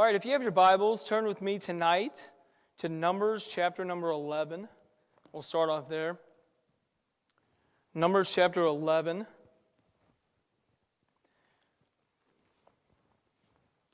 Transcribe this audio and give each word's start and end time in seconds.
All 0.00 0.06
right, 0.06 0.14
if 0.14 0.24
you 0.24 0.32
have 0.32 0.40
your 0.40 0.50
Bibles, 0.50 1.04
turn 1.04 1.26
with 1.26 1.42
me 1.42 1.58
tonight 1.58 2.30
to 2.78 2.88
Numbers 2.88 3.46
chapter 3.46 3.84
number 3.84 4.08
11. 4.08 4.66
We'll 5.30 5.42
start 5.42 5.68
off 5.68 5.90
there. 5.90 6.16
Numbers 7.92 8.34
chapter 8.34 8.64
11. 8.64 9.26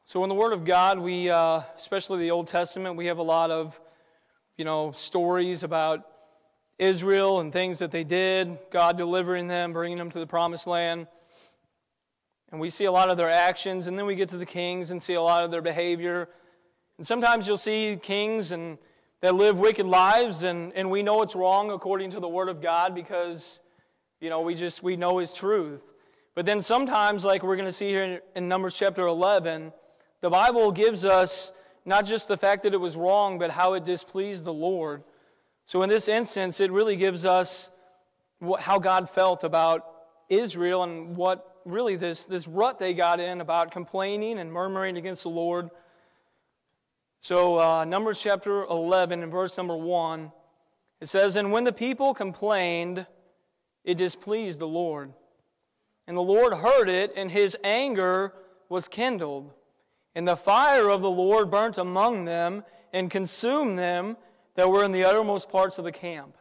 So, 0.04 0.22
in 0.22 0.28
the 0.28 0.36
Word 0.36 0.52
of 0.52 0.64
God, 0.64 1.00
we, 1.00 1.28
uh, 1.28 1.62
especially 1.76 2.20
the 2.20 2.30
Old 2.30 2.46
Testament, 2.46 2.94
we 2.94 3.06
have 3.06 3.18
a 3.18 3.24
lot 3.24 3.50
of, 3.50 3.76
you 4.56 4.64
know, 4.64 4.92
stories 4.92 5.64
about 5.64 6.06
Israel 6.78 7.40
and 7.40 7.52
things 7.52 7.80
that 7.80 7.90
they 7.90 8.04
did, 8.04 8.56
God 8.70 8.96
delivering 8.96 9.48
them, 9.48 9.72
bringing 9.72 9.98
them 9.98 10.10
to 10.10 10.20
the 10.20 10.26
promised 10.28 10.68
land. 10.68 11.08
And 12.50 12.60
we 12.60 12.70
see 12.70 12.84
a 12.84 12.92
lot 12.92 13.10
of 13.10 13.16
their 13.16 13.30
actions, 13.30 13.86
and 13.86 13.98
then 13.98 14.06
we 14.06 14.14
get 14.14 14.28
to 14.30 14.36
the 14.36 14.46
kings 14.46 14.90
and 14.90 15.02
see 15.02 15.14
a 15.14 15.22
lot 15.22 15.44
of 15.44 15.50
their 15.50 15.62
behavior. 15.62 16.28
And 16.98 17.06
sometimes 17.06 17.46
you'll 17.46 17.56
see 17.56 17.98
kings 18.00 18.52
and 18.52 18.78
that 19.20 19.34
live 19.34 19.58
wicked 19.58 19.86
lives, 19.86 20.42
and, 20.42 20.72
and 20.74 20.90
we 20.90 21.02
know 21.02 21.22
it's 21.22 21.34
wrong 21.34 21.70
according 21.70 22.10
to 22.12 22.20
the 22.20 22.28
Word 22.28 22.48
of 22.48 22.60
God 22.60 22.94
because, 22.94 23.60
you 24.20 24.30
know, 24.30 24.42
we 24.42 24.54
just 24.54 24.82
we 24.82 24.96
know 24.96 25.18
His 25.18 25.32
truth. 25.32 25.94
But 26.34 26.44
then 26.44 26.60
sometimes, 26.60 27.24
like 27.24 27.42
we're 27.42 27.56
going 27.56 27.66
to 27.66 27.72
see 27.72 27.88
here 27.88 28.04
in, 28.04 28.20
in 28.34 28.48
Numbers 28.48 28.74
chapter 28.74 29.06
11, 29.06 29.72
the 30.20 30.30
Bible 30.30 30.70
gives 30.70 31.04
us 31.04 31.52
not 31.86 32.04
just 32.04 32.28
the 32.28 32.36
fact 32.36 32.62
that 32.64 32.74
it 32.74 32.80
was 32.80 32.94
wrong, 32.94 33.38
but 33.38 33.50
how 33.50 33.72
it 33.72 33.84
displeased 33.84 34.44
the 34.44 34.52
Lord. 34.52 35.02
So 35.64 35.82
in 35.82 35.88
this 35.88 36.08
instance, 36.08 36.60
it 36.60 36.70
really 36.70 36.96
gives 36.96 37.24
us 37.24 37.70
how 38.58 38.78
God 38.78 39.08
felt 39.08 39.44
about 39.44 39.86
Israel 40.28 40.82
and 40.82 41.16
what 41.16 41.55
really 41.66 41.96
this, 41.96 42.24
this 42.24 42.46
rut 42.46 42.78
they 42.78 42.94
got 42.94 43.20
in 43.20 43.40
about 43.40 43.72
complaining 43.72 44.38
and 44.38 44.52
murmuring 44.52 44.96
against 44.96 45.24
the 45.24 45.28
Lord. 45.28 45.70
So, 47.20 47.60
uh, 47.60 47.84
Numbers 47.84 48.22
chapter 48.22 48.62
11 48.64 49.22
and 49.22 49.32
verse 49.32 49.56
number 49.56 49.76
1, 49.76 50.30
it 51.00 51.08
says, 51.08 51.36
And 51.36 51.50
when 51.50 51.64
the 51.64 51.72
people 51.72 52.14
complained, 52.14 53.06
it 53.84 53.98
displeased 53.98 54.60
the 54.60 54.68
Lord. 54.68 55.12
And 56.06 56.16
the 56.16 56.22
Lord 56.22 56.52
heard 56.52 56.88
it, 56.88 57.12
and 57.16 57.30
his 57.30 57.56
anger 57.64 58.32
was 58.68 58.86
kindled. 58.86 59.52
And 60.14 60.26
the 60.26 60.36
fire 60.36 60.88
of 60.88 61.02
the 61.02 61.10
Lord 61.10 61.50
burnt 61.50 61.78
among 61.78 62.24
them 62.24 62.64
and 62.92 63.10
consumed 63.10 63.78
them 63.78 64.16
that 64.54 64.70
were 64.70 64.84
in 64.84 64.92
the 64.92 65.04
uttermost 65.04 65.50
parts 65.50 65.78
of 65.78 65.84
the 65.84 65.92
camp. 65.92 66.36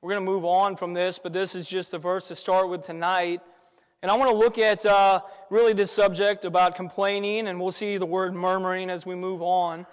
We're 0.00 0.12
going 0.12 0.24
to 0.24 0.30
move 0.30 0.44
on 0.44 0.76
from 0.76 0.94
this, 0.94 1.18
but 1.18 1.32
this 1.32 1.54
is 1.54 1.68
just 1.68 1.90
the 1.90 1.98
verse 1.98 2.28
to 2.28 2.36
start 2.36 2.68
with 2.68 2.82
tonight. 2.82 3.40
And 4.00 4.12
I 4.12 4.16
want 4.16 4.30
to 4.30 4.36
look 4.36 4.58
at 4.58 4.86
uh, 4.86 5.22
really 5.50 5.72
this 5.72 5.90
subject 5.90 6.44
about 6.44 6.76
complaining, 6.76 7.48
and 7.48 7.60
we'll 7.60 7.72
see 7.72 7.98
the 7.98 8.06
word 8.06 8.32
murmuring 8.32 8.90
as 8.90 9.04
we 9.04 9.16
move 9.16 9.42
on. 9.42 9.86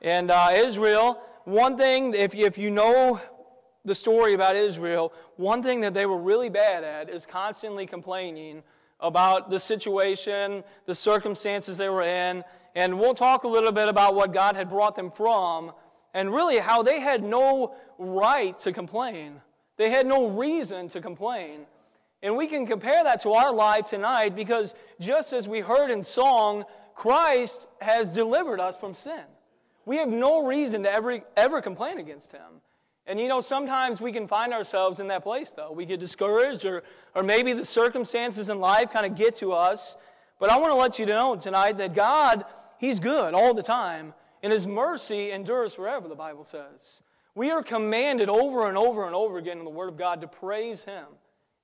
And 0.00 0.30
uh, 0.30 0.50
Israel, 0.52 1.20
one 1.42 1.76
thing, 1.76 2.14
if, 2.14 2.36
if 2.36 2.56
you 2.56 2.70
know 2.70 3.20
the 3.84 3.96
story 3.96 4.34
about 4.34 4.54
Israel, 4.54 5.12
one 5.36 5.64
thing 5.64 5.80
that 5.80 5.92
they 5.92 6.06
were 6.06 6.18
really 6.18 6.48
bad 6.48 6.84
at 6.84 7.10
is 7.10 7.26
constantly 7.26 7.84
complaining 7.84 8.62
about 9.00 9.50
the 9.50 9.58
situation, 9.58 10.62
the 10.86 10.94
circumstances 10.94 11.76
they 11.76 11.88
were 11.88 12.02
in. 12.02 12.44
And 12.76 13.00
we'll 13.00 13.14
talk 13.14 13.42
a 13.42 13.48
little 13.48 13.72
bit 13.72 13.88
about 13.88 14.14
what 14.14 14.32
God 14.32 14.54
had 14.54 14.68
brought 14.68 14.94
them 14.94 15.10
from 15.10 15.72
and 16.14 16.32
really 16.32 16.58
how 16.58 16.84
they 16.84 17.00
had 17.00 17.24
no 17.24 17.74
right 17.98 18.56
to 18.60 18.72
complain. 18.72 19.40
They 19.78 19.90
had 19.90 20.06
no 20.06 20.28
reason 20.28 20.88
to 20.90 21.00
complain. 21.00 21.66
And 22.22 22.36
we 22.36 22.46
can 22.46 22.66
compare 22.66 23.04
that 23.04 23.22
to 23.22 23.32
our 23.32 23.52
life 23.52 23.86
tonight 23.86 24.34
because 24.34 24.74
just 25.00 25.32
as 25.32 25.48
we 25.48 25.60
heard 25.60 25.90
in 25.90 26.02
song, 26.02 26.64
Christ 26.94 27.66
has 27.80 28.08
delivered 28.08 28.60
us 28.60 28.76
from 28.76 28.94
sin. 28.94 29.22
We 29.86 29.96
have 29.98 30.08
no 30.08 30.44
reason 30.44 30.82
to 30.82 30.92
ever, 30.92 31.20
ever 31.36 31.62
complain 31.62 31.98
against 31.98 32.32
him. 32.32 32.60
And 33.06 33.18
you 33.18 33.28
know, 33.28 33.40
sometimes 33.40 34.00
we 34.00 34.12
can 34.12 34.26
find 34.28 34.52
ourselves 34.52 35.00
in 35.00 35.08
that 35.08 35.22
place, 35.22 35.52
though. 35.52 35.72
We 35.72 35.86
get 35.86 36.00
discouraged, 36.00 36.64
or, 36.66 36.82
or 37.14 37.22
maybe 37.22 37.54
the 37.54 37.64
circumstances 37.64 38.50
in 38.50 38.60
life 38.60 38.90
kind 38.90 39.06
of 39.06 39.14
get 39.14 39.36
to 39.36 39.52
us. 39.52 39.96
But 40.38 40.50
I 40.50 40.58
want 40.58 40.72
to 40.72 40.76
let 40.76 40.98
you 40.98 41.06
know 41.06 41.36
tonight 41.36 41.78
that 41.78 41.94
God, 41.94 42.44
He's 42.78 43.00
good 43.00 43.32
all 43.32 43.54
the 43.54 43.62
time 43.62 44.12
and 44.42 44.52
his 44.52 44.66
mercy 44.66 45.30
endures 45.30 45.74
forever, 45.74 46.08
the 46.08 46.14
Bible 46.14 46.44
says. 46.44 47.02
We 47.34 47.50
are 47.50 47.62
commanded 47.62 48.28
over 48.28 48.68
and 48.68 48.76
over 48.76 49.06
and 49.06 49.14
over 49.14 49.38
again 49.38 49.58
in 49.58 49.64
the 49.64 49.70
Word 49.70 49.88
of 49.88 49.96
God 49.96 50.20
to 50.20 50.28
praise 50.28 50.84
him. 50.84 51.06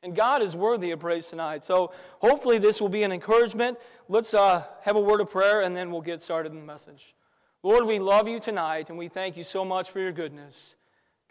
And 0.05 0.15
God 0.15 0.43
is 0.43 0.55
worthy 0.55 0.91
of 0.91 1.01
praise 1.01 1.29
tonight. 1.29 1.65
So 1.65 1.91
hopefully 2.19 2.59
this 2.59 2.79
will 2.79 2.91
be 2.91 3.05
an 3.05 3.11
encouragement. 3.11 3.79
Let's 4.07 4.35
uh, 4.35 4.65
have 4.83 4.97
a 4.97 5.01
word 5.01 5.23
of 5.23 5.31
prayer 5.31 5.63
and 5.63 5.75
then 5.75 5.91
we'll 5.91 6.03
get 6.03 6.23
started 6.23 6.53
in 6.53 6.59
the 6.59 6.65
message. 6.65 7.15
Lord, 7.63 7.87
we 7.87 7.99
love 7.99 8.29
you 8.29 8.39
tonight 8.39 8.91
and 8.91 8.99
we 8.99 9.09
thank 9.09 9.39
you 9.39 9.43
so 9.43 9.65
much 9.65 9.91
for 9.91 10.01
your 10.01 10.13
goodness. 10.13 10.77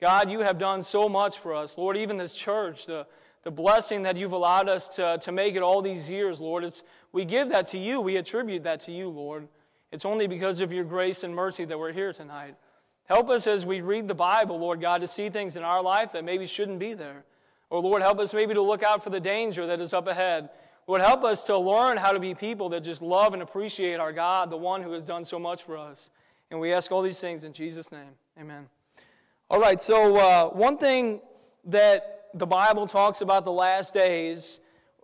God, 0.01 0.31
you 0.31 0.39
have 0.39 0.57
done 0.57 0.81
so 0.81 1.07
much 1.07 1.37
for 1.37 1.53
us. 1.53 1.77
Lord, 1.77 1.97
even 1.97 2.17
this 2.17 2.35
church, 2.35 2.87
the, 2.87 3.05
the 3.43 3.51
blessing 3.51 4.01
that 4.03 4.17
you've 4.17 4.33
allowed 4.33 4.67
us 4.67 4.87
to, 4.95 5.19
to 5.21 5.31
make 5.31 5.53
it 5.53 5.61
all 5.61 5.83
these 5.83 6.09
years, 6.09 6.41
Lord, 6.41 6.63
it's, 6.63 6.81
we 7.11 7.25
give 7.25 7.49
that 7.49 7.67
to 7.67 7.77
you. 7.77 8.01
We 8.01 8.17
attribute 8.17 8.63
that 8.63 8.79
to 8.81 8.91
you, 8.91 9.07
Lord. 9.07 9.47
It's 9.91 10.03
only 10.03 10.25
because 10.25 10.61
of 10.61 10.73
your 10.73 10.83
grace 10.83 11.23
and 11.23 11.35
mercy 11.35 11.65
that 11.65 11.77
we're 11.77 11.93
here 11.93 12.11
tonight. 12.11 12.55
Help 13.05 13.29
us 13.29 13.45
as 13.45 13.67
we 13.67 13.81
read 13.81 14.07
the 14.07 14.15
Bible, 14.15 14.57
Lord 14.57 14.81
God, 14.81 15.01
to 15.01 15.07
see 15.07 15.29
things 15.29 15.55
in 15.57 15.61
our 15.61 15.83
life 15.83 16.13
that 16.13 16.23
maybe 16.23 16.47
shouldn't 16.47 16.79
be 16.79 16.95
there. 16.95 17.23
Or, 17.73 17.81
Lord, 17.81 18.03
help 18.03 18.19
us 18.19 18.35
maybe 18.35 18.53
to 18.53 18.61
look 18.61 18.83
out 18.83 19.03
for 19.03 19.09
the 19.09 19.19
danger 19.19 19.65
that 19.65 19.81
is 19.81 19.95
up 19.95 20.05
ahead. 20.05 20.49
Lord, 20.85 21.01
help 21.01 21.23
us 21.23 21.43
to 21.47 21.57
learn 21.57 21.97
how 21.97 22.11
to 22.11 22.19
be 22.19 22.35
people 22.35 22.69
that 22.69 22.81
just 22.81 23.01
love 23.01 23.33
and 23.33 23.41
appreciate 23.41 23.95
our 23.99 24.13
God, 24.13 24.51
the 24.51 24.57
one 24.57 24.83
who 24.83 24.91
has 24.91 25.03
done 25.03 25.25
so 25.25 25.39
much 25.39 25.63
for 25.63 25.75
us. 25.75 26.11
And 26.51 26.59
we 26.59 26.71
ask 26.71 26.91
all 26.91 27.01
these 27.01 27.19
things 27.19 27.43
in 27.43 27.51
Jesus' 27.51 27.91
name. 27.91 28.11
Amen. 28.39 28.67
All 29.49 29.59
right, 29.59 29.81
so 29.81 30.15
uh, 30.17 30.49
one 30.49 30.77
thing 30.77 31.19
that 31.65 32.25
the 32.35 32.45
Bible 32.45 32.85
talks 32.85 33.21
about 33.21 33.43
the 33.43 33.51
last 33.51 33.91
days, 33.91 34.59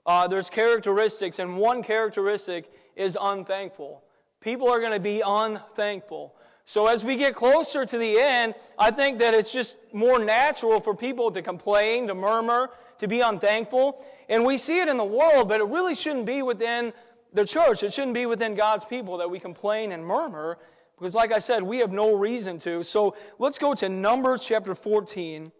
uh, 0.06 0.28
there's 0.28 0.52
characteristics, 0.52 1.40
and 1.40 1.58
one 1.58 1.82
characteristic 1.82 2.72
is 2.96 3.18
unthankful. 3.20 4.04
People 4.42 4.70
are 4.70 4.80
going 4.80 4.94
to 4.94 5.00
be 5.00 5.24
unthankful. 5.26 6.36
So 6.70 6.86
as 6.86 7.04
we 7.04 7.16
get 7.16 7.34
closer 7.34 7.84
to 7.84 7.98
the 7.98 8.20
end, 8.20 8.54
I 8.78 8.92
think 8.92 9.18
that 9.18 9.34
it's 9.34 9.52
just 9.52 9.76
more 9.92 10.24
natural 10.24 10.80
for 10.80 10.94
people 10.94 11.32
to 11.32 11.42
complain, 11.42 12.06
to 12.10 12.14
murmur, 12.14 12.70
to 13.00 13.08
be 13.08 13.22
unthankful. 13.22 14.06
And 14.30 14.46
we 14.46 14.60
see 14.60 14.80
it 14.80 14.88
in 14.88 14.96
the 14.96 15.04
world, 15.04 15.48
but 15.48 15.62
it 15.62 15.64
really 15.64 15.96
shouldn't 15.96 16.28
be 16.28 16.44
within 16.44 16.94
the 17.34 17.44
church. 17.44 17.82
It 17.82 17.92
shouldn't 17.92 18.14
be 18.14 18.28
within 18.28 18.54
God's 18.54 18.86
people 18.86 19.18
that 19.18 19.28
we 19.28 19.40
complain 19.40 19.94
and 19.94 20.06
murmur. 20.06 20.60
Because, 20.96 21.16
like 21.16 21.32
I 21.34 21.40
said, 21.40 21.64
we 21.64 21.80
have 21.80 21.92
no 21.92 22.14
reason 22.14 22.60
to. 22.60 22.84
So 22.84 23.16
let's 23.40 23.58
go 23.58 23.74
to 23.74 23.90
Numbers 23.90 24.42
chapter 24.42 24.76
14. 24.76 25.52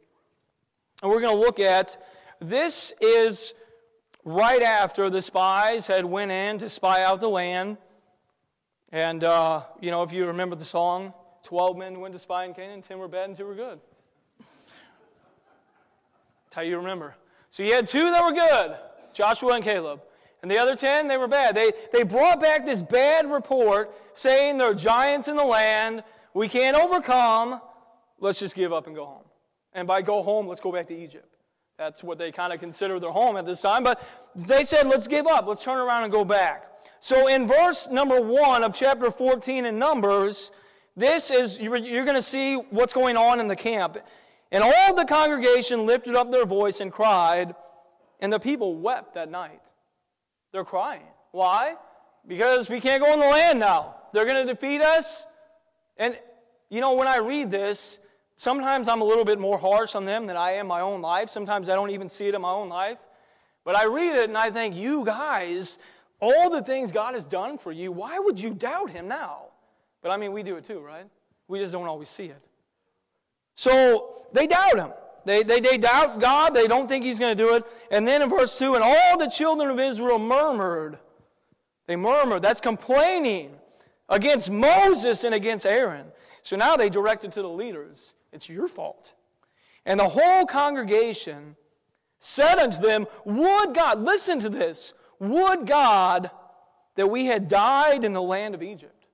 And 1.02 1.12
we're 1.12 1.22
going 1.22 1.36
to 1.36 1.44
look 1.44 1.60
at 1.60 1.98
this 2.40 2.94
is 3.02 3.56
right 4.24 4.62
after 4.62 5.10
the 5.10 5.24
spies 5.24 5.88
had 5.88 6.06
went 6.06 6.30
in 6.30 6.60
to 6.60 6.70
spy 6.70 7.04
out 7.04 7.20
the 7.20 7.30
land. 7.30 7.78
And, 8.92 9.24
uh, 9.24 9.64
you 9.80 9.92
know, 9.92 10.04
if 10.04 10.12
you 10.12 10.26
remember 10.26 10.56
the 10.56 10.66
song, 10.66 11.14
12 11.44 11.78
men 11.78 12.00
went 12.00 12.14
to 12.14 12.20
spy 12.20 12.46
in 12.46 12.54
Canaan, 12.54 12.82
10 12.82 12.98
were 12.98 13.08
bad 13.08 13.30
and 13.30 13.38
2 13.38 13.46
were 13.46 13.56
good. 13.56 13.80
That's 14.40 16.56
how 16.56 16.62
you 16.62 16.78
remember. 16.78 17.16
So 17.52 17.64
you 17.64 17.74
had 17.74 17.88
two 17.88 18.10
that 18.10 18.24
were 18.24 18.32
good, 18.32 18.78
Joshua 19.14 19.54
and 19.54 19.64
Caleb. 19.64 20.02
And 20.42 20.50
the 20.50 20.58
other 20.58 20.76
10, 20.76 21.08
they 21.08 21.18
were 21.18 21.28
bad. 21.28 21.54
They, 21.54 21.72
they 21.92 22.04
brought 22.04 22.40
back 22.40 22.66
this 22.66 22.82
bad 22.82 23.30
report 23.30 23.94
saying 24.14 24.58
there 24.58 24.72
are 24.72 24.74
giants 24.74 25.28
in 25.28 25.36
the 25.36 25.44
land. 25.44 26.04
We 26.34 26.48
can't 26.48 26.78
overcome. 26.78 27.62
Let's 28.20 28.40
just 28.40 28.56
give 28.56 28.72
up 28.72 28.88
and 28.88 28.96
go 28.96 29.06
home. 29.06 29.26
And 29.74 29.88
by 29.88 30.02
go 30.02 30.24
home, 30.24 30.48
let's 30.48 30.62
go 30.62 30.72
back 30.72 30.88
to 30.88 30.98
Egypt. 30.98 31.36
That's 31.80 32.04
what 32.04 32.18
they 32.18 32.30
kind 32.34 32.52
of 32.52 32.60
consider 32.60 33.00
their 33.00 33.10
home 33.10 33.38
at 33.38 33.46
this 33.46 33.62
time. 33.62 33.86
But 33.86 34.04
they 34.36 34.66
said, 34.66 34.86
let's 34.86 35.08
give 35.08 35.26
up. 35.26 35.48
Let's 35.48 35.64
turn 35.64 35.78
around 35.78 36.04
and 36.04 36.12
go 36.12 36.26
back. 36.26 36.66
So 37.00 37.28
in 37.28 37.48
verse 37.48 37.88
number 37.88 38.20
one 38.20 38.66
of 38.66 38.74
chapter 38.74 39.10
14 39.10 39.66
in 39.66 39.80
Numbers, 39.80 40.52
this 40.98 41.32
is, 41.32 41.58
you're, 41.58 41.78
you're 41.78 42.04
going 42.04 42.18
to 42.18 42.22
see 42.22 42.56
what's 42.56 42.92
going 42.92 43.16
on 43.16 43.40
in 43.40 43.48
the 43.48 43.56
camp. 43.56 43.98
And 44.52 44.62
all 44.62 44.94
the 44.94 45.06
congregation 45.06 45.86
lifted 45.86 46.16
up 46.16 46.32
their 46.32 46.46
voice 46.46 46.82
and 46.82 46.92
cried, 46.92 47.56
and 48.20 48.34
the 48.34 48.40
people 48.40 48.76
wept 48.76 49.14
that 49.14 49.32
night. 49.32 49.62
They're 50.52 50.66
crying. 50.66 51.08
Why? 51.32 51.76
Because 52.28 52.70
we 52.70 52.82
can't 52.82 53.02
go 53.02 53.14
in 53.14 53.22
the 53.22 53.26
land 53.26 53.58
now. 53.58 53.96
They're 54.12 54.26
going 54.26 54.46
to 54.46 54.54
defeat 54.54 54.82
us. 54.82 55.26
And, 55.96 56.20
you 56.70 56.82
know, 56.82 56.96
when 56.96 57.08
I 57.08 57.20
read 57.20 57.52
this, 57.52 58.00
sometimes 58.40 58.88
I'm 58.88 59.02
a 59.02 59.04
little 59.04 59.26
bit 59.26 59.38
more 59.38 59.60
harsh 59.60 59.94
on 59.94 60.06
them 60.06 60.26
than 60.26 60.36
I 60.36 60.54
am 60.54 60.66
my 60.66 60.82
own 60.82 61.02
life. 61.02 61.30
Sometimes 61.30 61.70
I 61.70 61.76
don't 61.76 61.92
even 61.92 62.10
see 62.10 62.28
it 62.28 62.34
in 62.34 62.42
my 62.42 62.52
own 62.52 62.70
life. 62.70 62.98
But 63.64 63.76
I 63.76 63.86
read 63.86 64.16
it 64.16 64.30
and 64.30 64.38
I 64.38 64.50
think, 64.50 64.76
you 64.76 65.06
guys, 65.06 65.78
all 66.20 66.50
the 66.50 66.64
things 66.64 66.92
God 66.92 67.14
has 67.14 67.26
done 67.26 67.58
for 67.58 67.72
you, 67.72 67.92
why 67.92 68.18
would 68.18 68.40
you 68.40 68.54
doubt 68.54 68.90
Him 68.90 69.08
now? 69.08 69.50
But 70.02 70.10
I 70.12 70.18
mean, 70.18 70.32
we 70.32 70.42
do 70.42 70.56
it 70.56 70.66
too, 70.66 70.80
right? 70.80 71.06
We 71.48 71.60
just 71.60 71.74
don't 71.74 71.86
always 71.86 72.10
see 72.10 72.26
it. 72.26 72.42
So 73.56 74.26
they 74.34 74.48
doubt 74.48 74.78
Him. 74.78 74.94
They, 75.26 75.44
they, 75.44 75.60
they 75.60 75.78
doubt 75.78 76.20
God. 76.20 76.54
They 76.54 76.68
don't 76.68 76.88
think 76.88 77.04
He's 77.04 77.20
going 77.20 77.38
to 77.38 77.44
do 77.44 77.56
it. 77.56 77.66
And 77.92 78.08
then 78.08 78.22
in 78.22 78.30
verse 78.30 78.58
2, 78.58 78.76
and 78.76 78.84
all 78.84 79.18
the 79.18 79.30
children 79.30 79.70
of 79.70 79.80
Israel 79.80 80.18
murmured. 80.18 80.98
They 81.88 81.96
murmured. 81.96 82.42
That's 82.42 82.62
complaining 82.62 83.52
against 84.08 84.50
Moses 84.50 85.24
and 85.26 85.36
against 85.36 85.66
Aaron. 85.66 86.06
So 86.42 86.56
now 86.56 86.78
they 86.78 86.90
directed 86.90 87.34
to 87.34 87.42
the 87.42 87.50
leaders. 87.50 88.14
It's 88.32 88.50
your 88.50 88.68
fault. 88.68 89.14
And 89.86 90.00
the 90.00 90.08
whole 90.08 90.46
congregation 90.46 91.56
said 92.20 92.60
unto 92.60 92.82
them, 92.82 93.08
Would 93.26 93.74
God, 93.74 94.02
listen 94.02 94.40
to 94.40 94.50
this, 94.50 94.94
would 95.20 95.66
God 95.66 96.30
that 97.00 97.08
we 97.08 97.28
had 97.28 97.48
died 97.48 98.04
in 98.04 98.12
the 98.12 98.22
land 98.22 98.54
of 98.54 98.62
Egypt. 98.62 99.06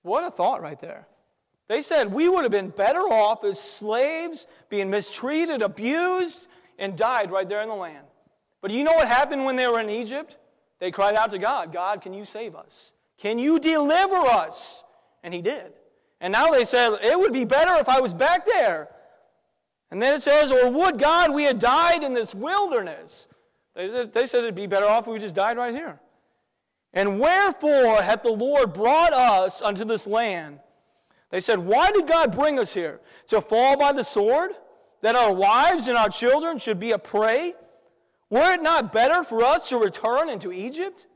What 0.00 0.24
a 0.24 0.30
thought 0.30 0.62
right 0.62 0.80
there. 0.80 1.06
They 1.68 1.82
said 1.82 2.10
we 2.10 2.26
would 2.26 2.42
have 2.42 2.50
been 2.50 2.70
better 2.70 3.00
off 3.00 3.44
as 3.44 3.60
slaves, 3.60 4.46
being 4.70 4.88
mistreated, 4.88 5.60
abused, 5.60 6.48
and 6.78 6.96
died 6.96 7.30
right 7.30 7.46
there 7.46 7.60
in 7.60 7.68
the 7.68 7.74
land. 7.74 8.06
But 8.62 8.70
do 8.70 8.78
you 8.78 8.84
know 8.84 8.94
what 8.94 9.08
happened 9.08 9.44
when 9.44 9.56
they 9.56 9.68
were 9.68 9.78
in 9.78 9.90
Egypt? 9.90 10.38
They 10.78 10.90
cried 10.90 11.16
out 11.16 11.32
to 11.32 11.38
God, 11.38 11.70
God, 11.70 12.00
can 12.00 12.14
you 12.14 12.24
save 12.24 12.56
us? 12.56 12.94
Can 13.18 13.38
you 13.38 13.60
deliver 13.60 14.16
us? 14.16 14.82
And 15.22 15.34
He 15.34 15.42
did. 15.42 15.74
And 16.20 16.32
now 16.32 16.50
they 16.50 16.64
said, 16.64 16.98
it 17.02 17.18
would 17.18 17.32
be 17.32 17.44
better 17.44 17.74
if 17.76 17.88
I 17.88 18.00
was 18.00 18.12
back 18.12 18.46
there. 18.46 18.88
And 19.90 20.00
then 20.00 20.14
it 20.14 20.22
says, 20.22 20.52
or 20.52 20.70
would 20.70 20.98
God 20.98 21.32
we 21.32 21.44
had 21.44 21.58
died 21.58 22.02
in 22.04 22.14
this 22.14 22.34
wilderness? 22.34 23.26
They 23.74 23.88
said, 23.88 24.12
they 24.12 24.26
said 24.26 24.38
it'd 24.40 24.54
be 24.54 24.66
better 24.66 24.86
off 24.86 25.06
if 25.06 25.12
we 25.12 25.18
just 25.18 25.34
died 25.34 25.56
right 25.56 25.74
here. 25.74 26.00
And 26.92 27.20
wherefore 27.20 28.02
hath 28.02 28.22
the 28.22 28.30
Lord 28.30 28.72
brought 28.72 29.12
us 29.12 29.62
unto 29.62 29.84
this 29.84 30.06
land? 30.06 30.60
They 31.30 31.40
said, 31.40 31.58
Why 31.60 31.90
did 31.92 32.08
God 32.08 32.34
bring 32.34 32.58
us 32.58 32.74
here? 32.74 33.00
To 33.28 33.40
fall 33.40 33.76
by 33.76 33.92
the 33.92 34.02
sword? 34.02 34.52
That 35.02 35.16
our 35.16 35.32
wives 35.32 35.88
and 35.88 35.96
our 35.96 36.08
children 36.08 36.58
should 36.58 36.78
be 36.78 36.90
a 36.90 36.98
prey? 36.98 37.54
Were 38.28 38.54
it 38.54 38.62
not 38.62 38.92
better 38.92 39.22
for 39.22 39.42
us 39.42 39.68
to 39.70 39.78
return 39.78 40.28
into 40.28 40.52
Egypt? 40.52 41.06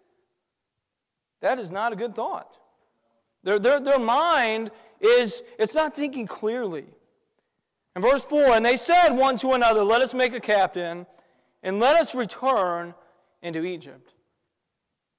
That 1.42 1.58
is 1.58 1.70
not 1.70 1.92
a 1.92 1.96
good 1.96 2.14
thought. 2.14 2.56
Their, 3.42 3.58
their, 3.58 3.78
their 3.78 3.98
mind 3.98 4.70
is, 5.04 5.42
it's 5.58 5.74
not 5.74 5.94
thinking 5.94 6.26
clearly. 6.26 6.86
In 7.96 8.02
verse 8.02 8.24
4, 8.24 8.56
and 8.56 8.64
they 8.64 8.76
said 8.76 9.10
one 9.10 9.36
to 9.38 9.52
another, 9.52 9.84
Let 9.84 10.02
us 10.02 10.14
make 10.14 10.32
a 10.34 10.40
captain, 10.40 11.06
and 11.62 11.78
let 11.78 11.96
us 11.96 12.14
return 12.14 12.94
into 13.42 13.64
Egypt. 13.64 14.14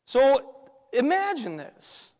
So 0.05 0.55
imagine 0.93 1.57
this. 1.57 2.13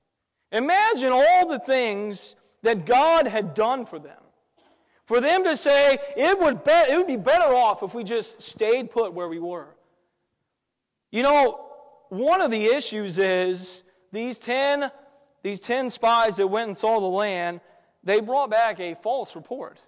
Imagine 0.51 1.11
all 1.11 1.47
the 1.47 1.59
things 1.59 2.35
that 2.61 2.85
God 2.85 3.27
had 3.27 3.53
done 3.53 3.85
for 3.85 3.99
them. 3.99 4.17
For 5.05 5.21
them 5.21 5.43
to 5.43 5.55
say, 5.55 5.99
it 6.17 6.39
would, 6.39 6.63
be, 6.63 6.71
it 6.71 6.97
would 6.97 7.07
be 7.07 7.17
better 7.17 7.53
off 7.53 7.83
if 7.83 7.93
we 7.93 8.03
just 8.03 8.41
stayed 8.41 8.89
put 8.89 9.13
where 9.13 9.27
we 9.27 9.39
were. 9.39 9.75
You 11.11 11.23
know, 11.23 11.65
one 12.09 12.41
of 12.41 12.49
the 12.49 12.65
issues 12.65 13.19
is 13.19 13.83
these 14.11 14.37
10, 14.39 14.89
these 15.45 15.59
10 15.59 15.91
spies 15.91 16.37
that 16.37 16.47
went 16.47 16.69
and 16.69 16.75
saw 16.75 16.99
the 16.99 17.05
land, 17.05 17.61
they 18.03 18.19
brought 18.19 18.49
back 18.49 18.79
a 18.79 18.95
false 18.95 19.35
report. 19.35 19.83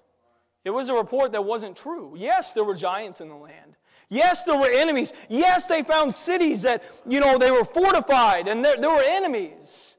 It 0.63 0.69
was 0.69 0.89
a 0.89 0.94
report 0.94 1.31
that 1.31 1.45
wasn't 1.45 1.75
true. 1.75 2.13
Yes, 2.15 2.54
there 2.54 2.63
were 2.63 2.75
giants 2.75 3.21
in 3.21 3.27
the 3.27 3.36
land. 3.36 3.75
Yes, 4.07 4.44
there 4.44 4.56
were 4.56 4.69
enemies. 4.69 5.13
Yes, 5.30 5.65
they 5.65 5.81
found 5.81 6.13
cities 6.13 6.62
that, 6.62 6.83
you 7.07 7.19
know, 7.19 7.39
they 7.39 7.50
were 7.50 7.65
fortified 7.65 8.48
and 8.48 8.63
there, 8.63 8.77
there 8.77 8.92
were 8.92 9.01
enemies. 9.04 9.95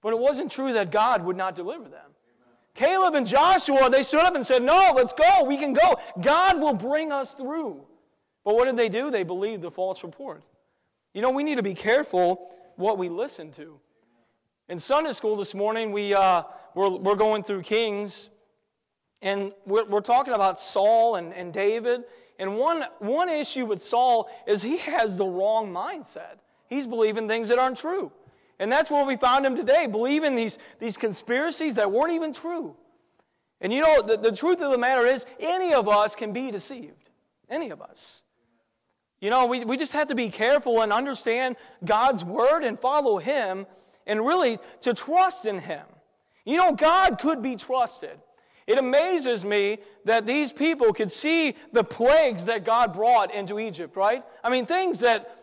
But 0.00 0.14
it 0.14 0.18
wasn't 0.18 0.50
true 0.50 0.72
that 0.72 0.90
God 0.90 1.22
would 1.26 1.36
not 1.36 1.54
deliver 1.54 1.90
them. 1.90 2.10
Caleb 2.74 3.14
and 3.14 3.26
Joshua, 3.26 3.90
they 3.90 4.02
stood 4.02 4.20
up 4.20 4.34
and 4.34 4.46
said, 4.46 4.62
No, 4.62 4.94
let's 4.96 5.12
go. 5.12 5.44
We 5.44 5.58
can 5.58 5.74
go. 5.74 6.00
God 6.22 6.58
will 6.58 6.72
bring 6.72 7.12
us 7.12 7.34
through. 7.34 7.84
But 8.46 8.54
what 8.54 8.64
did 8.64 8.78
they 8.78 8.88
do? 8.88 9.10
They 9.10 9.24
believed 9.24 9.60
the 9.60 9.70
false 9.70 10.02
report. 10.04 10.42
You 11.12 11.20
know, 11.20 11.32
we 11.32 11.42
need 11.42 11.56
to 11.56 11.62
be 11.62 11.74
careful 11.74 12.56
what 12.76 12.96
we 12.96 13.10
listen 13.10 13.52
to. 13.52 13.78
In 14.68 14.78
Sunday 14.78 15.12
school 15.12 15.36
this 15.36 15.54
morning, 15.54 15.90
we, 15.90 16.14
uh, 16.14 16.44
we're, 16.74 16.88
we're 16.90 17.16
going 17.16 17.42
through 17.42 17.62
Kings, 17.62 18.30
and 19.20 19.52
we're, 19.66 19.84
we're 19.84 20.00
talking 20.00 20.34
about 20.34 20.60
Saul 20.60 21.16
and, 21.16 21.34
and 21.34 21.52
David. 21.52 22.04
And 22.38 22.56
one, 22.56 22.84
one 23.00 23.28
issue 23.28 23.66
with 23.66 23.82
Saul 23.82 24.30
is 24.46 24.62
he 24.62 24.78
has 24.78 25.16
the 25.16 25.26
wrong 25.26 25.72
mindset. 25.72 26.38
He's 26.68 26.86
believing 26.86 27.26
things 27.26 27.48
that 27.48 27.58
aren't 27.58 27.76
true. 27.76 28.12
And 28.60 28.70
that's 28.70 28.90
where 28.90 29.04
we 29.04 29.16
found 29.16 29.44
him 29.44 29.56
today, 29.56 29.88
believing 29.88 30.36
these, 30.36 30.58
these 30.78 30.96
conspiracies 30.96 31.74
that 31.74 31.90
weren't 31.90 32.12
even 32.12 32.32
true. 32.32 32.76
And 33.60 33.72
you 33.72 33.82
know, 33.82 34.00
the, 34.00 34.16
the 34.16 34.32
truth 34.32 34.60
of 34.60 34.70
the 34.70 34.78
matter 34.78 35.06
is, 35.06 35.26
any 35.40 35.74
of 35.74 35.88
us 35.88 36.14
can 36.14 36.32
be 36.32 36.52
deceived. 36.52 37.10
Any 37.50 37.70
of 37.70 37.82
us. 37.82 38.22
You 39.20 39.30
know, 39.30 39.46
we, 39.46 39.64
we 39.64 39.76
just 39.76 39.92
have 39.92 40.08
to 40.08 40.14
be 40.14 40.30
careful 40.30 40.82
and 40.82 40.92
understand 40.92 41.56
God's 41.84 42.24
word 42.24 42.62
and 42.62 42.78
follow 42.78 43.18
Him 43.18 43.66
and 44.06 44.24
really 44.24 44.58
to 44.82 44.94
trust 44.94 45.46
in 45.46 45.58
Him. 45.58 45.84
You 46.44 46.56
know, 46.56 46.72
God 46.72 47.18
could 47.18 47.42
be 47.42 47.56
trusted. 47.56 48.18
It 48.66 48.78
amazes 48.78 49.44
me 49.44 49.78
that 50.04 50.26
these 50.26 50.52
people 50.52 50.92
could 50.92 51.10
see 51.10 51.56
the 51.72 51.82
plagues 51.82 52.44
that 52.44 52.64
God 52.64 52.92
brought 52.92 53.34
into 53.34 53.58
Egypt, 53.58 53.96
right? 53.96 54.24
I 54.42 54.50
mean, 54.50 54.66
things 54.66 55.00
that 55.00 55.36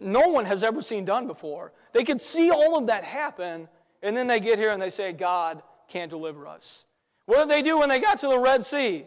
no 0.00 0.28
one 0.28 0.44
has 0.46 0.62
ever 0.62 0.82
seen 0.82 1.04
done 1.04 1.26
before. 1.26 1.72
They 1.92 2.04
could 2.04 2.20
see 2.20 2.50
all 2.50 2.78
of 2.78 2.86
that 2.88 3.04
happen, 3.04 3.68
and 4.02 4.16
then 4.16 4.26
they 4.26 4.40
get 4.40 4.58
here 4.58 4.70
and 4.70 4.80
they 4.80 4.90
say, 4.90 5.12
God 5.12 5.62
can't 5.88 6.10
deliver 6.10 6.46
us. 6.46 6.86
What 7.26 7.40
did 7.40 7.50
they 7.50 7.62
do 7.62 7.78
when 7.78 7.88
they 7.88 7.98
got 7.98 8.18
to 8.20 8.28
the 8.28 8.38
Red 8.38 8.64
Sea? 8.64 9.06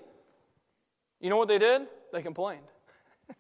You 1.20 1.30
know 1.30 1.38
what 1.38 1.48
they 1.48 1.58
did? 1.58 1.84
They 2.12 2.22
complained. 2.22 2.66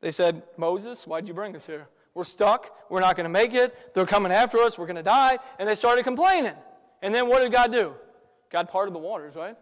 they 0.00 0.10
said, 0.10 0.42
Moses, 0.56 1.06
why'd 1.06 1.28
you 1.28 1.34
bring 1.34 1.54
us 1.56 1.66
here? 1.66 1.86
We're 2.14 2.24
stuck. 2.24 2.70
We're 2.90 3.00
not 3.00 3.16
going 3.16 3.24
to 3.24 3.30
make 3.30 3.54
it. 3.54 3.94
They're 3.94 4.06
coming 4.06 4.32
after 4.32 4.58
us. 4.58 4.78
We're 4.78 4.86
going 4.86 4.96
to 4.96 5.02
die. 5.02 5.38
And 5.58 5.68
they 5.68 5.74
started 5.74 6.04
complaining. 6.04 6.54
And 7.02 7.14
then 7.14 7.28
what 7.28 7.42
did 7.42 7.52
God 7.52 7.72
do? 7.72 7.94
God 8.50 8.68
parted 8.68 8.94
the 8.94 9.00
waters, 9.00 9.34
right? 9.34 9.56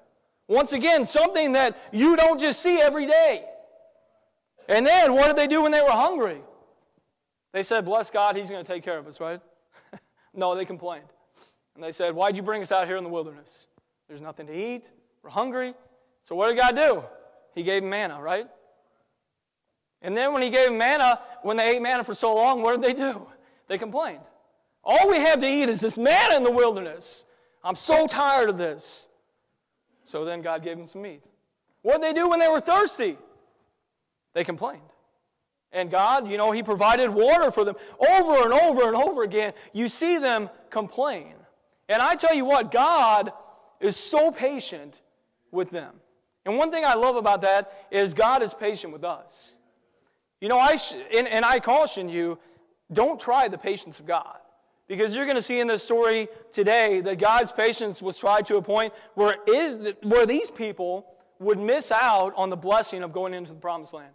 Once 0.48 0.72
again, 0.72 1.06
something 1.06 1.52
that 1.52 1.76
you 1.92 2.14
don't 2.14 2.38
just 2.38 2.62
see 2.62 2.80
every 2.80 3.06
day. 3.06 3.44
And 4.68 4.86
then 4.86 5.14
what 5.14 5.28
did 5.28 5.36
they 5.36 5.46
do 5.46 5.62
when 5.62 5.72
they 5.72 5.80
were 5.80 5.90
hungry? 5.90 6.40
They 7.52 7.62
said, 7.62 7.84
Bless 7.84 8.10
God, 8.10 8.36
He's 8.36 8.50
going 8.50 8.64
to 8.64 8.70
take 8.70 8.82
care 8.82 8.98
of 8.98 9.06
us, 9.06 9.20
right? 9.20 9.40
no, 10.34 10.54
they 10.54 10.64
complained. 10.64 11.08
And 11.74 11.82
they 11.82 11.92
said, 11.92 12.14
Why'd 12.14 12.36
you 12.36 12.42
bring 12.42 12.62
us 12.62 12.70
out 12.70 12.86
here 12.86 12.96
in 12.96 13.04
the 13.04 13.10
wilderness? 13.10 13.66
There's 14.08 14.20
nothing 14.20 14.46
to 14.46 14.54
eat. 14.54 14.84
We're 15.22 15.30
hungry. 15.30 15.74
So 16.24 16.34
what 16.34 16.48
did 16.48 16.58
God 16.58 16.76
do? 16.76 17.02
He 17.54 17.62
gave 17.62 17.82
manna, 17.82 18.20
right? 18.20 18.46
And 20.02 20.16
then 20.16 20.32
when 20.32 20.42
He 20.42 20.50
gave 20.50 20.72
manna, 20.72 21.20
when 21.42 21.56
they 21.56 21.76
ate 21.76 21.82
manna 21.82 22.04
for 22.04 22.14
so 22.14 22.34
long, 22.34 22.62
what 22.62 22.80
did 22.80 22.82
they 22.82 22.94
do? 22.94 23.26
They 23.68 23.78
complained. 23.78 24.20
All 24.84 25.08
we 25.08 25.18
have 25.18 25.40
to 25.40 25.46
eat 25.46 25.68
is 25.68 25.80
this 25.80 25.96
manna 25.96 26.36
in 26.36 26.42
the 26.42 26.50
wilderness. 26.50 27.24
I'm 27.62 27.76
so 27.76 28.06
tired 28.06 28.50
of 28.50 28.56
this. 28.56 29.08
So 30.04 30.24
then 30.24 30.42
God 30.42 30.64
gave 30.64 30.76
them 30.76 30.86
some 30.86 31.02
meat. 31.02 31.22
What 31.82 32.00
did 32.00 32.02
they 32.02 32.20
do 32.20 32.28
when 32.28 32.40
they 32.40 32.48
were 32.48 32.60
thirsty? 32.60 33.16
They 34.34 34.44
complained. 34.44 34.82
And 35.72 35.90
God, 35.90 36.28
you 36.28 36.36
know, 36.36 36.50
He 36.50 36.62
provided 36.62 37.10
water 37.10 37.50
for 37.50 37.64
them 37.64 37.76
over 37.98 38.42
and 38.42 38.52
over 38.52 38.88
and 38.88 38.96
over 38.96 39.22
again. 39.22 39.54
You 39.72 39.88
see 39.88 40.18
them 40.18 40.50
complain. 40.70 41.34
And 41.88 42.02
I 42.02 42.14
tell 42.16 42.34
you 42.34 42.44
what, 42.44 42.70
God 42.70 43.32
is 43.80 43.96
so 43.96 44.30
patient 44.30 45.00
with 45.50 45.70
them. 45.70 45.94
And 46.44 46.56
one 46.56 46.70
thing 46.70 46.84
I 46.84 46.94
love 46.94 47.16
about 47.16 47.42
that 47.42 47.86
is 47.90 48.14
God 48.14 48.42
is 48.42 48.52
patient 48.52 48.92
with 48.92 49.04
us. 49.04 49.54
You 50.42 50.48
know, 50.48 50.58
I 50.58 50.74
sh- 50.74 50.94
and, 51.14 51.28
and 51.28 51.44
I 51.44 51.60
caution 51.60 52.08
you, 52.08 52.36
don't 52.92 53.20
try 53.20 53.46
the 53.46 53.56
patience 53.56 54.00
of 54.00 54.06
God. 54.06 54.38
Because 54.88 55.14
you're 55.14 55.24
going 55.24 55.36
to 55.36 55.42
see 55.42 55.60
in 55.60 55.68
this 55.68 55.84
story 55.84 56.26
today 56.50 57.00
that 57.02 57.20
God's 57.20 57.52
patience 57.52 58.02
was 58.02 58.18
tried 58.18 58.46
to 58.46 58.56
a 58.56 58.62
point 58.62 58.92
where, 59.14 59.36
is, 59.46 59.94
where 60.02 60.26
these 60.26 60.50
people 60.50 61.06
would 61.38 61.60
miss 61.60 61.92
out 61.92 62.34
on 62.36 62.50
the 62.50 62.56
blessing 62.56 63.04
of 63.04 63.12
going 63.12 63.34
into 63.34 63.52
the 63.52 63.58
promised 63.60 63.94
land. 63.94 64.12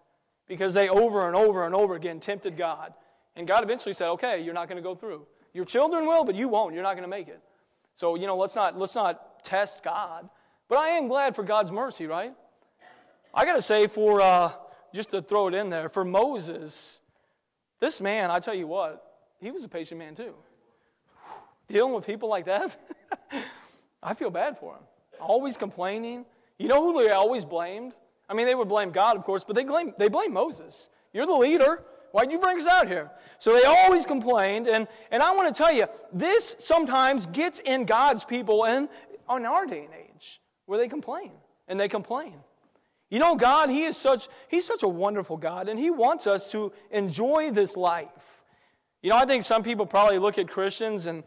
Because 0.50 0.74
they 0.74 0.90
over 0.90 1.28
and 1.28 1.36
over 1.36 1.66
and 1.66 1.74
over 1.74 1.96
again 1.96 2.20
tempted 2.20 2.58
God. 2.58 2.94
And 3.38 3.48
God 3.48 3.64
eventually 3.64 3.94
said, 3.94 4.10
okay, 4.10 4.44
you're 4.44 4.54
not 4.54 4.68
going 4.68 4.76
to 4.76 4.84
go 4.84 4.96
through. 4.96 5.26
Your 5.54 5.64
children 5.64 6.06
will, 6.06 6.26
but 6.26 6.36
you 6.36 6.50
won't. 6.50 6.74
You're 6.74 6.84
not 6.84 6.94
going 6.94 7.04
to 7.04 7.10
make 7.10 7.30
it. 7.30 7.40
So, 7.96 8.16
you 8.16 8.28
know, 8.28 8.36
let's 8.36 8.56
not, 8.56 8.78
let's 8.78 8.96
not 8.96 9.46
test 9.46 9.82
God. 9.82 10.28
But 10.68 10.80
I 10.80 10.90
am 10.90 11.08
glad 11.08 11.38
for 11.38 11.44
God's 11.44 11.72
mercy, 11.72 12.06
right? 12.06 12.34
I 13.34 13.46
got 13.46 13.54
to 13.54 13.62
say, 13.62 13.88
for 13.88 14.20
uh, 14.20 14.52
just 14.94 15.12
to 15.12 15.22
throw 15.22 15.48
it 15.48 15.54
in 15.54 15.70
there, 15.70 15.90
for 15.90 16.06
Moses, 16.06 17.00
this 17.80 18.02
man, 18.02 18.32
I 18.32 18.40
tell 18.40 18.56
you 18.56 18.68
what, 18.68 19.04
he 19.40 19.52
was 19.52 19.64
a 19.64 19.70
patient 19.70 20.00
man 20.00 20.16
too 20.16 20.34
dealing 21.68 21.94
with 21.94 22.06
people 22.06 22.30
like 22.30 22.46
that, 22.46 22.78
I 24.04 24.14
feel 24.14 24.30
bad 24.30 24.58
for 24.58 24.74
them. 24.74 24.84
Always 25.20 25.58
complaining. 25.58 26.26
You 26.58 26.68
know 26.68 26.82
who 26.82 27.04
they 27.04 27.12
always 27.12 27.46
blamed? 27.46 27.94
I 28.30 28.34
mean, 28.34 28.46
they 28.46 28.56
would 28.56 28.70
blame 28.70 28.92
God, 28.92 29.16
of 29.16 29.24
course, 29.24 29.44
but 29.44 29.56
they 29.56 29.64
blame, 29.64 29.94
they 29.98 30.10
blame 30.10 30.34
Moses. 30.34 30.90
You're 31.14 31.26
the 31.26 31.34
leader. 31.34 31.84
Why'd 32.12 32.32
you 32.32 32.40
bring 32.40 32.58
us 32.58 32.68
out 32.68 32.88
here? 32.88 33.12
So 33.38 33.54
they 33.54 33.64
always 33.64 34.06
complained. 34.06 34.68
And, 34.68 34.88
and 35.12 35.22
I 35.22 35.36
want 35.36 35.54
to 35.54 35.58
tell 35.58 35.72
you, 35.72 35.88
this 36.14 36.56
sometimes 36.60 37.26
gets 37.28 37.60
in 37.60 37.86
God's 37.86 38.24
people 38.24 38.66
and 38.66 38.90
on 39.28 39.46
our 39.46 39.66
day 39.66 39.86
and 39.86 39.94
age 39.94 40.42
where 40.66 40.80
they 40.80 40.88
complain 40.88 41.32
and 41.68 41.80
they 41.80 41.88
complain. 41.88 42.36
You 43.10 43.20
know, 43.20 43.36
God, 43.36 43.70
He 43.70 43.84
is 43.84 43.98
such, 43.98 44.28
He's 44.48 44.66
such 44.66 44.84
a 44.84 44.88
wonderful 44.88 45.38
God, 45.38 45.70
and 45.70 45.80
He 45.80 45.90
wants 45.90 46.28
us 46.28 46.52
to 46.52 46.72
enjoy 46.92 47.52
this 47.52 47.78
life. 47.78 48.44
You 49.02 49.12
know, 49.12 49.18
I 49.18 49.26
think 49.26 49.44
some 49.44 49.64
people 49.64 49.86
probably 49.86 50.18
look 50.18 50.38
at 50.38 50.50
Christians 50.50 51.06
and 51.06 51.24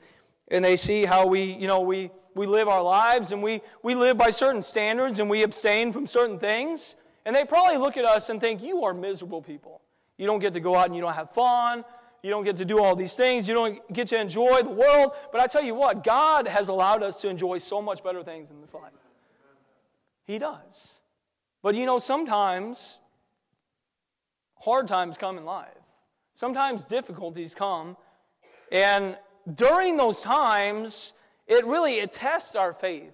and 0.50 0.64
they 0.64 0.76
see 0.76 1.04
how 1.04 1.26
we, 1.26 1.42
you 1.42 1.66
know, 1.66 1.80
we, 1.80 2.10
we 2.34 2.46
live 2.46 2.68
our 2.68 2.82
lives 2.82 3.32
and 3.32 3.42
we, 3.42 3.62
we 3.82 3.94
live 3.94 4.18
by 4.18 4.30
certain 4.30 4.62
standards 4.62 5.18
and 5.18 5.30
we 5.30 5.42
abstain 5.42 5.92
from 5.92 6.06
certain 6.06 6.38
things. 6.38 6.96
And 7.24 7.34
they 7.34 7.44
probably 7.44 7.76
look 7.76 7.96
at 7.96 8.04
us 8.04 8.28
and 8.28 8.40
think, 8.40 8.62
you 8.62 8.84
are 8.84 8.92
miserable 8.92 9.42
people. 9.42 9.80
You 10.18 10.26
don't 10.26 10.40
get 10.40 10.52
to 10.54 10.60
go 10.60 10.74
out 10.74 10.86
and 10.86 10.94
you 10.94 11.00
don't 11.00 11.14
have 11.14 11.30
fun. 11.30 11.84
You 12.22 12.30
don't 12.30 12.44
get 12.44 12.56
to 12.56 12.64
do 12.64 12.82
all 12.82 12.96
these 12.96 13.14
things. 13.14 13.48
You 13.48 13.54
don't 13.54 13.92
get 13.92 14.08
to 14.08 14.20
enjoy 14.20 14.62
the 14.62 14.70
world. 14.70 15.12
But 15.30 15.40
I 15.40 15.46
tell 15.46 15.62
you 15.62 15.74
what, 15.74 16.02
God 16.02 16.48
has 16.48 16.68
allowed 16.68 17.02
us 17.02 17.20
to 17.22 17.28
enjoy 17.28 17.58
so 17.58 17.80
much 17.80 18.02
better 18.02 18.22
things 18.22 18.50
in 18.50 18.60
this 18.60 18.74
life. 18.74 18.92
He 20.24 20.38
does. 20.38 20.99
But 21.62 21.74
you 21.74 21.86
know, 21.86 21.98
sometimes 21.98 23.00
hard 24.60 24.88
times 24.88 25.18
come 25.18 25.38
in 25.38 25.44
life. 25.44 25.68
Sometimes 26.34 26.84
difficulties 26.84 27.54
come. 27.54 27.96
And 28.72 29.18
during 29.54 29.96
those 29.96 30.20
times, 30.20 31.12
it 31.46 31.66
really 31.66 31.94
it 31.94 32.12
tests 32.12 32.54
our 32.54 32.72
faith. 32.72 33.12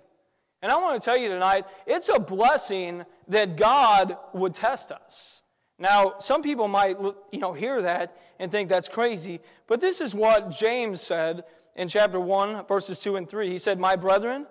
And 0.63 0.73
I 0.73 0.77
want 0.77 1.01
to 1.01 1.05
tell 1.05 1.17
you 1.17 1.29
tonight, 1.29 1.65
it's 1.87 2.09
a 2.09 2.19
blessing 2.19 3.05
that 3.29 3.57
God 3.57 4.17
would 4.33 4.55
test 4.55 4.93
us. 4.93 5.43
Now, 5.79 6.15
some 6.19 6.43
people 6.43 6.69
might 6.69 6.99
you 7.31 7.39
know 7.39 7.53
hear 7.53 7.83
that 7.83 8.17
and 8.39 8.51
think 8.51 8.69
that's 8.69 8.89
crazy, 8.89 9.41
but 9.67 9.81
this 9.81 10.01
is 10.01 10.15
what 10.15 10.51
James 10.51 11.01
said 11.01 11.45
in 11.75 11.89
chapter 11.89 12.19
1 12.19 12.67
verses 12.67 13.01
2 13.01 13.17
and 13.17 13.29
3. 13.29 13.51
He 13.51 13.59
said, 13.59 13.79
"My 13.79 13.95
brethren, 13.95 14.47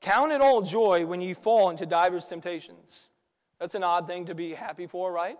count 0.00 0.32
it 0.32 0.40
all 0.40 0.62
joy 0.62 1.04
when 1.04 1.20
you 1.20 1.34
fall 1.34 1.70
into 1.70 1.86
divers 1.86 2.26
temptations." 2.26 3.09
That's 3.60 3.74
an 3.74 3.84
odd 3.84 4.06
thing 4.06 4.24
to 4.26 4.34
be 4.34 4.54
happy 4.54 4.86
for, 4.86 5.12
right? 5.12 5.38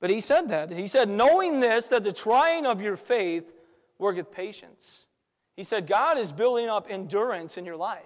But 0.00 0.10
he 0.10 0.20
said 0.20 0.48
that. 0.48 0.72
He 0.72 0.86
said, 0.86 1.08
knowing 1.08 1.60
this, 1.60 1.88
that 1.88 2.02
the 2.02 2.12
trying 2.12 2.66
of 2.66 2.80
your 2.80 2.96
faith 2.96 3.52
worketh 3.98 4.32
patience. 4.32 5.06
He 5.54 5.62
said, 5.62 5.86
God 5.86 6.18
is 6.18 6.32
building 6.32 6.68
up 6.68 6.86
endurance 6.90 7.56
in 7.56 7.64
your 7.64 7.76
life. 7.76 8.02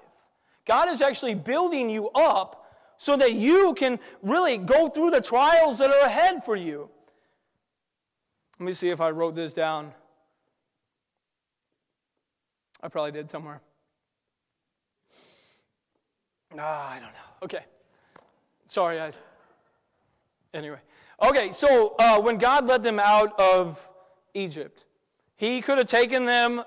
God 0.67 0.89
is 0.89 1.01
actually 1.01 1.35
building 1.35 1.89
you 1.89 2.11
up 2.11 2.67
so 2.99 3.17
that 3.17 3.33
you 3.33 3.75
can 3.75 3.99
really 4.23 4.59
go 4.59 4.89
through 4.89 5.11
the 5.11 5.21
trials 5.21 5.79
that 5.79 5.91
are 5.91 6.07
ahead 6.07 6.45
for 6.45 6.55
you. 6.55 6.89
Let 8.59 8.67
me 8.67 8.73
see 8.73 8.91
if 8.91 9.01
I 9.01 9.11
wrote 9.11 9.35
this 9.35 9.55
down. 9.55 9.93
I 12.83 12.89
probably 12.89 13.13
did 13.13 13.29
somewhere. 13.29 13.63
Ah, 16.59 16.93
I 16.93 16.95
don't 16.97 17.13
know. 17.13 17.45
Okay. 17.45 17.65
Sorry, 18.71 19.01
I. 19.01 19.11
Anyway. 20.55 20.79
Okay, 21.21 21.51
so 21.51 21.97
uh, 21.99 22.21
when 22.21 22.39
God 22.39 22.69
led 22.69 22.85
them 22.85 23.01
out 23.01 23.39
of 23.39 23.85
Egypt, 24.33 24.85
He 25.35 25.61
could 25.61 25.79
have 25.79 25.89
taken 25.89 26.25
them 26.25 26.63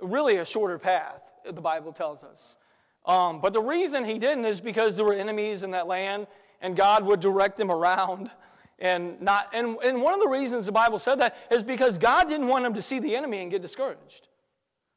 really 0.00 0.38
a 0.38 0.46
shorter 0.46 0.78
path, 0.78 1.20
the 1.44 1.60
Bible 1.60 1.92
tells 1.92 2.24
us. 2.24 2.56
Um, 3.04 3.42
but 3.42 3.52
the 3.52 3.60
reason 3.60 4.02
He 4.02 4.18
didn't 4.18 4.46
is 4.46 4.62
because 4.62 4.96
there 4.96 5.04
were 5.04 5.12
enemies 5.12 5.62
in 5.62 5.72
that 5.72 5.86
land, 5.86 6.26
and 6.62 6.74
God 6.74 7.04
would 7.04 7.20
direct 7.20 7.58
them 7.58 7.70
around. 7.70 8.30
And, 8.78 9.22
not, 9.22 9.54
and, 9.54 9.78
and 9.82 10.02
one 10.02 10.12
of 10.12 10.20
the 10.20 10.28
reasons 10.28 10.66
the 10.66 10.72
Bible 10.72 10.98
said 10.98 11.20
that 11.20 11.34
is 11.50 11.62
because 11.62 11.96
God 11.96 12.28
didn't 12.28 12.46
want 12.46 12.62
them 12.62 12.74
to 12.74 12.82
see 12.82 12.98
the 12.98 13.16
enemy 13.16 13.40
and 13.40 13.50
get 13.50 13.62
discouraged. 13.62 14.28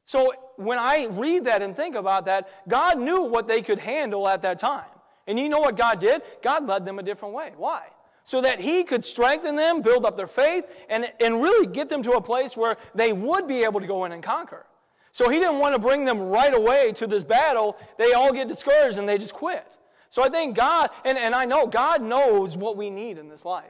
So 0.04 0.34
when 0.56 0.78
I 0.78 1.06
read 1.06 1.46
that 1.46 1.62
and 1.62 1.74
think 1.74 1.94
about 1.94 2.26
that, 2.26 2.50
God 2.68 2.98
knew 2.98 3.22
what 3.22 3.48
they 3.48 3.62
could 3.62 3.78
handle 3.78 4.28
at 4.28 4.42
that 4.42 4.58
time. 4.58 4.84
And 5.30 5.38
you 5.38 5.48
know 5.48 5.60
what 5.60 5.78
God 5.78 6.00
did? 6.00 6.20
God 6.42 6.66
led 6.66 6.84
them 6.84 6.98
a 6.98 7.02
different 7.02 7.34
way. 7.34 7.52
Why? 7.56 7.84
so 8.30 8.40
that 8.42 8.60
he 8.60 8.84
could 8.84 9.04
strengthen 9.04 9.56
them, 9.56 9.82
build 9.82 10.04
up 10.04 10.16
their 10.16 10.28
faith, 10.28 10.64
and, 10.88 11.10
and 11.18 11.42
really 11.42 11.66
get 11.66 11.88
them 11.88 12.00
to 12.00 12.12
a 12.12 12.20
place 12.20 12.56
where 12.56 12.76
they 12.94 13.12
would 13.12 13.48
be 13.48 13.64
able 13.64 13.80
to 13.80 13.88
go 13.88 14.04
in 14.04 14.12
and 14.12 14.22
conquer. 14.22 14.66
So 15.10 15.28
he 15.28 15.40
didn't 15.40 15.58
want 15.58 15.74
to 15.74 15.80
bring 15.80 16.04
them 16.04 16.20
right 16.20 16.54
away 16.54 16.92
to 16.92 17.08
this 17.08 17.24
battle. 17.24 17.76
They 17.98 18.12
all 18.12 18.32
get 18.32 18.46
discouraged 18.46 18.98
and 18.98 19.08
they 19.08 19.18
just 19.18 19.34
quit. 19.34 19.66
So 20.10 20.22
I 20.22 20.28
think 20.28 20.54
God, 20.54 20.90
and, 21.04 21.18
and 21.18 21.34
I 21.34 21.44
know 21.44 21.66
God 21.66 22.02
knows 22.02 22.56
what 22.56 22.76
we 22.76 22.88
need 22.88 23.18
in 23.18 23.28
this 23.28 23.44
life. 23.44 23.66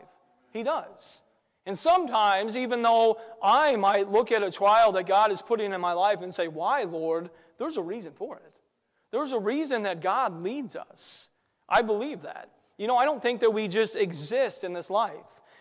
He 0.52 0.62
does. 0.62 1.22
And 1.64 1.78
sometimes, 1.78 2.54
even 2.54 2.82
though 2.82 3.18
I 3.42 3.76
might 3.76 4.10
look 4.10 4.30
at 4.30 4.42
a 4.42 4.50
trial 4.50 4.92
that 4.92 5.06
God 5.06 5.32
is 5.32 5.40
putting 5.40 5.72
in 5.72 5.80
my 5.80 5.92
life 5.92 6.20
and 6.20 6.34
say, 6.34 6.48
Why, 6.48 6.82
Lord? 6.82 7.30
There's 7.56 7.78
a 7.78 7.82
reason 7.82 8.12
for 8.12 8.36
it. 8.36 8.52
There's 9.10 9.32
a 9.32 9.38
reason 9.38 9.84
that 9.84 10.02
God 10.02 10.42
leads 10.42 10.76
us. 10.76 11.29
I 11.70 11.82
believe 11.82 12.22
that. 12.22 12.50
You 12.76 12.86
know, 12.86 12.96
I 12.96 13.04
don't 13.04 13.22
think 13.22 13.40
that 13.40 13.52
we 13.52 13.68
just 13.68 13.94
exist 13.94 14.64
in 14.64 14.72
this 14.72 14.90
life. 14.90 15.14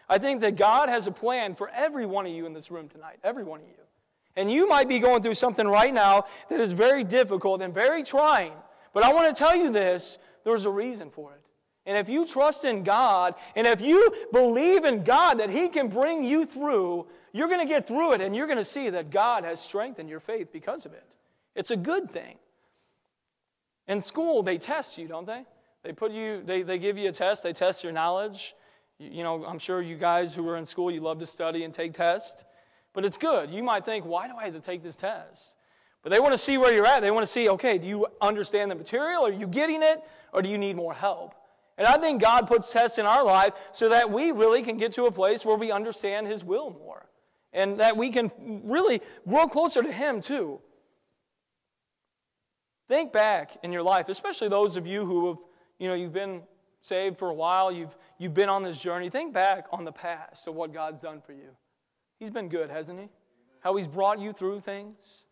I 0.09 0.17
think 0.17 0.41
that 0.41 0.55
God 0.55 0.89
has 0.89 1.05
a 1.05 1.11
plan 1.11 1.53
for 1.53 1.69
every 1.69 2.05
one 2.05 2.25
of 2.25 2.31
you 2.31 2.45
in 2.45 2.53
this 2.53 2.71
room 2.71 2.89
tonight, 2.89 3.19
every 3.23 3.43
one 3.43 3.59
of 3.59 3.67
you. 3.67 3.73
And 4.35 4.51
you 4.51 4.67
might 4.67 4.87
be 4.87 4.99
going 4.99 5.21
through 5.21 5.33
something 5.35 5.67
right 5.67 5.93
now 5.93 6.25
that 6.49 6.59
is 6.59 6.71
very 6.73 7.03
difficult 7.03 7.61
and 7.61 7.73
very 7.73 8.03
trying. 8.03 8.53
But 8.93 9.03
I 9.03 9.13
want 9.13 9.35
to 9.35 9.37
tell 9.37 9.55
you 9.55 9.71
this 9.71 10.17
there's 10.43 10.65
a 10.65 10.69
reason 10.69 11.09
for 11.09 11.33
it. 11.33 11.41
And 11.85 11.97
if 11.97 12.07
you 12.07 12.25
trust 12.25 12.65
in 12.65 12.83
God, 12.83 13.35
and 13.55 13.65
if 13.65 13.81
you 13.81 14.13
believe 14.31 14.85
in 14.85 15.03
God 15.03 15.39
that 15.39 15.49
He 15.49 15.69
can 15.69 15.87
bring 15.87 16.23
you 16.23 16.45
through, 16.45 17.07
you're 17.33 17.47
going 17.47 17.59
to 17.59 17.65
get 17.65 17.87
through 17.87 18.13
it 18.13 18.21
and 18.21 18.35
you're 18.35 18.47
going 18.47 18.57
to 18.57 18.65
see 18.65 18.89
that 18.89 19.09
God 19.09 19.43
has 19.43 19.59
strengthened 19.59 20.09
your 20.09 20.19
faith 20.19 20.51
because 20.51 20.85
of 20.85 20.93
it. 20.93 21.17
It's 21.55 21.71
a 21.71 21.77
good 21.77 22.09
thing. 22.09 22.37
In 23.87 24.01
school, 24.01 24.43
they 24.43 24.57
test 24.57 24.97
you, 24.97 25.07
don't 25.07 25.25
they? 25.25 25.45
They 25.83 25.93
put 25.93 26.11
you, 26.11 26.41
they, 26.45 26.63
they 26.63 26.77
give 26.77 26.97
you 26.97 27.09
a 27.09 27.11
test, 27.11 27.43
they 27.43 27.53
test 27.53 27.83
your 27.83 27.93
knowledge. 27.93 28.55
You, 28.97 29.09
you 29.11 29.23
know, 29.23 29.45
I'm 29.45 29.59
sure 29.59 29.81
you 29.81 29.95
guys 29.95 30.33
who 30.33 30.47
are 30.49 30.57
in 30.57 30.65
school, 30.65 30.91
you 30.91 31.01
love 31.01 31.19
to 31.19 31.25
study 31.25 31.63
and 31.63 31.73
take 31.73 31.93
tests. 31.93 32.43
But 32.93 33.05
it's 33.05 33.17
good. 33.17 33.49
You 33.49 33.63
might 33.63 33.85
think, 33.85 34.05
why 34.05 34.27
do 34.27 34.33
I 34.37 34.45
have 34.45 34.53
to 34.53 34.59
take 34.59 34.83
this 34.83 34.95
test? 34.95 35.55
But 36.01 36.11
they 36.11 36.19
want 36.19 36.33
to 36.33 36.37
see 36.37 36.57
where 36.57 36.73
you're 36.73 36.87
at. 36.87 37.01
They 37.01 37.11
want 37.11 37.25
to 37.25 37.31
see, 37.31 37.49
okay, 37.49 37.77
do 37.77 37.87
you 37.87 38.07
understand 38.21 38.71
the 38.71 38.75
material? 38.75 39.25
Are 39.25 39.31
you 39.31 39.47
getting 39.47 39.83
it? 39.83 40.01
Or 40.33 40.41
do 40.41 40.49
you 40.49 40.57
need 40.57 40.75
more 40.75 40.93
help? 40.93 41.35
And 41.77 41.87
I 41.87 41.97
think 41.97 42.21
God 42.21 42.47
puts 42.47 42.71
tests 42.71 42.97
in 42.97 43.05
our 43.05 43.23
life 43.23 43.53
so 43.71 43.89
that 43.89 44.11
we 44.11 44.31
really 44.31 44.63
can 44.63 44.77
get 44.77 44.91
to 44.93 45.05
a 45.05 45.11
place 45.11 45.45
where 45.45 45.55
we 45.55 45.71
understand 45.71 46.27
His 46.27 46.43
will 46.43 46.71
more. 46.71 47.05
And 47.53 47.79
that 47.79 47.95
we 47.95 48.09
can 48.09 48.31
really 48.65 49.01
grow 49.27 49.47
closer 49.47 49.81
to 49.81 49.91
Him 49.91 50.19
too. 50.19 50.59
Think 52.87 53.13
back 53.13 53.57
in 53.63 53.71
your 53.71 53.83
life, 53.83 54.09
especially 54.09 54.49
those 54.49 54.75
of 54.75 54.87
you 54.87 55.05
who 55.05 55.27
have 55.27 55.37
you 55.79 55.87
know, 55.87 55.95
you've 55.95 56.13
been 56.13 56.41
saved 56.81 57.17
for 57.17 57.29
a 57.29 57.33
while, 57.33 57.71
you've, 57.71 57.95
you've 58.17 58.33
been 58.33 58.49
on 58.49 58.63
this 58.63 58.79
journey. 58.79 59.09
Think 59.09 59.33
back 59.33 59.65
on 59.71 59.85
the 59.85 59.91
past 59.91 60.47
of 60.47 60.55
what 60.55 60.73
God's 60.73 61.01
done 61.01 61.21
for 61.21 61.33
you. 61.33 61.55
He's 62.19 62.29
been 62.29 62.49
good, 62.49 62.69
hasn't 62.69 62.99
He? 62.99 63.09
How 63.61 63.75
He's 63.75 63.87
brought 63.87 64.19
you 64.19 64.31
through 64.31 64.61
things. 64.61 65.25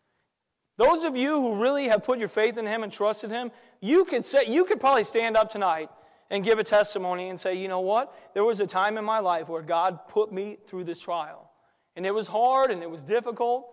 Those 0.76 1.04
of 1.04 1.16
you 1.16 1.40
who 1.40 1.62
really 1.62 1.88
have 1.88 2.04
put 2.04 2.18
your 2.18 2.28
faith 2.28 2.56
in 2.56 2.66
Him 2.66 2.82
and 2.82 2.92
trusted 2.92 3.30
Him, 3.30 3.50
you 3.80 4.04
could, 4.04 4.24
say, 4.24 4.44
you 4.46 4.64
could 4.64 4.80
probably 4.80 5.04
stand 5.04 5.36
up 5.36 5.50
tonight 5.50 5.90
and 6.30 6.44
give 6.44 6.58
a 6.58 6.64
testimony 6.64 7.30
and 7.30 7.40
say, 7.40 7.54
you 7.54 7.68
know 7.68 7.80
what? 7.80 8.14
There 8.34 8.44
was 8.44 8.60
a 8.60 8.66
time 8.66 8.98
in 8.98 9.04
my 9.04 9.18
life 9.18 9.48
where 9.48 9.62
God 9.62 10.08
put 10.08 10.32
me 10.32 10.58
through 10.66 10.84
this 10.84 11.00
trial. 11.00 11.50
And 11.96 12.06
it 12.06 12.14
was 12.14 12.28
hard 12.28 12.70
and 12.70 12.82
it 12.82 12.90
was 12.90 13.02
difficult, 13.02 13.66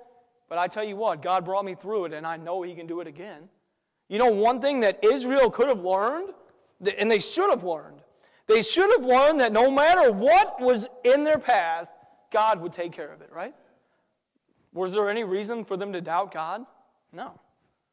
but 0.49 0.57
I 0.57 0.67
tell 0.67 0.83
you 0.83 0.95
what, 0.95 1.21
God 1.21 1.45
brought 1.45 1.65
me 1.65 1.75
through 1.75 2.05
it, 2.05 2.13
and 2.13 2.25
I 2.25 2.37
know 2.37 2.61
He 2.61 2.73
can 2.75 2.87
do 2.87 3.01
it 3.01 3.07
again. 3.07 3.49
You 4.09 4.19
know, 4.19 4.31
one 4.31 4.61
thing 4.61 4.81
that 4.81 5.03
Israel 5.03 5.49
could 5.49 5.67
have 5.67 5.83
learned 5.83 6.29
and 6.97 7.09
they 7.09 7.19
should 7.19 7.49
have 7.49 7.63
learned. 7.63 8.01
They 8.47 8.61
should 8.61 8.91
have 8.91 9.05
learned 9.05 9.39
that 9.39 9.51
no 9.51 9.71
matter 9.71 10.11
what 10.11 10.61
was 10.61 10.87
in 11.03 11.23
their 11.23 11.39
path, 11.39 11.87
God 12.31 12.61
would 12.61 12.73
take 12.73 12.91
care 12.91 13.11
of 13.11 13.21
it, 13.21 13.31
right? 13.33 13.55
Was 14.73 14.93
there 14.93 15.09
any 15.09 15.23
reason 15.23 15.63
for 15.65 15.77
them 15.77 15.93
to 15.93 16.01
doubt 16.01 16.33
God? 16.33 16.65
No. 17.11 17.39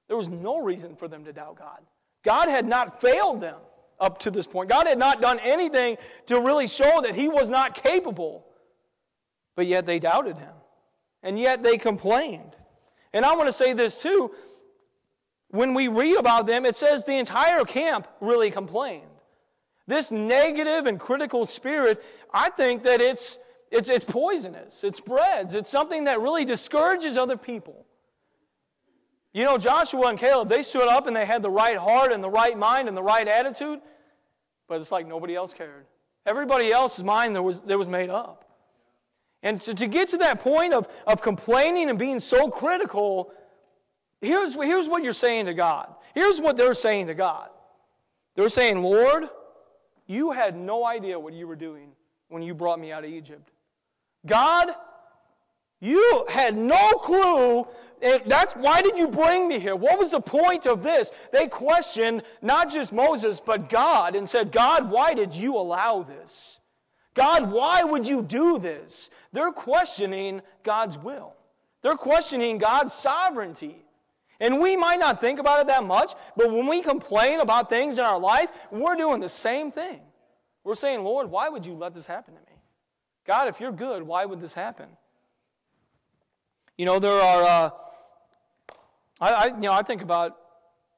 There 0.08 0.16
was 0.16 0.28
no 0.28 0.60
reason 0.60 0.96
for 0.96 1.08
them 1.08 1.24
to 1.24 1.32
doubt 1.32 1.56
God. 1.56 1.80
God 2.22 2.48
had 2.48 2.68
not 2.68 3.00
failed 3.00 3.40
them 3.40 3.58
up 4.00 4.18
to 4.18 4.30
this 4.30 4.46
point. 4.46 4.68
God 4.68 4.86
had 4.86 4.98
not 4.98 5.22
done 5.22 5.38
anything 5.42 5.96
to 6.26 6.40
really 6.40 6.66
show 6.66 7.00
that 7.02 7.14
He 7.14 7.28
was 7.28 7.48
not 7.48 7.74
capable. 7.74 8.44
But 9.54 9.66
yet 9.66 9.86
they 9.86 9.98
doubted 9.98 10.36
Him. 10.36 10.52
And 11.22 11.38
yet 11.38 11.62
they 11.62 11.78
complained. 11.78 12.56
And 13.12 13.24
I 13.24 13.34
want 13.36 13.46
to 13.46 13.52
say 13.52 13.72
this 13.72 14.02
too 14.02 14.32
when 15.52 15.74
we 15.74 15.86
read 15.88 16.16
about 16.16 16.46
them, 16.46 16.64
it 16.64 16.74
says 16.74 17.04
the 17.04 17.18
entire 17.18 17.64
camp 17.64 18.08
really 18.20 18.50
complained. 18.50 19.06
This 19.86 20.10
negative 20.10 20.86
and 20.86 20.98
critical 20.98 21.44
spirit, 21.44 22.02
I 22.32 22.48
think 22.50 22.82
that 22.84 23.02
it's, 23.02 23.38
it's, 23.70 23.90
it's 23.90 24.04
poisonous. 24.04 24.82
It 24.82 24.96
spreads. 24.96 25.54
It's 25.54 25.70
something 25.70 26.04
that 26.04 26.20
really 26.20 26.46
discourages 26.46 27.18
other 27.18 27.36
people. 27.36 27.84
You 29.34 29.44
know, 29.44 29.58
Joshua 29.58 30.08
and 30.08 30.18
Caleb, 30.18 30.48
they 30.48 30.62
stood 30.62 30.88
up 30.88 31.06
and 31.06 31.14
they 31.14 31.26
had 31.26 31.42
the 31.42 31.50
right 31.50 31.76
heart 31.76 32.12
and 32.12 32.24
the 32.24 32.30
right 32.30 32.56
mind 32.56 32.88
and 32.88 32.96
the 32.96 33.02
right 33.02 33.28
attitude, 33.28 33.80
but 34.68 34.80
it's 34.80 34.90
like 34.90 35.06
nobody 35.06 35.34
else 35.34 35.52
cared. 35.52 35.84
Everybody 36.24 36.72
else's 36.72 37.04
mind 37.04 37.34
there 37.34 37.42
was, 37.42 37.60
there 37.60 37.78
was 37.78 37.88
made 37.88 38.08
up. 38.08 38.46
And 39.42 39.60
to, 39.62 39.74
to 39.74 39.86
get 39.86 40.08
to 40.10 40.18
that 40.18 40.40
point 40.40 40.72
of, 40.72 40.88
of 41.06 41.20
complaining 41.20 41.90
and 41.90 41.98
being 41.98 42.20
so 42.20 42.48
critical, 42.48 43.32
Here's, 44.22 44.54
here's 44.54 44.88
what 44.88 45.02
you're 45.02 45.12
saying 45.12 45.46
to 45.46 45.54
God. 45.54 45.94
Here's 46.14 46.40
what 46.40 46.56
they're 46.56 46.72
saying 46.72 47.08
to 47.08 47.14
God. 47.14 47.50
They're 48.34 48.48
saying, 48.48 48.82
Lord, 48.82 49.28
you 50.06 50.32
had 50.32 50.56
no 50.56 50.86
idea 50.86 51.20
what 51.20 51.34
you 51.34 51.46
were 51.46 51.56
doing 51.56 51.90
when 52.28 52.42
you 52.42 52.54
brought 52.54 52.80
me 52.80 52.92
out 52.92 53.04
of 53.04 53.10
Egypt. 53.10 53.50
God, 54.24 54.70
You 55.82 56.24
had 56.28 56.56
no 56.56 56.90
clue. 56.92 57.66
That's 58.24 58.54
why 58.54 58.82
did 58.82 58.96
you 58.96 59.08
bring 59.08 59.48
me 59.48 59.58
here? 59.58 59.74
What 59.74 59.98
was 59.98 60.12
the 60.12 60.20
point 60.20 60.64
of 60.64 60.84
this? 60.84 61.10
They 61.32 61.48
questioned 61.48 62.22
not 62.40 62.70
just 62.70 62.92
Moses, 62.92 63.40
but 63.44 63.68
God 63.68 64.14
and 64.14 64.28
said, 64.28 64.52
God, 64.52 64.88
why 64.88 65.12
did 65.12 65.34
you 65.34 65.56
allow 65.56 66.04
this? 66.04 66.60
God, 67.14 67.50
why 67.50 67.82
would 67.82 68.06
you 68.06 68.22
do 68.22 68.60
this? 68.60 69.10
They're 69.32 69.50
questioning 69.50 70.40
God's 70.62 70.96
will. 70.96 71.34
They're 71.82 71.96
questioning 71.96 72.58
God's 72.58 72.94
sovereignty. 72.94 73.84
And 74.42 74.60
we 74.60 74.76
might 74.76 74.98
not 74.98 75.20
think 75.20 75.38
about 75.38 75.60
it 75.60 75.66
that 75.68 75.84
much, 75.84 76.14
but 76.36 76.50
when 76.50 76.66
we 76.66 76.82
complain 76.82 77.38
about 77.38 77.68
things 77.68 77.96
in 77.96 78.04
our 78.04 78.18
life, 78.18 78.50
we're 78.72 78.96
doing 78.96 79.20
the 79.20 79.28
same 79.28 79.70
thing. 79.70 80.00
We're 80.64 80.74
saying, 80.74 81.04
Lord, 81.04 81.30
why 81.30 81.48
would 81.48 81.64
you 81.64 81.74
let 81.74 81.94
this 81.94 82.08
happen 82.08 82.34
to 82.34 82.40
me? 82.40 82.58
God, 83.24 83.46
if 83.46 83.60
you're 83.60 83.70
good, 83.70 84.02
why 84.02 84.24
would 84.24 84.40
this 84.40 84.52
happen? 84.52 84.88
You 86.76 86.86
know, 86.86 86.98
there 86.98 87.12
are, 87.12 87.42
uh, 87.44 87.70
I, 89.20 89.32
I, 89.32 89.46
you 89.46 89.60
know, 89.60 89.72
I 89.72 89.82
think 89.82 90.02
about, 90.02 90.36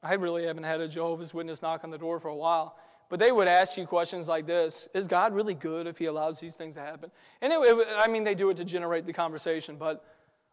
I 0.02 0.14
really 0.14 0.46
haven't 0.46 0.64
had 0.64 0.80
a 0.80 0.88
Jehovah's 0.88 1.34
Witness 1.34 1.60
knock 1.60 1.84
on 1.84 1.90
the 1.90 1.98
door 1.98 2.20
for 2.20 2.28
a 2.28 2.36
while, 2.36 2.78
but 3.10 3.20
they 3.20 3.30
would 3.30 3.46
ask 3.46 3.76
you 3.76 3.86
questions 3.86 4.26
like 4.26 4.46
this 4.46 4.88
Is 4.94 5.06
God 5.06 5.34
really 5.34 5.54
good 5.54 5.86
if 5.86 5.98
He 5.98 6.06
allows 6.06 6.40
these 6.40 6.54
things 6.54 6.76
to 6.76 6.80
happen? 6.80 7.10
And 7.42 7.52
it, 7.52 7.56
it, 7.56 7.88
I 7.94 8.08
mean, 8.08 8.24
they 8.24 8.34
do 8.34 8.48
it 8.48 8.56
to 8.56 8.64
generate 8.64 9.04
the 9.04 9.12
conversation, 9.12 9.76
but 9.76 10.02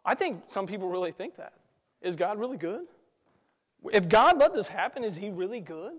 I 0.04 0.14
think 0.14 0.44
some 0.48 0.68
people 0.68 0.90
really 0.90 1.14
think 1.14 1.38
that. 1.38 1.54
Is 2.02 2.16
God 2.16 2.40
really 2.40 2.58
good? 2.58 2.86
If 3.92 4.10
God 4.10 4.38
let 4.40 4.54
this 4.54 4.68
happen, 4.68 5.04
is 5.04 5.16
He 5.16 5.30
really 5.30 5.60
good? 5.60 5.94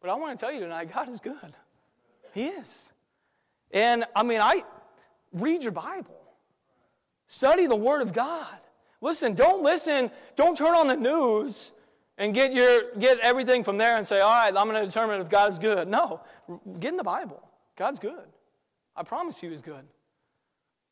But 0.00 0.10
I 0.10 0.14
want 0.14 0.38
to 0.38 0.44
tell 0.44 0.52
you 0.52 0.60
tonight, 0.60 0.92
God 0.92 1.08
is 1.08 1.20
good. 1.20 1.54
He 2.32 2.46
is. 2.46 2.92
And 3.70 4.04
I 4.14 4.22
mean, 4.22 4.40
I 4.40 4.62
read 5.32 5.62
your 5.62 5.72
Bible, 5.72 6.20
study 7.26 7.66
the 7.66 7.76
Word 7.76 8.02
of 8.02 8.12
God. 8.12 8.56
Listen, 9.00 9.34
don't 9.34 9.62
listen, 9.62 10.10
don't 10.36 10.56
turn 10.56 10.74
on 10.74 10.88
the 10.88 10.96
news 10.96 11.72
and 12.16 12.34
get, 12.34 12.52
your, 12.52 12.92
get 12.98 13.20
everything 13.20 13.62
from 13.62 13.78
there 13.78 13.96
and 13.96 14.06
say, 14.06 14.20
all 14.20 14.34
right, 14.34 14.54
I'm 14.56 14.68
going 14.68 14.80
to 14.80 14.86
determine 14.86 15.20
if 15.20 15.28
God 15.28 15.50
is 15.52 15.58
good. 15.58 15.86
No, 15.86 16.20
get 16.80 16.90
in 16.90 16.96
the 16.96 17.04
Bible. 17.04 17.40
God's 17.76 18.00
good. 18.00 18.26
I 18.96 19.04
promise 19.04 19.42
you, 19.42 19.50
He's 19.50 19.62
good. 19.62 19.84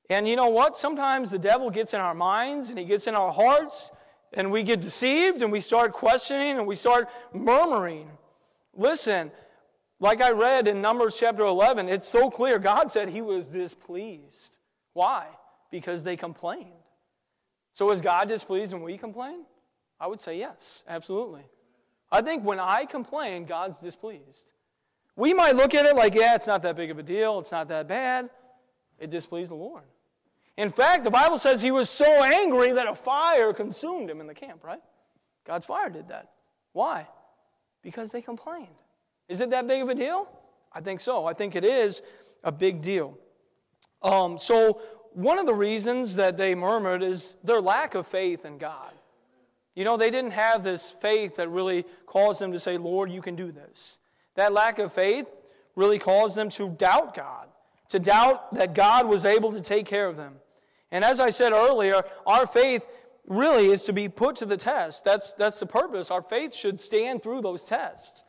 And 0.08 0.28
you 0.28 0.36
know 0.36 0.48
what? 0.48 0.76
Sometimes 0.76 1.30
the 1.30 1.38
devil 1.38 1.70
gets 1.70 1.94
in 1.94 2.00
our 2.00 2.14
minds 2.14 2.70
and 2.70 2.78
he 2.78 2.84
gets 2.84 3.06
in 3.06 3.14
our 3.14 3.32
hearts, 3.32 3.90
and 4.32 4.50
we 4.50 4.62
get 4.62 4.80
deceived 4.80 5.42
and 5.42 5.50
we 5.50 5.60
start 5.60 5.92
questioning 5.92 6.58
and 6.58 6.66
we 6.66 6.74
start 6.74 7.08
murmuring. 7.32 8.08
Listen, 8.74 9.30
like 9.98 10.20
I 10.20 10.30
read 10.30 10.68
in 10.68 10.82
Numbers 10.82 11.16
chapter 11.18 11.44
11, 11.44 11.88
it's 11.88 12.08
so 12.08 12.30
clear. 12.30 12.58
God 12.58 12.90
said 12.90 13.08
he 13.08 13.22
was 13.22 13.48
displeased. 13.48 14.58
Why? 14.92 15.26
Because 15.70 16.04
they 16.04 16.16
complained. 16.16 16.72
So 17.72 17.90
is 17.90 18.00
God 18.00 18.28
displeased 18.28 18.72
when 18.72 18.82
we 18.82 18.98
complain? 18.98 19.44
I 19.98 20.06
would 20.06 20.20
say 20.20 20.38
yes, 20.38 20.82
absolutely. 20.88 21.44
I 22.10 22.22
think 22.22 22.44
when 22.44 22.60
I 22.60 22.84
complain, 22.84 23.46
God's 23.46 23.80
displeased. 23.80 24.52
We 25.16 25.32
might 25.32 25.56
look 25.56 25.74
at 25.74 25.86
it 25.86 25.96
like, 25.96 26.14
yeah, 26.14 26.34
it's 26.34 26.46
not 26.46 26.62
that 26.62 26.76
big 26.76 26.90
of 26.90 26.98
a 26.98 27.02
deal, 27.02 27.38
it's 27.38 27.52
not 27.52 27.68
that 27.68 27.88
bad. 27.88 28.30
It 28.98 29.10
displeased 29.10 29.50
the 29.50 29.56
Lord. 29.56 29.84
In 30.56 30.70
fact, 30.70 31.04
the 31.04 31.10
Bible 31.10 31.38
says 31.38 31.60
he 31.60 31.70
was 31.70 31.90
so 31.90 32.06
angry 32.06 32.72
that 32.72 32.86
a 32.86 32.94
fire 32.94 33.52
consumed 33.52 34.08
him 34.08 34.20
in 34.20 34.26
the 34.26 34.34
camp, 34.34 34.64
right? 34.64 34.80
God's 35.44 35.66
fire 35.66 35.90
did 35.90 36.08
that. 36.08 36.30
Why? 36.72 37.06
Because 37.82 38.10
they 38.10 38.22
complained. 38.22 38.68
Is 39.28 39.40
it 39.40 39.50
that 39.50 39.66
big 39.66 39.82
of 39.82 39.88
a 39.88 39.94
deal? 39.94 40.28
I 40.72 40.80
think 40.80 41.00
so. 41.00 41.26
I 41.26 41.34
think 41.34 41.56
it 41.56 41.64
is 41.64 42.02
a 42.42 42.52
big 42.52 42.80
deal. 42.82 43.18
Um, 44.02 44.38
so, 44.38 44.80
one 45.12 45.38
of 45.38 45.46
the 45.46 45.54
reasons 45.54 46.16
that 46.16 46.36
they 46.36 46.54
murmured 46.54 47.02
is 47.02 47.36
their 47.42 47.60
lack 47.60 47.94
of 47.94 48.06
faith 48.06 48.44
in 48.44 48.58
God. 48.58 48.92
You 49.74 49.84
know, 49.84 49.96
they 49.96 50.10
didn't 50.10 50.32
have 50.32 50.62
this 50.62 50.90
faith 50.90 51.36
that 51.36 51.48
really 51.48 51.84
caused 52.06 52.40
them 52.40 52.52
to 52.52 52.60
say, 52.60 52.76
Lord, 52.76 53.10
you 53.10 53.22
can 53.22 53.36
do 53.36 53.50
this. 53.50 53.98
That 54.34 54.52
lack 54.52 54.78
of 54.78 54.92
faith 54.92 55.26
really 55.74 55.98
caused 55.98 56.36
them 56.36 56.48
to 56.50 56.70
doubt 56.70 57.14
God, 57.14 57.48
to 57.90 57.98
doubt 57.98 58.54
that 58.54 58.74
God 58.74 59.06
was 59.06 59.24
able 59.24 59.52
to 59.52 59.60
take 59.60 59.86
care 59.86 60.06
of 60.06 60.16
them. 60.16 60.34
And 60.96 61.04
as 61.04 61.20
I 61.20 61.28
said 61.28 61.52
earlier, 61.52 62.02
our 62.26 62.46
faith 62.46 62.86
really 63.26 63.66
is 63.66 63.84
to 63.84 63.92
be 63.92 64.08
put 64.08 64.36
to 64.36 64.46
the 64.46 64.56
test. 64.56 65.04
That's, 65.04 65.34
that's 65.34 65.60
the 65.60 65.66
purpose. 65.66 66.10
Our 66.10 66.22
faith 66.22 66.54
should 66.54 66.80
stand 66.80 67.22
through 67.22 67.42
those 67.42 67.62
tests. 67.64 68.24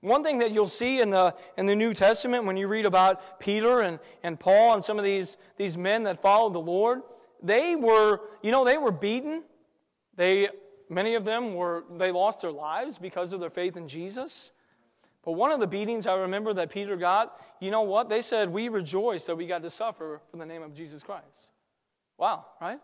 One 0.00 0.24
thing 0.24 0.38
that 0.38 0.50
you'll 0.50 0.66
see 0.66 1.00
in 1.00 1.10
the, 1.10 1.32
in 1.56 1.66
the 1.66 1.76
New 1.76 1.94
Testament 1.94 2.44
when 2.44 2.56
you 2.56 2.66
read 2.66 2.86
about 2.86 3.38
Peter 3.38 3.82
and, 3.82 4.00
and 4.24 4.40
Paul 4.40 4.74
and 4.74 4.84
some 4.84 4.98
of 4.98 5.04
these, 5.04 5.36
these 5.56 5.76
men 5.76 6.02
that 6.02 6.20
followed 6.20 6.54
the 6.54 6.60
Lord, 6.60 7.02
they 7.40 7.76
were, 7.76 8.22
you 8.42 8.50
know, 8.50 8.64
they 8.64 8.78
were 8.78 8.90
beaten. 8.90 9.44
They, 10.16 10.48
many 10.90 11.14
of 11.14 11.24
them 11.24 11.54
were, 11.54 11.84
they 11.98 12.10
lost 12.10 12.40
their 12.40 12.50
lives 12.50 12.98
because 12.98 13.32
of 13.32 13.38
their 13.38 13.48
faith 13.48 13.76
in 13.76 13.86
Jesus. 13.86 14.50
But 15.24 15.32
one 15.34 15.52
of 15.52 15.60
the 15.60 15.68
beatings 15.68 16.08
I 16.08 16.16
remember 16.16 16.52
that 16.54 16.68
Peter 16.68 16.96
got, 16.96 17.40
you 17.60 17.70
know 17.70 17.82
what? 17.82 18.08
They 18.08 18.22
said, 18.22 18.48
We 18.48 18.70
rejoice 18.70 19.22
that 19.26 19.36
we 19.36 19.46
got 19.46 19.62
to 19.62 19.70
suffer 19.70 20.20
for 20.32 20.36
the 20.36 20.46
name 20.46 20.64
of 20.64 20.74
Jesus 20.74 21.04
Christ. 21.04 21.46
Wow, 22.22 22.46
right? 22.60 22.78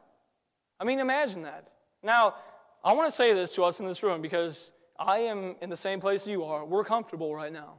I 0.80 0.84
mean, 0.84 0.98
imagine 0.98 1.42
that. 1.42 1.68
Now, 2.02 2.34
I 2.82 2.92
want 2.92 3.08
to 3.08 3.14
say 3.14 3.34
this 3.34 3.54
to 3.54 3.62
us 3.62 3.78
in 3.78 3.86
this 3.86 4.02
room 4.02 4.20
because 4.20 4.72
I 4.98 5.18
am 5.18 5.54
in 5.62 5.70
the 5.70 5.76
same 5.76 6.00
place 6.00 6.26
you 6.26 6.42
are. 6.42 6.64
We're 6.64 6.82
comfortable 6.82 7.32
right 7.32 7.52
now. 7.52 7.78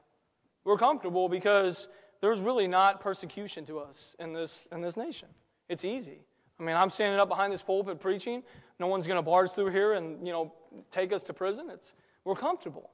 We're 0.64 0.78
comfortable 0.78 1.28
because 1.28 1.90
there's 2.22 2.40
really 2.40 2.66
not 2.66 3.02
persecution 3.02 3.66
to 3.66 3.80
us 3.80 4.16
in 4.20 4.32
this, 4.32 4.70
in 4.72 4.80
this 4.80 4.96
nation. 4.96 5.28
It's 5.68 5.84
easy. 5.84 6.22
I 6.62 6.64
mean, 6.64 6.78
I'm 6.78 6.90
standing 6.90 7.20
up 7.20 7.28
behind 7.28 7.52
this 7.52 7.62
pulpit 7.62 8.00
preaching. 8.00 8.42
No 8.80 8.88
one's 8.88 9.06
going 9.06 9.18
to 9.18 9.22
barge 9.22 9.52
through 9.52 9.72
here 9.72 9.96
and, 9.96 10.26
you 10.26 10.32
know, 10.32 10.54
take 10.92 11.12
us 11.12 11.24
to 11.24 11.34
prison. 11.34 11.70
It's, 11.70 11.94
we're 12.24 12.36
comfortable. 12.36 12.90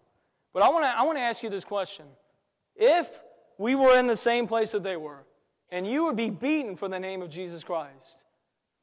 But 0.54 0.64
I 0.64 0.70
want 0.70 0.86
to 0.86 0.90
I 0.90 1.04
want 1.04 1.20
to 1.20 1.22
ask 1.22 1.44
you 1.44 1.52
this 1.52 1.66
question. 1.66 2.08
If 2.76 3.12
we 3.60 3.76
were 3.76 3.96
in 4.00 4.08
the 4.08 4.18
same 4.18 4.48
place 4.48 4.72
that 4.72 4.82
they 4.82 4.98
were, 4.98 5.24
and 5.70 5.86
you 5.86 6.06
would 6.06 6.16
be 6.16 6.32
beaten 6.32 6.76
for 6.76 6.90
the 6.90 7.00
name 7.00 7.22
of 7.22 7.30
Jesus 7.30 7.64
Christ, 7.64 8.25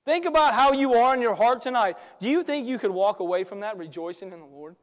Think 0.05 0.25
about 0.25 0.55
how 0.55 0.73
you 0.73 0.95
are 0.95 1.15
in 1.15 1.21
your 1.21 1.35
heart 1.35 1.61
tonight. 1.61 1.97
Do 2.19 2.29
you 2.29 2.43
think 2.43 2.67
you 2.67 2.79
could 2.79 2.91
walk 2.91 3.21
away 3.21 3.45
from 3.45 3.61
that 3.61 3.79
rejoicing 3.79 4.33
in 4.33 4.41
the 4.41 4.47
Lord 4.47 4.75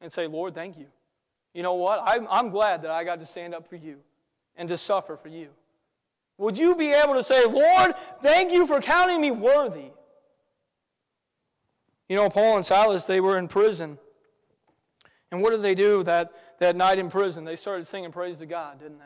and 0.00 0.12
say, 0.12 0.26
Lord, 0.26 0.54
thank 0.54 0.78
you? 0.78 0.86
You 1.54 1.62
know 1.62 1.74
what? 1.74 2.00
I'm, 2.04 2.28
I'm 2.30 2.50
glad 2.50 2.82
that 2.82 2.90
I 2.92 3.02
got 3.02 3.18
to 3.20 3.26
stand 3.26 3.54
up 3.54 3.68
for 3.68 3.76
you 3.76 3.98
and 4.56 4.68
to 4.68 4.76
suffer 4.76 5.16
for 5.16 5.28
you. 5.28 5.48
Would 6.38 6.56
you 6.56 6.74
be 6.76 6.92
able 6.92 7.14
to 7.14 7.22
say, 7.22 7.44
Lord, 7.44 7.94
thank 8.22 8.52
you 8.52 8.66
for 8.66 8.80
counting 8.80 9.20
me 9.20 9.30
worthy? 9.30 9.90
You 12.08 12.16
know, 12.16 12.30
Paul 12.30 12.56
and 12.56 12.64
Silas, 12.64 13.06
they 13.06 13.20
were 13.20 13.38
in 13.38 13.48
prison. 13.48 13.98
And 15.32 15.42
what 15.42 15.50
did 15.50 15.62
they 15.62 15.74
do 15.74 16.02
that, 16.04 16.32
that 16.58 16.76
night 16.76 16.98
in 16.98 17.10
prison? 17.10 17.44
They 17.44 17.56
started 17.56 17.86
singing 17.86 18.10
praise 18.10 18.38
to 18.38 18.46
God, 18.46 18.80
didn't 18.80 18.98
they? 18.98 19.04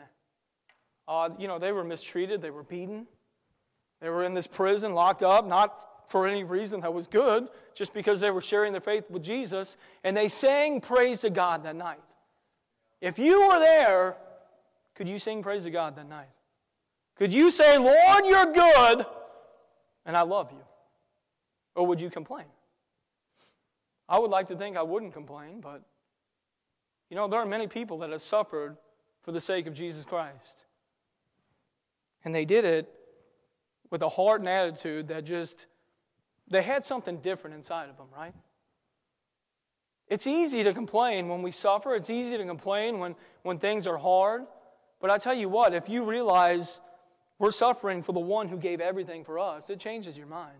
Uh, 1.07 1.29
you 1.37 1.47
know, 1.47 1.59
they 1.59 1.71
were 1.71 1.83
mistreated, 1.83 2.41
they 2.41 2.49
were 2.49 2.63
beaten, 2.63 3.05
they 4.05 4.11
were 4.11 4.23
in 4.23 4.35
this 4.35 4.45
prison, 4.45 4.93
locked 4.93 5.23
up, 5.23 5.47
not 5.47 6.11
for 6.11 6.27
any 6.27 6.43
reason 6.43 6.81
that 6.81 6.93
was 6.93 7.07
good, 7.07 7.47
just 7.73 7.91
because 7.91 8.19
they 8.19 8.29
were 8.29 8.39
sharing 8.39 8.71
their 8.71 8.79
faith 8.79 9.09
with 9.09 9.23
Jesus, 9.23 9.77
and 10.03 10.15
they 10.15 10.29
sang 10.29 10.79
praise 10.79 11.21
to 11.21 11.31
God 11.31 11.63
that 11.63 11.75
night. 11.75 11.97
If 13.01 13.17
you 13.17 13.47
were 13.47 13.57
there, 13.57 14.15
could 14.93 15.09
you 15.09 15.17
sing 15.17 15.41
praise 15.41 15.63
to 15.63 15.71
God 15.71 15.95
that 15.95 16.07
night? 16.07 16.29
Could 17.15 17.33
you 17.33 17.49
say, 17.49 17.79
Lord, 17.79 18.25
you're 18.27 18.53
good, 18.53 19.07
and 20.05 20.15
I 20.15 20.21
love 20.21 20.51
you? 20.51 20.61
Or 21.73 21.87
would 21.87 21.99
you 21.99 22.11
complain? 22.11 22.45
I 24.07 24.19
would 24.19 24.29
like 24.29 24.49
to 24.49 24.55
think 24.55 24.77
I 24.77 24.83
wouldn't 24.83 25.13
complain, 25.13 25.61
but 25.61 25.81
you 27.09 27.15
know, 27.15 27.27
there 27.27 27.39
are 27.39 27.45
many 27.47 27.65
people 27.65 27.97
that 27.97 28.11
have 28.11 28.21
suffered 28.21 28.77
for 29.23 29.31
the 29.31 29.41
sake 29.41 29.65
of 29.65 29.73
Jesus 29.73 30.05
Christ. 30.05 30.63
And 32.23 32.35
they 32.35 32.45
did 32.45 32.65
it 32.65 32.94
with 33.89 34.01
a 34.01 34.09
heart 34.09 34.41
and 34.41 34.49
attitude 34.49 35.07
that 35.09 35.25
just, 35.25 35.67
they 36.49 36.61
had 36.61 36.85
something 36.85 37.17
different 37.17 37.55
inside 37.55 37.89
of 37.89 37.97
them, 37.97 38.07
right? 38.15 38.33
It's 40.07 40.27
easy 40.27 40.63
to 40.63 40.73
complain 40.73 41.29
when 41.29 41.41
we 41.41 41.51
suffer. 41.51 41.95
It's 41.95 42.09
easy 42.09 42.37
to 42.37 42.45
complain 42.45 42.99
when, 42.99 43.15
when 43.41 43.57
things 43.57 43.87
are 43.87 43.97
hard. 43.97 44.43
But 45.01 45.09
I 45.09 45.17
tell 45.17 45.33
you 45.33 45.49
what, 45.49 45.73
if 45.73 45.89
you 45.89 46.03
realize 46.03 46.79
we're 47.39 47.51
suffering 47.51 48.03
for 48.03 48.13
the 48.13 48.19
one 48.19 48.47
who 48.47 48.57
gave 48.57 48.79
everything 48.79 49.23
for 49.23 49.39
us, 49.39 49.69
it 49.69 49.79
changes 49.79 50.15
your 50.15 50.27
mind. 50.27 50.57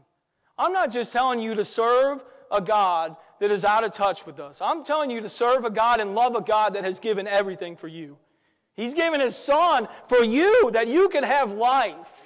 I'm 0.58 0.74
not 0.74 0.92
just 0.92 1.12
telling 1.12 1.40
you 1.40 1.54
to 1.56 1.66
serve 1.66 2.24
a 2.52 2.62
God 2.62 3.16
that 3.40 3.52
is 3.52 3.66
out 3.66 3.84
of 3.84 3.94
touch 3.94 4.26
with 4.26 4.40
us. 4.40 4.62
I'm 4.62 4.84
telling 4.84 5.12
you 5.12 5.22
to 5.22 5.30
serve 5.30 5.66
a 5.66 5.70
God 5.70 6.00
and 6.00 6.16
love 6.16 6.36
a 6.36 6.42
God 6.42 6.76
that 6.76 6.84
has 6.84 7.00
given 7.00 7.28
everything 7.28 7.76
for 7.76 7.88
you. 7.88 8.18
He's 8.76 8.94
given 8.94 9.20
His 9.20 9.36
Son 9.36 9.88
for 10.08 10.24
you 10.24 10.72
that 10.72 10.88
you 10.88 11.10
can 11.10 11.24
have 11.24 11.52
life. 11.52 12.25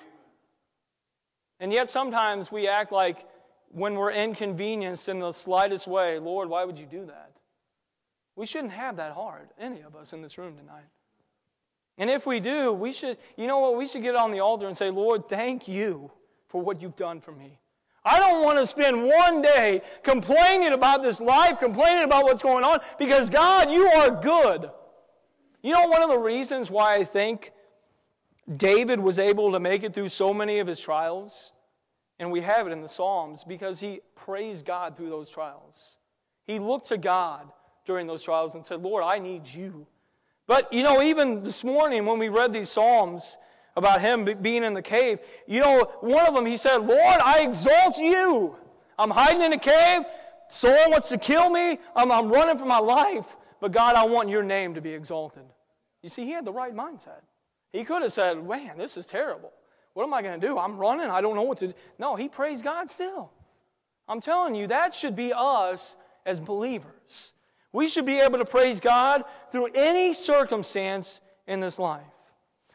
And 1.60 1.74
yet 1.74 1.90
sometimes 1.90 2.52
we 2.52 2.68
act 2.68 2.92
like 2.92 3.26
when 3.72 3.96
we're 3.96 4.12
inconvenienced 4.12 5.10
in 5.10 5.20
the 5.20 5.32
slightest 5.32 5.88
way, 5.88 6.20
Lord, 6.20 6.50
why 6.50 6.64
would 6.64 6.80
you 6.80 6.86
do 6.86 7.06
that? 7.08 7.32
We 8.36 8.46
shouldn't 8.46 8.74
have 8.74 8.96
that 8.98 9.14
hard, 9.14 9.50
any 9.60 9.82
of 9.82 9.96
us 9.96 10.14
in 10.14 10.22
this 10.22 10.38
room 10.38 10.56
tonight. 10.58 10.88
And 11.98 12.10
if 12.10 12.26
we 12.26 12.40
do, 12.40 12.72
we 12.72 12.94
should, 12.94 13.18
you 13.36 13.46
know 13.46 13.60
what, 13.60 13.78
we 13.78 13.86
should 13.86 14.02
get 14.02 14.16
on 14.16 14.32
the 14.32 14.40
altar 14.40 14.68
and 14.68 14.78
say, 14.78 14.90
Lord, 14.90 15.28
thank 15.28 15.68
you 15.68 16.10
for 16.48 16.62
what 16.62 16.82
you've 16.82 16.96
done 16.96 17.20
for 17.20 17.34
me. 17.34 17.60
I 18.06 18.18
don't 18.18 18.46
want 18.46 18.58
to 18.58 18.66
spend 18.66 19.06
one 19.06 19.42
day 19.42 19.82
complaining 20.04 20.72
about 20.72 21.04
this 21.04 21.20
life, 21.20 21.60
complaining 21.60 22.06
about 22.06 22.24
what's 22.24 22.42
going 22.42 22.64
on, 22.64 22.80
because 22.98 23.30
God, 23.30 23.70
you 23.70 23.86
are 23.88 24.10
good. 24.10 24.72
You 25.62 25.74
know, 25.74 25.88
one 25.88 26.02
of 26.02 26.10
the 26.10 26.18
reasons 26.18 26.72
why 26.72 26.96
I 26.96 27.04
think 27.04 27.52
David 28.58 29.00
was 29.00 29.20
able 29.20 29.52
to 29.52 29.60
make 29.60 29.84
it 29.84 29.94
through 29.94 30.10
so 30.10 30.34
many 30.34 30.60
of 30.60 30.68
his 30.68 30.80
trials, 30.80 31.52
and 32.20 32.32
we 32.32 32.42
have 32.42 32.68
it 32.68 32.72
in 32.72 32.82
the 32.82 32.90
Psalms, 32.90 33.44
because 33.44 33.80
he 33.80 34.02
praised 34.16 34.66
God 34.66 34.96
through 34.96 35.10
those 35.10 35.30
trials. 35.30 35.98
He 36.46 36.60
looked 36.60 36.88
to 36.88 36.98
God 36.98 37.52
during 37.86 38.08
those 38.08 38.24
trials 38.24 38.56
and 38.56 38.66
said, 38.66 38.82
Lord, 38.82 39.04
I 39.04 39.20
need 39.20 39.48
you. 39.48 39.86
But, 40.48 40.74
you 40.74 40.82
know, 40.82 41.02
even 41.02 41.44
this 41.44 41.64
morning 41.64 42.06
when 42.06 42.18
we 42.18 42.30
read 42.30 42.52
these 42.52 42.70
Psalms 42.70 43.38
about 43.76 44.02
him 44.02 44.26
being 44.42 44.64
in 44.64 44.74
the 44.74 44.82
cave, 44.82 45.20
you 45.48 45.62
know, 45.62 45.92
one 46.02 46.26
of 46.28 46.34
them, 46.34 46.46
he 46.46 46.58
said, 46.58 46.78
Lord, 46.78 47.20
I 47.24 47.42
exalt 47.42 47.98
you. 47.98 48.56
I'm 48.98 49.12
hiding 49.12 49.44
in 49.44 49.54
a 49.54 49.60
cave. 49.60 50.02
Saul 50.50 50.90
wants 50.90 51.10
to 51.10 51.20
kill 51.20 51.52
me. 51.52 51.78
I'm, 51.96 52.12
I'm 52.12 52.30
running 52.30 52.58
for 52.58 52.66
my 52.66 52.80
life. 52.80 53.38
But 53.62 53.72
God, 53.72 53.96
I 53.96 54.06
want 54.06 54.30
your 54.30 54.42
name 54.42 54.74
to 54.74 54.82
be 54.82 54.92
exalted. 54.92 55.44
You 56.02 56.10
see, 56.10 56.26
he 56.26 56.32
had 56.32 56.46
the 56.46 56.52
right 56.52 56.76
mindset. 56.76 57.22
He 57.72 57.84
could 57.84 58.02
have 58.02 58.12
said, 58.12 58.46
Man, 58.46 58.78
this 58.78 58.98
is 58.98 59.06
terrible. 59.06 59.52
What 59.94 60.04
am 60.04 60.14
I 60.14 60.22
going 60.22 60.40
to 60.40 60.48
do? 60.48 60.58
I'm 60.58 60.78
running. 60.78 61.10
I 61.10 61.22
don't 61.22 61.36
know 61.36 61.44
what 61.44 61.58
to 61.60 61.68
do. 61.68 61.74
No, 61.98 62.16
he 62.16 62.30
praised 62.30 62.64
God 62.64 62.90
still. 62.90 63.32
I'm 64.08 64.22
telling 64.22 64.56
you, 64.56 64.68
that 64.68 64.96
should 64.96 65.16
be 65.16 65.34
us 65.36 65.98
as 66.26 66.40
believers. 66.40 67.34
We 67.72 67.88
should 67.88 68.06
be 68.06 68.20
able 68.20 68.40
to 68.40 68.46
praise 68.46 68.80
God 68.80 69.24
through 69.52 69.70
any 69.76 70.14
circumstance 70.14 71.22
in 71.48 71.60
this 71.60 71.78
life. 71.78 72.02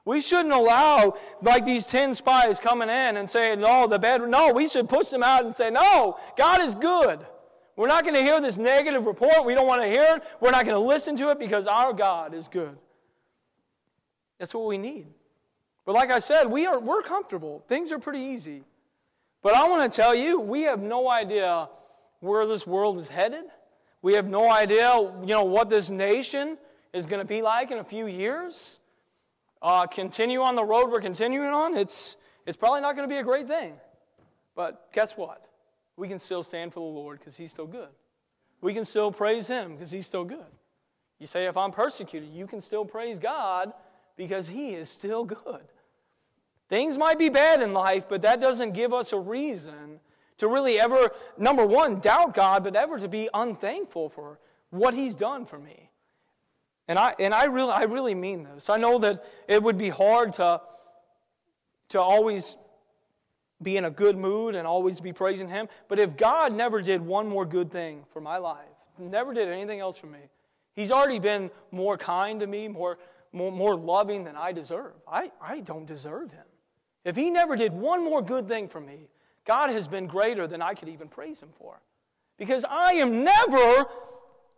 We 0.05 0.21
shouldn't 0.21 0.53
allow, 0.53 1.17
like 1.41 1.65
these 1.65 1.87
10 1.87 2.15
spies 2.15 2.61
coming 2.61 2.89
in 2.89 3.17
and 3.17 3.29
saying, 3.29 3.61
no, 3.61 3.87
the 3.87 3.99
bad. 3.99 4.29
No, 4.29 4.53
we 4.53 4.69
should 4.69 4.89
push 4.89 5.09
them 5.09 5.23
out 5.23 5.45
and 5.45 5.55
say, 5.55 5.71
no, 5.71 6.19
God 6.37 6.63
is 6.63 6.75
good. 6.75 7.25
We're 7.77 7.89
not 7.89 8.05
going 8.05 8.15
to 8.15 8.23
hear 8.23 8.41
this 8.41 8.57
negative 8.57 9.07
report. 9.07 9.45
We 9.45 9.55
don't 9.55 9.67
want 9.67 9.83
to 9.83 9.89
hear 9.89 10.17
it. 10.17 10.25
We're 10.41 10.51
not 10.51 10.67
going 10.67 10.77
to 10.77 10.87
listen 10.87 11.17
to 11.17 11.31
it 11.31 11.39
because 11.39 11.67
our 11.67 11.93
God 11.93 12.35
is 12.35 12.49
good. 12.49 12.77
That's 14.39 14.55
what 14.55 14.67
we 14.67 14.79
need. 14.79 15.07
But 15.85 15.95
like 15.95 16.11
I 16.11 16.19
said, 16.19 16.51
we 16.51 16.67
are, 16.67 16.79
we're 16.79 17.03
comfortable. 17.03 17.65
Things 17.69 17.93
are 17.93 17.99
pretty 17.99 18.21
easy. 18.21 18.63
But 19.43 19.55
I 19.55 19.69
want 19.69 19.91
to 19.91 19.95
tell 19.95 20.15
you, 20.15 20.41
we 20.41 20.63
have 20.63 20.81
no 20.81 21.11
idea 21.11 21.69
where 22.21 22.47
this 22.47 22.67
world 22.67 22.99
is 22.99 23.09
headed. 23.09 23.45
We 24.01 24.15
have 24.15 24.27
no 24.27 24.51
idea, 24.51 24.97
you 25.21 25.27
know, 25.27 25.45
what 25.45 25.69
this 25.69 25.91
nation 25.91 26.57
is 26.93 27.07
going 27.07 27.21
to 27.21 27.27
be 27.27 27.43
like 27.43 27.71
in 27.71 27.79
a 27.79 27.85
few 27.85 28.07
years. 28.07 28.81
Uh, 29.61 29.87
continue 29.87 30.41
on 30.41 30.55
the 30.55 30.65
road 30.65 30.91
we're 30.91 31.01
continuing 31.01 31.49
on, 31.49 31.77
it's, 31.77 32.17
it's 32.47 32.57
probably 32.57 32.81
not 32.81 32.97
going 32.97 33.09
to 33.09 33.15
be 33.15 33.19
a 33.19 33.23
great 33.23 33.47
thing. 33.47 33.75
But 34.55 34.91
guess 34.93 35.17
what? 35.17 35.45
We 35.97 36.09
can 36.09 36.19
still 36.19 36.43
stand 36.43 36.73
for 36.73 36.81
the 36.81 36.99
Lord 36.99 37.19
because 37.19 37.37
He's 37.37 37.51
still 37.51 37.67
good. 37.67 37.89
We 38.61 38.73
can 38.73 38.85
still 38.85 39.13
praise 39.13 39.47
Him 39.47 39.73
because 39.73 39.91
He's 39.91 40.07
still 40.07 40.25
good. 40.25 40.39
You 41.19 41.27
say, 41.27 41.47
if 41.47 41.57
I'm 41.57 41.73
persecuted, 41.73 42.31
you 42.33 42.47
can 42.47 42.61
still 42.61 42.85
praise 42.85 43.19
God 43.19 43.73
because 44.17 44.49
He 44.49 44.75
is 44.75 44.89
still 44.89 45.25
good. 45.25 45.63
Things 46.69 46.97
might 46.97 47.19
be 47.19 47.29
bad 47.29 47.63
in 47.63 47.73
life, 47.73 48.05
but 48.09 48.23
that 48.23 48.41
doesn't 48.41 48.73
give 48.73 48.93
us 48.93 49.13
a 49.13 49.19
reason 49.19 50.01
to 50.39 50.49
really 50.49 50.81
ever, 50.81 51.11
number 51.39 51.65
one, 51.65 52.01
doubt 52.01 52.35
God, 52.35 52.65
but 52.65 52.75
ever 52.75 52.99
to 52.99 53.09
be 53.09 53.29
unthankful 53.33 54.09
for 54.09 54.39
what 54.71 54.95
He's 54.95 55.15
done 55.15 55.47
for 55.47 55.59
me. 55.59 55.91
And 56.89 56.99
I, 56.99 57.15
and 57.19 57.33
I, 57.33 57.45
really, 57.45 57.73
I 57.73 57.85
really 57.85 58.15
mean 58.15 58.45
this. 58.45 58.69
I 58.69 58.77
know 58.77 58.99
that 58.99 59.25
it 59.49 59.63
would 59.63 59.79
be 59.79 59.89
hard 59.89 60.35
to, 60.35 60.61
to 61.91 62.01
always 62.01 62.57
be 63.63 63.77
in 63.77 63.85
a 63.85 63.91
good 63.91 64.17
mood 64.17 64.55
and 64.55 64.67
always 64.67 65.01
be 65.01 65.13
praising 65.13 65.49
Him, 65.49 65.69
but 65.89 65.99
if 65.99 66.17
God 66.17 66.53
never 66.53 66.83
did 66.83 67.01
one 67.01 67.29
more 67.29 67.47
good 67.47 67.71
thing 67.71 68.05
for 68.13 68.21
my 68.21 68.39
life, 68.39 68.67
never 68.99 69.33
did 69.33 69.49
anything 69.49 69.81
else 69.81 69.97
for 69.97 70.07
me, 70.07 70.19
He's 70.75 70.91
already 70.91 71.21
been 71.21 71.51
more 71.71 71.97
kind 71.97 72.41
to 72.41 72.47
me, 72.47 72.69
more, 72.69 72.99
more, 73.35 73.53
more 73.53 73.77
loving 73.77 74.25
than 74.25 74.37
I 74.37 74.53
deserve. 74.53 74.93
I, 75.07 75.31
I 75.41 75.61
don't 75.61 75.87
deserve 75.87 76.31
Him. 76.31 76.47
If 77.05 77.17
He 77.17 77.31
never 77.31 77.57
did 77.57 77.73
one 77.73 78.05
more 78.05 78.23
good 78.23 78.49
thing 78.49 78.69
for 78.69 78.81
me, 78.81 79.09
God 79.45 79.71
has 79.71 79.89
been 79.89 80.07
greater 80.07 80.47
than 80.47 80.63
I 80.63 80.75
could 80.75 80.89
even 80.89 81.09
praise 81.09 81.41
Him 81.41 81.51
for. 81.59 81.81
Because 82.39 82.65
I 82.69 82.95
am 82.95 83.25
never 83.25 83.87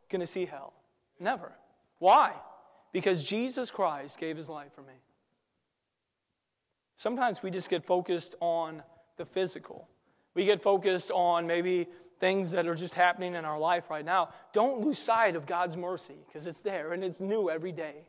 going 0.08 0.20
to 0.20 0.26
see 0.26 0.46
hell. 0.46 0.72
Never. 1.18 1.52
Why? 1.98 2.32
Because 2.92 3.24
Jesus 3.24 3.70
Christ 3.70 4.18
gave 4.18 4.36
His 4.36 4.48
life 4.48 4.72
for 4.74 4.82
me. 4.82 4.94
Sometimes 6.96 7.42
we 7.42 7.50
just 7.50 7.68
get 7.68 7.84
focused 7.84 8.36
on 8.40 8.82
the 9.16 9.24
physical. 9.24 9.88
We 10.34 10.44
get 10.44 10.62
focused 10.62 11.10
on 11.10 11.46
maybe 11.46 11.88
things 12.20 12.50
that 12.50 12.66
are 12.66 12.74
just 12.74 12.94
happening 12.94 13.34
in 13.34 13.44
our 13.44 13.58
life 13.58 13.90
right 13.90 14.04
now. 14.04 14.30
Don't 14.52 14.80
lose 14.80 14.98
sight 14.98 15.36
of 15.36 15.46
God's 15.46 15.76
mercy 15.76 16.16
because 16.26 16.46
it's 16.46 16.60
there 16.60 16.92
and 16.92 17.04
it's 17.04 17.20
new 17.20 17.50
every 17.50 17.72
day. 17.72 18.04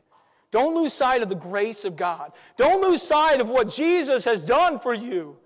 Don't 0.50 0.74
lose 0.74 0.92
sight 0.92 1.22
of 1.22 1.28
the 1.28 1.34
grace 1.34 1.84
of 1.84 1.96
God. 1.96 2.32
Don't 2.56 2.82
lose 2.82 3.02
sight 3.02 3.40
of 3.40 3.48
what 3.48 3.68
Jesus 3.68 4.24
has 4.24 4.42
done 4.44 4.78
for 4.78 4.94
you. 4.94 5.36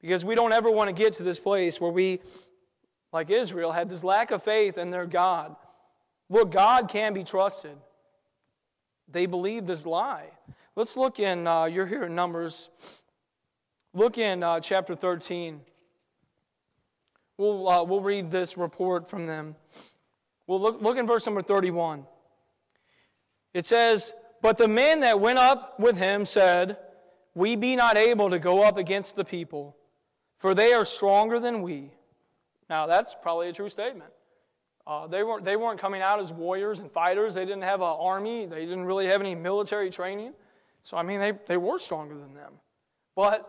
Because 0.00 0.24
we 0.24 0.34
don't 0.34 0.52
ever 0.52 0.70
want 0.70 0.88
to 0.88 0.92
get 0.92 1.12
to 1.14 1.22
this 1.22 1.38
place 1.38 1.80
where 1.80 1.92
we, 1.92 2.20
like 3.12 3.30
Israel, 3.30 3.70
had 3.70 3.88
this 3.88 4.02
lack 4.02 4.32
of 4.32 4.42
faith 4.42 4.76
in 4.76 4.90
their 4.90 5.06
God. 5.06 5.54
Look, 6.28 6.50
God 6.50 6.88
can 6.88 7.14
be 7.14 7.22
trusted. 7.22 7.76
They 9.08 9.26
believe 9.26 9.66
this 9.66 9.86
lie. 9.86 10.30
Let's 10.74 10.96
look 10.96 11.20
in, 11.20 11.46
uh, 11.46 11.66
you're 11.66 11.86
here 11.86 12.04
in 12.04 12.14
Numbers. 12.14 12.70
Look 13.94 14.18
in 14.18 14.42
uh, 14.42 14.58
chapter 14.58 14.96
13. 14.96 15.60
We'll, 17.36 17.68
uh, 17.68 17.84
we'll 17.84 18.00
read 18.00 18.30
this 18.30 18.56
report 18.56 19.08
from 19.08 19.26
them. 19.26 19.54
We'll 20.46 20.60
look, 20.60 20.82
look 20.82 20.96
in 20.96 21.06
verse 21.06 21.26
number 21.26 21.42
31. 21.42 22.06
It 23.54 23.66
says, 23.66 24.14
But 24.40 24.58
the 24.58 24.68
men 24.68 25.00
that 25.00 25.20
went 25.20 25.38
up 25.38 25.78
with 25.78 25.96
him 25.96 26.26
said, 26.26 26.78
We 27.34 27.56
be 27.56 27.76
not 27.76 27.96
able 27.96 28.30
to 28.30 28.38
go 28.38 28.62
up 28.62 28.76
against 28.76 29.16
the 29.16 29.24
people, 29.24 29.76
for 30.38 30.54
they 30.54 30.72
are 30.72 30.84
stronger 30.84 31.38
than 31.38 31.62
we. 31.62 31.90
Now, 32.68 32.86
that's 32.86 33.14
probably 33.20 33.48
a 33.48 33.52
true 33.52 33.68
statement. 33.68 34.10
Uh, 34.86 35.06
they, 35.06 35.22
weren't, 35.22 35.44
they 35.44 35.56
weren't 35.56 35.78
coming 35.78 36.02
out 36.02 36.18
as 36.18 36.32
warriors 36.32 36.80
and 36.80 36.90
fighters. 36.90 37.34
They 37.34 37.44
didn't 37.44 37.62
have 37.62 37.80
an 37.80 37.96
army. 37.98 38.46
They 38.46 38.64
didn't 38.64 38.84
really 38.84 39.06
have 39.06 39.20
any 39.20 39.34
military 39.34 39.90
training. 39.90 40.32
So, 40.82 40.96
I 40.96 41.02
mean, 41.02 41.20
they, 41.20 41.32
they 41.46 41.56
were 41.56 41.78
stronger 41.78 42.16
than 42.16 42.34
them. 42.34 42.54
But 43.14 43.48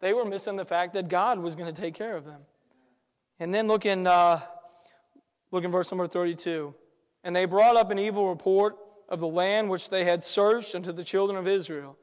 they 0.00 0.12
were 0.12 0.24
missing 0.24 0.56
the 0.56 0.64
fact 0.64 0.94
that 0.94 1.08
God 1.08 1.38
was 1.38 1.56
going 1.56 1.72
to 1.72 1.80
take 1.80 1.94
care 1.94 2.16
of 2.16 2.24
them. 2.24 2.42
And 3.40 3.52
then 3.52 3.66
look 3.66 3.86
in, 3.86 4.06
uh, 4.06 4.40
look 5.50 5.64
in 5.64 5.72
verse 5.72 5.90
number 5.90 6.06
32. 6.06 6.74
And 7.24 7.34
they 7.34 7.46
brought 7.46 7.76
up 7.76 7.90
an 7.90 7.98
evil 7.98 8.28
report 8.28 8.76
of 9.10 9.20
the 9.20 9.28
land 9.28 9.68
which 9.68 9.90
they 9.90 10.04
had 10.04 10.24
searched 10.24 10.74
unto 10.74 10.92
the 10.92 11.04
children 11.04 11.36
of 11.36 11.48
Israel, 11.48 11.98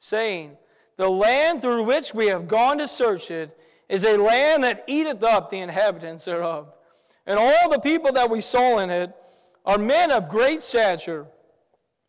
saying, 0.00 0.56
The 0.96 1.08
land 1.08 1.60
through 1.60 1.84
which 1.84 2.14
we 2.14 2.28
have 2.28 2.48
gone 2.48 2.78
to 2.78 2.88
search 2.88 3.30
it 3.30 3.58
is 3.88 4.04
a 4.04 4.16
land 4.16 4.64
that 4.64 4.84
eateth 4.86 5.22
up 5.22 5.50
the 5.50 5.58
inhabitants 5.58 6.24
thereof. 6.24 6.72
And 7.26 7.38
all 7.38 7.68
the 7.68 7.80
people 7.80 8.12
that 8.12 8.30
we 8.30 8.40
saw 8.40 8.78
in 8.78 8.90
it 8.90 9.14
are 9.64 9.78
men 9.78 10.10
of 10.10 10.28
great 10.28 10.62
stature. 10.62 11.26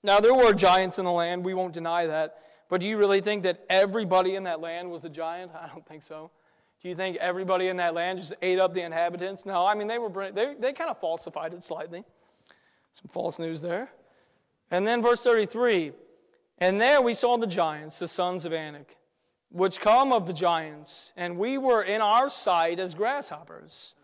Now, 0.03 0.19
there 0.19 0.33
were 0.33 0.53
giants 0.53 0.99
in 0.99 1.05
the 1.05 1.11
land, 1.11 1.43
we 1.43 1.53
won't 1.53 1.73
deny 1.73 2.07
that. 2.07 2.37
But 2.69 2.81
do 2.81 2.87
you 2.87 2.97
really 2.97 3.21
think 3.21 3.43
that 3.43 3.63
everybody 3.69 4.35
in 4.35 4.43
that 4.43 4.59
land 4.59 4.89
was 4.89 5.03
a 5.03 5.09
giant? 5.09 5.51
I 5.61 5.67
don't 5.67 5.85
think 5.85 6.03
so. 6.03 6.31
Do 6.81 6.89
you 6.89 6.95
think 6.95 7.17
everybody 7.17 7.69
in 7.69 7.77
that 7.77 7.93
land 7.93 8.19
just 8.19 8.33
ate 8.41 8.59
up 8.59 8.73
the 8.73 8.81
inhabitants? 8.81 9.45
No, 9.45 9.65
I 9.65 9.73
mean, 9.73 9.87
they, 9.87 9.97
were, 9.97 10.31
they, 10.31 10.55
they 10.59 10.73
kind 10.73 10.89
of 10.89 10.99
falsified 10.99 11.53
it 11.53 11.63
slightly. 11.63 12.03
Some 12.91 13.09
false 13.11 13.39
news 13.39 13.61
there. 13.61 13.89
And 14.71 14.85
then 14.85 15.01
verse 15.01 15.23
33 15.23 15.91
And 16.57 16.79
there 16.79 17.01
we 17.01 17.13
saw 17.13 17.37
the 17.37 17.47
giants, 17.47 17.99
the 17.99 18.07
sons 18.07 18.45
of 18.45 18.53
Anak, 18.53 18.97
which 19.49 19.79
come 19.79 20.11
of 20.11 20.25
the 20.25 20.33
giants, 20.33 21.11
and 21.15 21.37
we 21.37 21.57
were 21.57 21.83
in 21.83 22.01
our 22.01 22.29
sight 22.29 22.79
as 22.79 22.93
grasshoppers. 22.93 23.95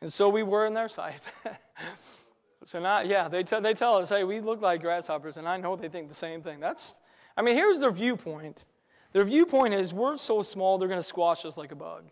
And 0.00 0.12
so 0.12 0.28
we 0.28 0.42
were 0.42 0.66
in 0.66 0.74
their 0.74 0.88
sight. 0.88 1.26
so 2.64 2.80
now, 2.80 3.00
yeah, 3.00 3.28
they, 3.28 3.42
t- 3.42 3.60
they 3.60 3.74
tell 3.74 3.96
us, 3.96 4.08
hey, 4.08 4.24
we 4.24 4.40
look 4.40 4.60
like 4.60 4.82
grasshoppers, 4.82 5.36
and 5.36 5.48
I 5.48 5.56
know 5.56 5.76
they 5.76 5.88
think 5.88 6.08
the 6.08 6.14
same 6.14 6.42
thing. 6.42 6.60
That's, 6.60 7.00
I 7.36 7.42
mean, 7.42 7.54
here's 7.54 7.80
their 7.80 7.90
viewpoint. 7.90 8.66
Their 9.12 9.24
viewpoint 9.24 9.72
is 9.72 9.94
we're 9.94 10.16
so 10.18 10.42
small, 10.42 10.76
they're 10.76 10.88
going 10.88 11.00
to 11.00 11.06
squash 11.06 11.44
us 11.44 11.56
like 11.56 11.72
a 11.72 11.76
bug. 11.76 12.10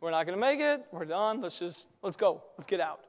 We're 0.00 0.10
not 0.10 0.26
going 0.26 0.38
to 0.38 0.40
make 0.40 0.60
it. 0.60 0.84
We're 0.92 1.06
done. 1.06 1.40
Let's 1.40 1.58
just, 1.58 1.88
let's 2.02 2.16
go. 2.16 2.42
Let's 2.58 2.66
get 2.66 2.78
out. 2.78 3.00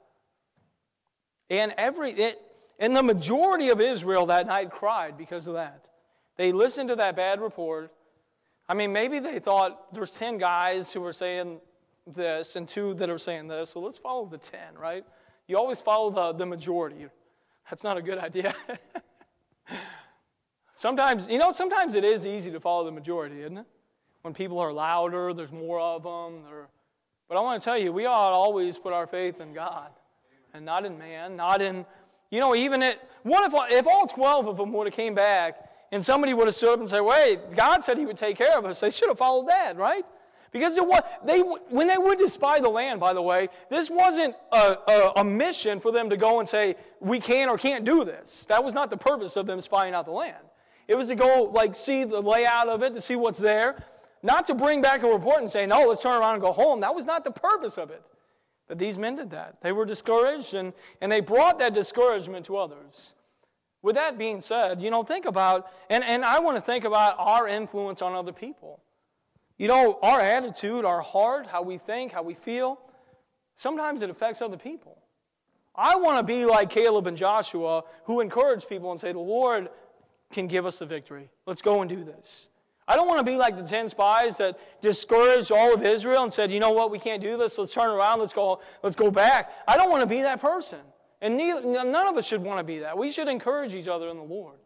And 1.50 1.74
every, 1.78 2.12
it, 2.12 2.42
and 2.80 2.96
the 2.96 3.04
majority 3.04 3.70
of 3.70 3.80
Israel 3.80 4.26
that 4.28 4.48
night 4.48 4.72
cried 4.72 5.18
because 5.18 5.48
of 5.48 5.54
that. 5.54 5.86
They 6.38 6.52
listened 6.52 6.90
to 6.90 6.96
that 6.98 7.16
bad 7.16 7.40
report. 7.40 7.92
I 8.68 8.74
mean, 8.74 8.92
maybe 8.92 9.20
they 9.20 9.40
thought 9.40 9.94
there's 9.94 10.12
10 10.12 10.38
guys 10.38 10.92
who 10.92 11.02
were 11.02 11.14
saying 11.14 11.60
this 12.08 12.56
and 12.56 12.68
two 12.68 12.94
that 12.96 13.10
are 13.10 13.18
saying 13.18 13.48
this, 13.48 13.72
so 13.72 13.80
let's 13.80 13.98
follow 13.98 14.26
the 14.26 14.38
10, 14.38 14.60
right? 14.80 15.06
You 15.48 15.58
always 15.58 15.82
follow 15.82 16.10
the, 16.10 16.38
the 16.38 16.46
majority. 16.46 17.08
That's 17.70 17.84
not 17.84 17.98
a 17.98 18.02
good 18.02 18.18
idea. 18.18 18.54
sometimes, 20.74 21.28
you 21.28 21.40
know, 21.40 21.52
sometimes 21.52 21.96
it 21.96 22.04
is 22.04 22.26
easy 22.26 22.52
to 22.52 22.60
follow 22.60 22.86
the 22.86 22.92
majority, 22.92 23.42
isn't 23.42 23.58
it? 23.58 23.66
When 24.22 24.34
people 24.34 24.60
are 24.60 24.74
louder, 24.74 25.34
there's 25.34 25.52
more 25.52 25.80
of 25.80 26.04
them, 26.04 26.44
But 27.28 27.38
I 27.38 27.42
want 27.42 27.62
to 27.62 27.66
tell 27.66 27.78
you, 27.78 27.92
we 27.92 28.06
ought 28.06 28.32
to 28.32 28.36
always 28.36 28.78
put 28.78 28.92
our 28.92 29.08
faith 29.08 29.40
in 29.40 29.54
God 29.54 29.90
and 30.54 30.66
not 30.66 30.86
in 30.86 30.98
man, 30.98 31.36
not 31.36 31.62
in, 31.62 31.86
you 32.36 32.42
know, 32.42 32.54
even 32.54 32.84
if, 32.84 32.98
if 33.24 33.88
all 33.88 34.08
12 34.08 34.48
of 34.48 34.58
them 34.58 34.74
would 34.74 34.88
have 34.88 34.94
came 34.94 35.16
back 35.16 35.70
and 35.94 36.04
somebody 36.04 36.34
would 36.34 36.48
have 36.48 36.56
stood 36.56 36.74
up 36.74 36.80
and 36.82 36.90
said, 36.90 37.00
wait, 37.00 37.56
God 37.56 37.86
said 37.86 37.98
he 37.98 38.06
would 38.06 38.18
take 38.18 38.38
care 38.38 38.58
of 38.58 38.66
us. 38.66 38.82
They 38.82 38.90
should 38.90 39.08
have 39.08 39.18
followed 39.18 39.48
that, 39.48 39.78
right? 39.78 40.04
Because 40.52 40.76
it 40.76 40.86
was, 40.86 41.02
they, 41.24 41.40
when 41.40 41.88
they 41.88 41.98
went 41.98 42.20
to 42.20 42.30
spy 42.30 42.60
the 42.60 42.68
land, 42.68 43.00
by 43.00 43.14
the 43.14 43.22
way, 43.22 43.48
this 43.70 43.90
wasn't 43.90 44.36
a, 44.52 44.78
a, 44.86 45.14
a 45.18 45.24
mission 45.24 45.80
for 45.80 45.94
them 45.94 46.10
to 46.10 46.18
go 46.18 46.42
and 46.42 46.50
say, 46.50 46.76
we 47.00 47.22
can 47.22 47.48
or 47.48 47.58
can't 47.58 47.86
do 47.86 48.04
this. 48.04 48.46
That 48.50 48.62
was 48.62 48.74
not 48.74 48.90
the 48.90 48.98
purpose 48.98 49.38
of 49.38 49.48
them 49.48 49.62
spying 49.62 49.94
out 49.94 50.04
the 50.04 50.12
land. 50.12 50.44
It 50.90 50.96
was 50.96 51.08
to 51.08 51.16
go, 51.16 51.50
like, 51.54 51.74
see 51.74 52.04
the 52.04 52.22
layout 52.22 52.68
of 52.68 52.84
it, 52.84 52.94
to 52.96 53.02
see 53.02 53.16
what's 53.16 53.40
there, 53.40 53.82
not 54.24 54.46
to 54.48 54.56
bring 54.56 54.82
back 54.82 55.04
a 55.04 55.08
report 55.08 55.40
and 55.40 55.50
say, 55.50 55.66
no, 55.66 55.86
let's 55.86 56.02
turn 56.02 56.20
around 56.20 56.34
and 56.34 56.42
go 56.42 56.52
home. 56.52 56.82
That 56.82 56.94
was 56.94 57.06
not 57.06 57.24
the 57.24 57.32
purpose 57.32 57.78
of 57.78 57.92
it. 57.92 58.04
But 58.68 58.80
these 58.80 58.98
men 58.98 59.16
did 59.16 59.32
that. 59.32 59.62
They 59.62 59.72
were 59.72 59.86
discouraged, 59.86 60.54
and, 60.54 60.74
and 61.02 61.12
they 61.12 61.20
brought 61.20 61.60
that 61.60 61.74
discouragement 61.74 62.46
to 62.48 62.58
others. 62.58 63.14
With 63.82 63.96
that 63.96 64.18
being 64.18 64.42
said, 64.42 64.82
you 64.82 64.90
know, 64.90 65.04
think 65.04 65.26
about, 65.26 65.72
and, 65.90 66.04
and 66.04 66.26
I 66.26 66.40
want 66.40 66.58
to 66.58 66.62
think 66.62 66.86
about 66.86 67.16
our 67.20 67.48
influence 67.48 68.02
on 68.02 68.14
other 68.14 68.34
people. 68.34 68.82
You 69.58 69.68
know, 69.68 70.00
our 70.02 70.20
attitude, 70.20 70.84
our 70.84 71.02
heart, 71.02 71.46
how 71.48 71.62
we 71.62 71.78
think, 71.78 72.12
how 72.12 72.24
we 72.24 72.34
feel, 72.34 72.80
sometimes 73.56 74.02
it 74.02 74.10
affects 74.10 74.42
other 74.42 74.58
people. 74.58 74.98
I 75.76 75.98
want 75.98 76.18
to 76.18 76.24
be 76.24 76.46
like 76.46 76.70
Caleb 76.70 77.06
and 77.06 77.16
Joshua 77.16 77.84
who 78.06 78.22
encourage 78.22 78.68
people 78.68 78.92
and 78.92 79.00
say, 79.00 79.12
The 79.12 79.20
Lord 79.20 79.70
can 80.32 80.48
give 80.48 80.66
us 80.66 80.80
the 80.80 80.86
victory. 80.86 81.30
Let's 81.46 81.62
go 81.62 81.82
and 81.82 81.90
do 81.90 82.04
this. 82.04 82.50
I 82.88 82.96
don't 82.96 83.08
want 83.08 83.20
to 83.20 83.24
be 83.24 83.38
like 83.38 83.58
the 83.58 83.64
10 83.64 83.90
spies 83.90 84.38
that 84.38 84.60
discouraged 84.82 85.52
all 85.52 85.74
of 85.74 85.82
Israel 85.82 86.24
and 86.24 86.34
said, 86.34 86.52
you 86.52 86.60
know 86.60 86.72
what, 86.72 86.92
we 86.92 87.00
can't 87.00 87.22
do 87.22 87.36
this. 87.36 87.58
Let's 87.58 87.74
turn 87.74 87.90
around. 87.90 88.20
Let's 88.20 88.34
go, 88.34 88.62
let's 88.84 88.96
go 88.96 89.10
back. 89.10 89.52
I 89.68 89.76
don't 89.76 89.90
want 89.90 90.02
to 90.02 90.08
be 90.08 90.22
that 90.22 90.40
person. 90.40 90.80
And 91.22 91.38
neither, 91.38 91.62
none 91.64 92.08
of 92.08 92.16
us 92.16 92.28
should 92.28 92.44
want 92.44 92.60
to 92.60 92.64
be 92.64 92.80
that. 92.80 92.96
We 92.98 93.10
should 93.10 93.28
encourage 93.28 93.74
each 93.74 93.88
other 93.88 94.10
in 94.10 94.18
the 94.18 94.24
Lord. 94.24 94.60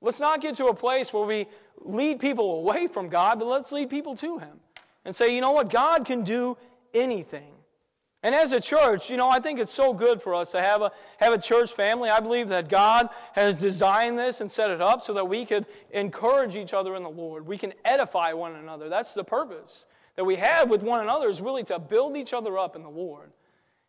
Let's 0.00 0.20
not 0.20 0.40
get 0.40 0.54
to 0.56 0.66
a 0.66 0.74
place 0.74 1.12
where 1.12 1.24
we 1.24 1.46
lead 1.80 2.20
people 2.20 2.58
away 2.58 2.86
from 2.86 3.08
God, 3.08 3.38
but 3.38 3.48
let's 3.48 3.72
lead 3.72 3.90
people 3.90 4.14
to 4.16 4.38
Him 4.38 4.60
and 5.04 5.14
say, 5.14 5.34
you 5.34 5.40
know 5.40 5.52
what, 5.52 5.70
God 5.70 6.06
can 6.06 6.22
do 6.22 6.56
anything. 6.94 7.52
And 8.22 8.34
as 8.34 8.52
a 8.52 8.60
church, 8.60 9.08
you 9.08 9.16
know, 9.16 9.30
I 9.30 9.40
think 9.40 9.58
it's 9.58 9.72
so 9.72 9.94
good 9.94 10.20
for 10.20 10.34
us 10.34 10.50
to 10.50 10.60
have 10.60 10.82
a, 10.82 10.92
have 11.18 11.32
a 11.32 11.38
church 11.38 11.72
family. 11.72 12.10
I 12.10 12.20
believe 12.20 12.48
that 12.50 12.68
God 12.68 13.08
has 13.32 13.58
designed 13.58 14.18
this 14.18 14.42
and 14.42 14.52
set 14.52 14.70
it 14.70 14.82
up 14.82 15.02
so 15.02 15.14
that 15.14 15.24
we 15.24 15.46
could 15.46 15.64
encourage 15.92 16.54
each 16.54 16.74
other 16.74 16.96
in 16.96 17.02
the 17.02 17.10
Lord. 17.10 17.46
We 17.46 17.56
can 17.56 17.72
edify 17.84 18.34
one 18.34 18.56
another. 18.56 18.90
That's 18.90 19.14
the 19.14 19.24
purpose 19.24 19.86
that 20.16 20.24
we 20.24 20.36
have 20.36 20.68
with 20.68 20.82
one 20.82 21.00
another 21.00 21.30
is 21.30 21.40
really 21.40 21.64
to 21.64 21.78
build 21.78 22.14
each 22.14 22.34
other 22.34 22.58
up 22.58 22.76
in 22.76 22.82
the 22.82 22.90
Lord. 22.90 23.30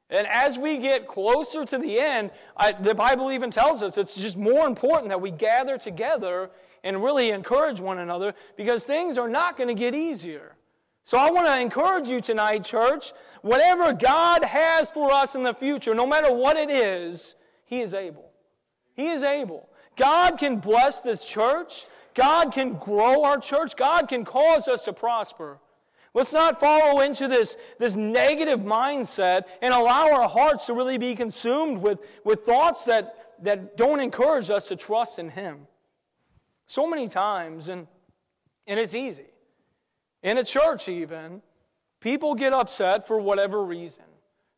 And 0.10 0.26
as 0.28 0.58
we 0.58 0.78
get 0.78 1.08
closer 1.08 1.66
to 1.66 1.78
the 1.78 2.00
end, 2.00 2.32
I, 2.56 2.72
the 2.72 2.96
Bible 2.96 3.34
even 3.34 3.52
tells 3.52 3.84
us 3.84 3.98
it's 3.98 4.16
just 4.16 4.38
more 4.38 4.66
important 4.66 5.10
that 5.10 5.20
we 5.20 5.32
gather 5.32 5.78
together 5.78 6.52
and 6.86 7.04
really 7.04 7.32
encourage 7.32 7.82
one 7.82 8.00
another 8.00 8.34
because 8.56 8.86
things 8.86 9.18
are 9.18 9.30
not 9.30 9.58
going 9.58 9.68
to 9.68 9.74
get 9.74 9.94
easier. 9.94 10.56
So 11.04 11.18
I 11.18 11.32
want 11.32 11.48
to 11.48 11.60
encourage 11.60 12.10
you 12.10 12.22
tonight, 12.22 12.64
church. 12.64 13.12
Whatever 13.42 13.94
God 13.94 14.44
has 14.44 14.92
for 14.92 15.12
us 15.12 15.36
in 15.36 15.44
the 15.44 15.54
future, 15.54 15.96
no 15.96 16.06
matter 16.06 16.32
what 16.34 16.58
it 16.58 16.70
is, 16.70 17.36
He 17.66 17.82
is 17.82 17.94
able. 17.94 18.32
He 18.94 19.10
is 19.10 19.24
able. 19.24 19.70
God 19.96 20.38
can 20.38 20.58
bless 20.58 21.02
this 21.02 21.24
church. 21.24 21.86
God 22.14 22.52
can 22.52 22.74
grow 22.74 23.24
our 23.24 23.40
church. 23.40 23.76
God 23.76 24.08
can 24.08 24.26
cause 24.26 24.68
us 24.68 24.84
to 24.86 24.94
prosper. 24.94 25.60
Let's 26.14 26.34
not 26.34 26.60
follow 26.60 27.00
into 27.02 27.28
this, 27.28 27.56
this 27.80 27.96
negative 27.96 28.60
mindset 28.60 29.46
and 29.62 29.74
allow 29.74 30.12
our 30.12 30.28
hearts 30.28 30.66
to 30.66 30.74
really 30.74 30.98
be 30.98 31.16
consumed 31.16 31.82
with, 31.82 32.00
with 32.26 32.42
thoughts 32.42 32.84
that, 32.86 33.16
that 33.44 33.78
don't 33.78 34.02
encourage 34.02 34.50
us 34.50 34.68
to 34.68 34.76
trust 34.76 35.20
in 35.20 35.30
Him. 35.30 35.68
So 36.68 36.90
many 36.90 37.08
times, 37.08 37.70
and, 37.70 37.88
and 38.68 38.80
it's 38.80 38.94
easy. 38.94 39.31
In 40.24 40.38
a 40.38 40.44
church, 40.44 40.88
even, 40.88 41.42
people 42.00 42.36
get 42.36 42.54
upset 42.54 43.08
for 43.08 43.20
whatever 43.20 43.64
reason. 43.64 44.04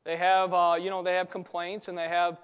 They 0.03 0.17
have, 0.17 0.53
uh, 0.53 0.77
you 0.79 0.89
know, 0.89 1.01
they 1.01 1.15
have 1.15 1.29
complaints 1.29 1.87
and 1.87 1.97
they 1.97 2.09
have 2.09 2.39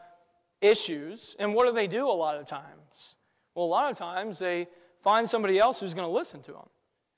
issues. 0.62 1.36
And 1.40 1.54
what 1.54 1.68
do 1.68 1.74
they 1.74 1.88
do 1.88 2.08
a 2.08 2.12
lot 2.12 2.38
of 2.38 2.48
times? 2.48 3.16
Well, 3.56 3.66
a 3.66 3.68
lot 3.68 3.92
of 3.92 3.98
times 3.98 4.40
they 4.40 4.68
find 5.04 5.30
somebody 5.30 5.60
else 5.60 5.80
who's 5.80 5.94
going 5.94 6.08
to 6.08 6.14
listen 6.14 6.42
to 6.44 6.52
them. 6.54 6.70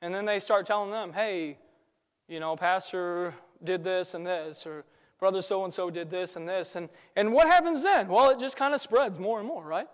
And 0.01 0.13
then 0.13 0.25
they 0.25 0.39
start 0.39 0.65
telling 0.65 0.89
them, 0.89 1.13
hey, 1.13 1.57
you 2.27 2.39
know, 2.39 2.55
Pastor 2.55 3.35
did 3.63 3.83
this 3.83 4.15
and 4.15 4.25
this, 4.25 4.65
or 4.65 4.85
Brother 5.19 5.43
so 5.43 5.63
and 5.65 5.73
so 5.73 5.91
did 5.91 6.09
this 6.09 6.35
and 6.35 6.49
this. 6.49 6.75
And, 6.75 6.89
and 7.15 7.31
what 7.31 7.47
happens 7.47 7.83
then? 7.83 8.07
Well, 8.07 8.31
it 8.31 8.39
just 8.39 8.57
kind 8.57 8.73
of 8.73 8.81
spreads 8.81 9.19
more 9.19 9.37
and 9.37 9.47
more, 9.47 9.63
right? 9.63 9.87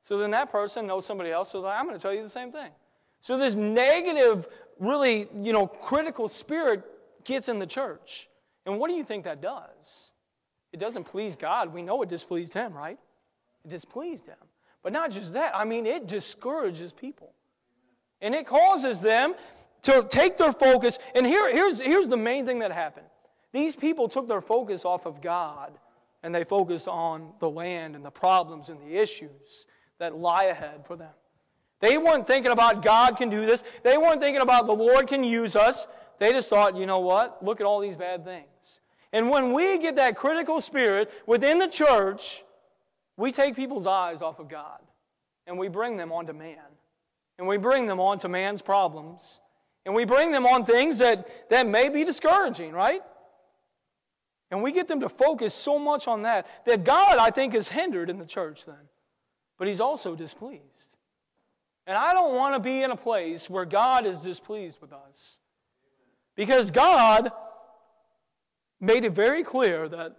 So 0.00 0.18
then 0.18 0.32
that 0.32 0.50
person 0.50 0.88
knows 0.88 1.06
somebody 1.06 1.30
else, 1.30 1.50
so 1.50 1.64
I'm 1.64 1.86
going 1.86 1.96
to 1.96 2.02
tell 2.02 2.12
you 2.12 2.22
the 2.22 2.28
same 2.28 2.50
thing. 2.50 2.70
So 3.22 3.38
this 3.38 3.54
negative, 3.54 4.46
really, 4.78 5.28
you 5.34 5.52
know, 5.52 5.66
critical 5.66 6.28
spirit 6.28 6.82
gets 7.24 7.48
in 7.48 7.58
the 7.58 7.66
church. 7.66 8.28
And 8.66 8.78
what 8.78 8.90
do 8.90 8.96
you 8.96 9.04
think 9.04 9.24
that 9.24 9.40
does? 9.40 10.12
It 10.72 10.80
doesn't 10.80 11.04
please 11.04 11.36
God. 11.36 11.72
We 11.72 11.82
know 11.82 12.02
it 12.02 12.08
displeased 12.08 12.54
him, 12.54 12.72
right? 12.72 12.98
It 13.64 13.70
displeased 13.70 14.26
him. 14.26 14.36
But 14.82 14.92
not 14.92 15.10
just 15.10 15.34
that, 15.34 15.54
I 15.54 15.64
mean, 15.64 15.86
it 15.86 16.06
discourages 16.06 16.92
people. 16.92 17.32
And 18.20 18.34
it 18.34 18.46
causes 18.46 19.00
them 19.00 19.34
to 19.82 20.06
take 20.08 20.36
their 20.36 20.52
focus. 20.52 20.98
And 21.14 21.24
here, 21.26 21.52
here's, 21.52 21.80
here's 21.80 22.08
the 22.08 22.16
main 22.16 22.46
thing 22.46 22.60
that 22.60 22.72
happened 22.72 23.06
these 23.52 23.76
people 23.76 24.08
took 24.08 24.28
their 24.28 24.40
focus 24.40 24.84
off 24.84 25.06
of 25.06 25.20
God 25.20 25.72
and 26.22 26.34
they 26.34 26.42
focused 26.42 26.88
on 26.88 27.32
the 27.38 27.50
land 27.50 27.94
and 27.94 28.04
the 28.04 28.10
problems 28.10 28.70
and 28.70 28.80
the 28.80 28.96
issues 28.96 29.66
that 29.98 30.16
lie 30.16 30.44
ahead 30.44 30.86
for 30.86 30.96
them. 30.96 31.12
They 31.82 31.98
weren't 31.98 32.28
thinking 32.28 32.52
about 32.52 32.82
God 32.82 33.16
can 33.18 33.28
do 33.28 33.44
this. 33.44 33.64
They 33.82 33.98
weren't 33.98 34.20
thinking 34.20 34.40
about 34.40 34.66
the 34.66 34.72
Lord 34.72 35.08
can 35.08 35.24
use 35.24 35.56
us. 35.56 35.88
They 36.20 36.30
just 36.30 36.48
thought, 36.48 36.76
you 36.76 36.86
know 36.86 37.00
what? 37.00 37.44
Look 37.44 37.60
at 37.60 37.66
all 37.66 37.80
these 37.80 37.96
bad 37.96 38.24
things. 38.24 38.80
And 39.12 39.28
when 39.28 39.52
we 39.52 39.78
get 39.78 39.96
that 39.96 40.16
critical 40.16 40.60
spirit 40.60 41.10
within 41.26 41.58
the 41.58 41.66
church, 41.66 42.44
we 43.16 43.32
take 43.32 43.56
people's 43.56 43.88
eyes 43.88 44.22
off 44.22 44.38
of 44.38 44.48
God 44.48 44.78
and 45.48 45.58
we 45.58 45.66
bring 45.66 45.96
them 45.96 46.12
onto 46.12 46.32
man. 46.32 46.56
And 47.38 47.48
we 47.48 47.56
bring 47.56 47.86
them 47.86 47.98
onto 47.98 48.28
man's 48.28 48.62
problems. 48.62 49.40
And 49.84 49.92
we 49.92 50.04
bring 50.04 50.30
them 50.30 50.46
on 50.46 50.64
things 50.64 50.98
that, 50.98 51.50
that 51.50 51.66
may 51.66 51.88
be 51.88 52.04
discouraging, 52.04 52.72
right? 52.72 53.02
And 54.52 54.62
we 54.62 54.70
get 54.70 54.86
them 54.86 55.00
to 55.00 55.08
focus 55.08 55.52
so 55.52 55.80
much 55.80 56.06
on 56.06 56.22
that 56.22 56.46
that 56.66 56.84
God, 56.84 57.18
I 57.18 57.30
think, 57.30 57.54
is 57.54 57.68
hindered 57.68 58.08
in 58.08 58.18
the 58.18 58.26
church 58.26 58.66
then. 58.66 58.88
But 59.58 59.66
He's 59.66 59.80
also 59.80 60.14
displeased. 60.14 60.62
And 61.86 61.96
I 61.96 62.12
don't 62.12 62.34
want 62.34 62.54
to 62.54 62.60
be 62.60 62.82
in 62.82 62.90
a 62.90 62.96
place 62.96 63.50
where 63.50 63.64
God 63.64 64.06
is 64.06 64.20
displeased 64.20 64.78
with 64.80 64.92
us. 64.92 65.38
Because 66.36 66.70
God 66.70 67.30
made 68.80 69.04
it 69.04 69.12
very 69.12 69.42
clear 69.42 69.88
that 69.88 70.16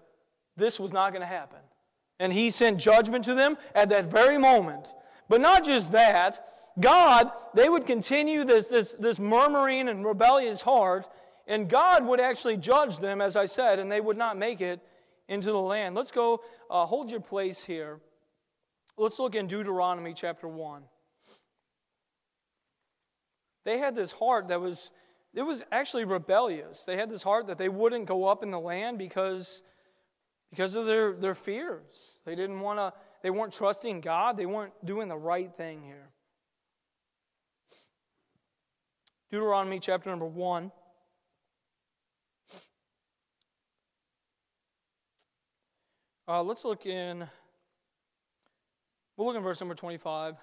this 0.58 0.80
was 0.80 0.94
not 0.94 1.12
going 1.12 1.22
to 1.22 1.28
happen. 1.28 1.60
And 2.20 2.32
He 2.32 2.52
sent 2.52 2.80
judgment 2.80 3.26
to 3.26 3.34
them 3.34 3.58
at 3.74 3.90
that 3.90 4.06
very 4.06 4.38
moment. 4.38 4.94
But 5.30 5.42
not 5.42 5.66
just 5.66 5.92
that, 5.94 6.46
God, 6.80 7.32
they 7.54 7.70
would 7.70 7.86
continue 7.86 8.44
this, 8.44 8.68
this, 8.68 8.94
this 8.94 9.20
murmuring 9.20 9.90
and 9.90 10.06
rebellious 10.06 10.62
heart, 10.62 11.08
and 11.48 11.70
God 11.70 12.06
would 12.06 12.20
actually 12.20 12.58
judge 12.58 13.00
them, 13.00 13.22
as 13.22 13.36
I 13.36 13.46
said, 13.46 13.80
and 13.80 13.92
they 13.92 14.02
would 14.02 14.18
not 14.18 14.38
make 14.38 14.62
it 14.62 14.80
into 15.28 15.52
the 15.52 15.60
land. 15.60 15.96
Let's 15.96 16.12
go, 16.12 16.42
uh, 16.70 16.86
hold 16.86 17.12
your 17.12 17.20
place 17.20 17.64
here. 17.64 18.00
Let's 18.98 19.20
look 19.20 19.36
in 19.36 19.48
Deuteronomy 19.48 20.14
chapter 20.14 20.48
1. 20.48 20.84
They 23.66 23.78
had 23.78 23.96
this 23.96 24.12
heart 24.12 24.50
that 24.50 24.60
was, 24.60 24.92
it 25.34 25.42
was 25.42 25.64
actually 25.72 26.06
rebellious. 26.06 26.84
They 26.84 26.98
had 26.98 27.10
this 27.10 27.24
heart 27.24 27.48
that 27.48 27.58
they 27.58 27.70
wouldn't 27.70 28.06
go 28.06 28.26
up 28.26 28.44
in 28.44 28.52
the 28.52 28.60
land 28.60 28.98
because, 28.98 29.64
because 30.50 30.76
of 30.76 30.86
their, 30.86 31.14
their 31.14 31.36
fears. 31.36 32.20
They 32.26 32.36
didn't 32.36 32.60
want 32.60 32.80
to, 32.80 32.94
they 33.22 33.30
weren't 33.30 33.54
trusting 33.54 34.02
God. 34.02 34.38
They 34.38 34.46
weren't 34.46 34.74
doing 34.86 35.08
the 35.08 35.18
right 35.18 35.54
thing 35.56 35.82
here. 35.82 36.10
Deuteronomy 39.32 39.80
chapter 39.80 40.10
number 40.10 40.28
1. 40.28 40.72
Uh, 46.26 46.42
let's 46.42 46.64
look 46.64 46.86
in, 46.86 47.28
we'll 49.18 49.28
look 49.28 49.36
in 49.36 49.44
verse 49.44 49.60
number 49.60 49.76
25 49.76 50.36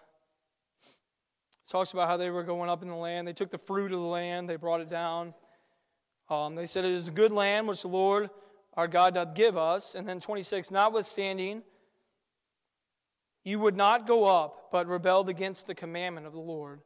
talks 1.71 1.93
about 1.93 2.09
how 2.09 2.17
they 2.17 2.31
were 2.31 2.43
going 2.43 2.69
up 2.69 2.83
in 2.83 2.89
the 2.89 2.95
land. 2.95 3.27
They 3.27 3.33
took 3.33 3.51
the 3.51 3.59
fruit 3.59 3.93
of 3.93 4.01
the 4.01 4.07
land, 4.07 4.49
they 4.49 4.57
brought 4.57 4.81
it 4.81 4.91
down. 4.91 5.35
Um, 6.29 6.55
they 6.55 6.67
said, 6.67 6.85
It 6.85 6.93
is 6.93 7.09
a 7.09 7.13
good 7.13 7.33
land 7.33 7.69
which 7.69 7.83
the 7.83 7.89
Lord 7.89 8.31
our 8.75 8.89
God 8.89 9.15
doth 9.15 9.35
give 9.35 9.57
us. 9.57 9.95
And 9.95 10.09
then 10.09 10.21
26, 10.21 10.71
notwithstanding, 10.71 11.63
you 13.45 13.59
would 13.59 13.77
not 13.77 14.07
go 14.07 14.25
up, 14.25 14.71
but 14.71 14.87
rebelled 14.87 15.29
against 15.29 15.67
the 15.67 15.75
commandment 15.75 16.27
of 16.27 16.33
the 16.33 16.41
Lord. 16.41 16.81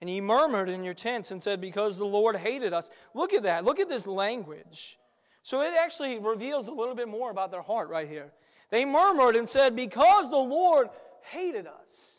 And 0.00 0.10
ye 0.10 0.20
murmured 0.20 0.68
in 0.68 0.82
your 0.82 0.94
tents 0.94 1.30
and 1.30 1.42
said, 1.42 1.60
Because 1.60 1.96
the 1.96 2.04
Lord 2.04 2.36
hated 2.36 2.72
us. 2.72 2.90
Look 3.14 3.32
at 3.32 3.44
that. 3.44 3.64
Look 3.64 3.78
at 3.78 3.88
this 3.88 4.06
language. 4.06 4.98
So 5.42 5.62
it 5.62 5.74
actually 5.78 6.18
reveals 6.18 6.68
a 6.68 6.72
little 6.72 6.94
bit 6.94 7.08
more 7.08 7.30
about 7.30 7.50
their 7.50 7.62
heart 7.62 7.88
right 7.88 8.08
here. 8.08 8.32
They 8.70 8.84
murmured 8.84 9.36
and 9.36 9.48
said, 9.48 9.76
Because 9.76 10.30
the 10.30 10.36
Lord 10.36 10.88
hated 11.30 11.66
us. 11.66 12.18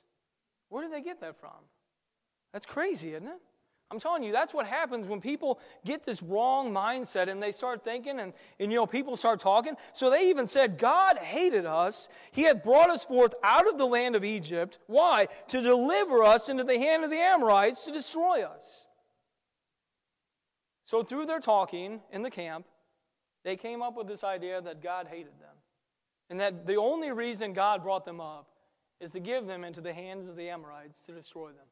Where 0.70 0.84
did 0.84 0.94
they 0.94 1.02
get 1.02 1.20
that 1.22 1.40
from? 1.40 1.52
That's 2.54 2.66
crazy, 2.66 3.16
isn't 3.16 3.28
it? 3.28 3.42
I'm 3.94 4.00
telling 4.00 4.24
you, 4.24 4.32
that's 4.32 4.56
what 4.56 4.66
happens 4.66 5.06
when 5.06 5.22
people 5.22 5.60
get 5.86 6.04
this 6.04 6.24
wrong 6.24 6.74
mindset 6.74 7.30
and 7.30 7.42
they 7.42 7.52
start 7.52 7.84
thinking 7.84 8.20
and, 8.20 8.34
and 8.60 8.72
you 8.72 8.78
know, 8.78 8.88
people 8.88 9.16
start 9.16 9.40
talking. 9.40 9.76
So 9.94 10.10
they 10.10 10.30
even 10.30 10.48
said, 10.48 10.80
God 10.80 11.20
hated 11.20 11.68
us. 11.68 12.10
He 12.32 12.42
had 12.42 12.64
brought 12.64 12.90
us 12.90 13.04
forth 13.04 13.36
out 13.44 13.72
of 13.72 13.78
the 13.78 13.86
land 13.86 14.16
of 14.16 14.24
Egypt. 14.24 14.80
Why? 14.88 15.28
To 15.50 15.62
deliver 15.62 16.24
us 16.24 16.50
into 16.50 16.64
the 16.64 16.80
hand 16.80 17.04
of 17.04 17.12
the 17.12 17.20
Amorites 17.20 17.86
to 17.86 17.92
destroy 17.92 18.42
us. 18.42 18.88
So 20.86 21.04
through 21.04 21.28
their 21.28 21.40
talking 21.40 22.02
in 22.12 22.24
the 22.24 22.32
camp, 22.32 22.66
they 23.44 23.56
came 23.56 23.84
up 23.84 23.96
with 23.96 24.08
this 24.08 24.24
idea 24.24 24.60
that 24.62 24.82
God 24.82 25.08
hated 25.08 25.40
them. 25.40 25.56
And 26.32 26.40
that 26.40 26.66
the 26.66 26.78
only 26.78 27.12
reason 27.12 27.54
God 27.54 27.84
brought 27.84 28.06
them 28.06 28.20
up 28.20 28.48
is 29.00 29.12
to 29.12 29.20
give 29.20 29.46
them 29.46 29.64
into 29.64 29.82
the 29.82 29.94
hands 29.94 30.28
of 30.28 30.36
the 30.36 30.50
Amorites 30.50 31.02
to 31.06 31.12
destroy 31.12 31.50
them. 31.50 31.68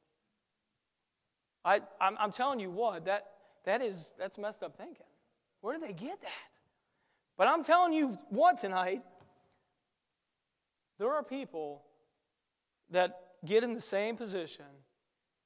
I, 1.63 1.81
I'm, 1.99 2.15
I'm 2.19 2.31
telling 2.31 2.59
you 2.59 2.71
what, 2.71 3.05
that, 3.05 3.25
that 3.65 3.81
is, 3.81 4.11
that's 4.17 4.37
messed 4.37 4.63
up 4.63 4.75
thinking. 4.77 5.05
Where 5.61 5.77
do 5.77 5.85
they 5.85 5.93
get 5.93 6.21
that? 6.21 6.31
But 7.37 7.47
I'm 7.47 7.63
telling 7.63 7.93
you 7.93 8.17
what 8.29 8.59
tonight, 8.59 9.01
there 10.99 11.11
are 11.13 11.23
people 11.23 11.83
that 12.89 13.19
get 13.45 13.63
in 13.63 13.73
the 13.73 13.81
same 13.81 14.15
position 14.15 14.65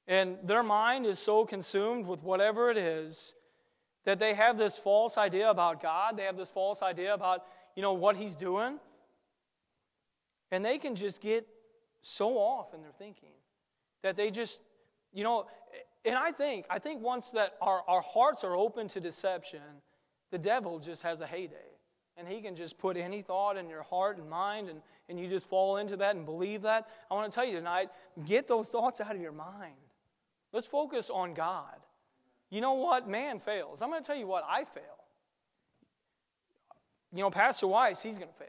and 0.08 0.38
their 0.44 0.64
mind 0.64 1.06
is 1.06 1.20
so 1.20 1.46
consumed 1.46 2.06
with 2.06 2.24
whatever 2.24 2.70
it 2.70 2.78
is 2.78 3.34
that 4.06 4.20
they 4.20 4.36
have 4.36 4.58
this 4.58 4.78
false 4.78 5.18
idea 5.18 5.50
about 5.50 5.82
God. 5.82 6.16
They 6.16 6.24
have 6.24 6.38
this 6.38 6.52
false 6.52 6.84
idea 6.84 7.14
about, 7.14 7.44
you 7.76 7.82
know, 7.82 7.94
what 7.94 8.16
he's 8.16 8.36
doing. 8.36 8.80
And 10.52 10.64
they 10.64 10.78
can 10.78 10.96
just 10.96 11.22
get 11.22 11.48
so 12.02 12.38
off 12.38 12.74
in 12.76 12.82
their 12.82 12.92
thinking 12.92 13.34
that 14.04 14.16
they 14.16 14.30
just, 14.30 14.62
you 15.12 15.24
know, 15.24 15.48
and 16.06 16.16
I 16.16 16.32
think, 16.32 16.66
I 16.70 16.80
think 16.80 17.02
once 17.02 17.32
that 17.32 17.56
our, 17.62 17.84
our 17.88 18.02
hearts 18.02 18.44
are 18.44 18.56
open 18.56 18.88
to 18.90 19.00
deception, 19.00 19.62
the 20.32 20.38
devil 20.38 20.80
just 20.80 21.02
has 21.04 21.22
a 21.22 21.28
heyday. 21.28 21.56
And 22.18 22.28
he 22.28 22.42
can 22.42 22.56
just 22.56 22.78
put 22.78 22.96
any 22.96 23.22
thought 23.22 23.58
in 23.58 23.70
your 23.70 23.84
heart 23.84 24.18
and 24.18 24.30
mind, 24.30 24.70
and, 24.70 24.82
and 25.10 25.20
you 25.20 25.28
just 25.28 25.50
fall 25.50 25.78
into 25.78 25.98
that 25.98 26.16
and 26.16 26.26
believe 26.26 26.62
that. 26.62 26.88
I 27.12 27.14
want 27.14 27.30
to 27.30 27.36
tell 27.36 27.46
you 27.46 27.58
tonight 27.58 27.90
get 28.26 28.48
those 28.48 28.68
thoughts 28.68 29.02
out 29.02 29.14
of 29.14 29.22
your 29.22 29.34
mind. 29.34 29.74
Let's 30.54 30.68
focus 30.68 31.10
on 31.10 31.34
God. 31.34 31.76
You 32.50 32.62
know 32.62 32.74
what? 32.74 33.10
Man 33.10 33.40
fails. 33.40 33.82
I'm 33.82 33.90
going 33.90 34.02
to 34.02 34.08
tell 34.08 34.16
you 34.16 34.28
what, 34.28 34.46
I 34.48 34.64
fail. 34.64 34.84
You 37.14 37.22
know, 37.22 37.30
Pastor 37.30 37.68
Weiss, 37.68 38.02
he's 38.02 38.18
going 38.18 38.30
to 38.30 38.38
fail. 38.38 38.48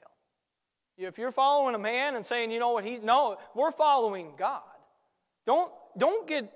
If 0.98 1.18
you're 1.18 1.32
following 1.32 1.74
a 1.74 1.78
man 1.78 2.14
and 2.14 2.24
saying, 2.24 2.50
you 2.50 2.58
know 2.58 2.70
what, 2.70 2.84
he's, 2.84 3.02
no, 3.02 3.36
we're 3.54 3.72
following 3.72 4.32
God. 4.38 4.62
Don't, 5.46 5.70
don't 5.98 6.26
get 6.28 6.52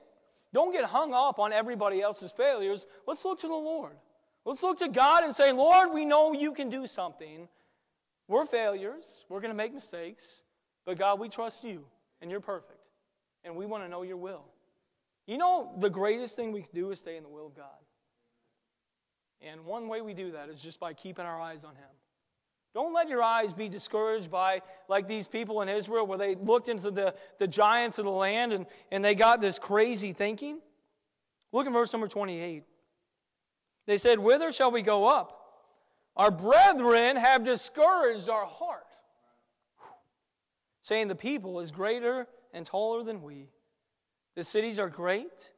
don't 0.52 0.72
get 0.72 0.84
hung 0.84 1.14
up 1.14 1.38
on 1.38 1.52
everybody 1.52 2.00
else's 2.00 2.32
failures. 2.32 2.86
Let's 3.06 3.24
look 3.24 3.40
to 3.40 3.48
the 3.48 3.54
Lord. 3.54 3.96
Let's 4.44 4.62
look 4.62 4.78
to 4.78 4.88
God 4.88 5.24
and 5.24 5.34
say, 5.34 5.52
Lord, 5.52 5.92
we 5.92 6.04
know 6.04 6.32
you 6.32 6.52
can 6.52 6.70
do 6.70 6.86
something. 6.86 7.48
We're 8.26 8.46
failures. 8.46 9.04
We're 9.28 9.40
going 9.40 9.50
to 9.50 9.56
make 9.56 9.74
mistakes. 9.74 10.42
But 10.86 10.98
God, 10.98 11.20
we 11.20 11.28
trust 11.28 11.62
you, 11.62 11.84
and 12.20 12.30
you're 12.30 12.40
perfect. 12.40 12.80
And 13.44 13.54
we 13.54 13.66
want 13.66 13.84
to 13.84 13.88
know 13.88 14.02
your 14.02 14.16
will. 14.16 14.44
You 15.26 15.38
know, 15.38 15.72
the 15.78 15.90
greatest 15.90 16.36
thing 16.36 16.52
we 16.52 16.62
can 16.62 16.74
do 16.74 16.90
is 16.90 16.98
stay 16.98 17.16
in 17.16 17.22
the 17.22 17.28
will 17.28 17.46
of 17.46 17.54
God. 17.54 17.66
And 19.42 19.64
one 19.64 19.88
way 19.88 20.00
we 20.00 20.14
do 20.14 20.32
that 20.32 20.48
is 20.48 20.60
just 20.60 20.80
by 20.80 20.92
keeping 20.92 21.24
our 21.24 21.40
eyes 21.40 21.64
on 21.64 21.74
Him. 21.74 21.88
Don't 22.72 22.94
let 22.94 23.09
your 23.09 23.22
eyes 23.22 23.52
be 23.52 23.68
discouraged 23.68 24.30
by, 24.30 24.62
like 24.88 25.09
these 25.09 25.26
people 25.26 25.61
in 25.62 25.68
Israel, 25.68 26.06
where 26.06 26.18
they 26.18 26.37
looked 26.37 26.68
into 26.68 26.90
the, 26.90 27.14
the 27.38 27.48
giants 27.48 27.98
of 27.98 28.04
the 28.04 28.11
land 28.11 28.52
and, 28.52 28.66
and 28.92 29.04
they 29.04 29.14
got 29.14 29.40
this 29.40 29.59
crazy 29.59 30.12
thinking. 30.12 30.61
Look 31.52 31.66
at 31.66 31.72
verse 31.72 31.92
number 31.92 32.06
28. 32.06 32.62
They 33.87 33.98
said, 33.98 34.20
Whither 34.20 34.52
shall 34.52 34.70
we 34.70 34.83
go 34.83 35.06
up? 35.06 35.37
Our 36.16 36.30
brethren 36.30 37.16
have 37.16 37.44
discouraged 37.44 38.28
our 38.28 38.46
heart, 38.46 38.87
saying, 40.83 41.09
The 41.09 41.16
people 41.16 41.59
is 41.61 41.72
greater 41.72 42.28
and 42.52 42.64
taller 42.64 43.02
than 43.02 43.22
we. 43.22 43.48
The 44.37 44.44
cities 44.44 44.78
are 44.78 44.88
great 44.88 45.52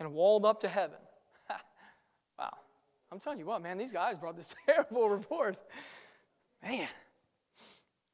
and 0.00 0.12
walled 0.12 0.46
up 0.46 0.60
to 0.60 0.68
heaven. 0.68 0.98
wow. 2.38 2.56
I'm 3.12 3.20
telling 3.20 3.38
you 3.38 3.46
what, 3.46 3.62
man, 3.62 3.76
these 3.76 3.92
guys 3.92 4.18
brought 4.18 4.36
this 4.36 4.54
terrible 4.66 5.10
report. 5.10 5.58
Man. 6.62 6.88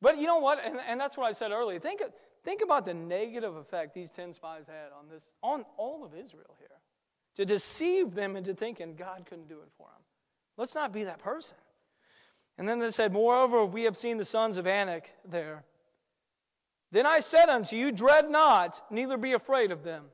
But 0.00 0.18
you 0.18 0.26
know 0.26 0.38
what? 0.38 0.64
And, 0.64 0.78
and 0.86 1.00
that's 1.00 1.16
what 1.16 1.26
I 1.26 1.32
said 1.32 1.50
earlier. 1.50 1.78
Think, 1.78 2.02
think 2.44 2.60
about 2.62 2.84
the 2.84 2.94
negative 2.94 3.56
effect 3.56 3.94
these 3.94 4.10
10 4.10 4.34
spies 4.34 4.64
had 4.66 4.92
on 4.98 5.08
this, 5.08 5.30
on 5.42 5.64
all 5.76 6.04
of 6.04 6.12
Israel 6.14 6.54
here. 6.58 6.68
To 7.36 7.44
deceive 7.44 8.14
them 8.14 8.36
into 8.36 8.54
thinking 8.54 8.94
God 8.94 9.24
couldn't 9.26 9.48
do 9.48 9.56
it 9.56 9.70
for 9.76 9.86
them. 9.86 10.02
Let's 10.56 10.74
not 10.74 10.92
be 10.92 11.04
that 11.04 11.18
person. 11.18 11.56
And 12.58 12.68
then 12.68 12.78
they 12.78 12.90
said, 12.90 13.12
Moreover, 13.12 13.64
we 13.64 13.84
have 13.84 13.96
seen 13.96 14.18
the 14.18 14.24
sons 14.24 14.58
of 14.58 14.66
Anak 14.66 15.12
there. 15.28 15.64
Then 16.92 17.06
I 17.06 17.18
said 17.18 17.48
unto 17.48 17.74
you, 17.74 17.90
Dread 17.90 18.30
not, 18.30 18.80
neither 18.90 19.16
be 19.16 19.32
afraid 19.32 19.72
of 19.72 19.82
them. 19.82 20.04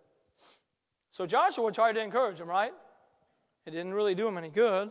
So 1.10 1.26
Joshua 1.26 1.70
tried 1.72 1.92
to 1.94 2.00
encourage 2.00 2.38
them, 2.38 2.48
right? 2.48 2.72
It 3.66 3.72
didn't 3.72 3.92
really 3.92 4.14
do 4.14 4.24
them 4.24 4.38
any 4.38 4.48
good. 4.48 4.90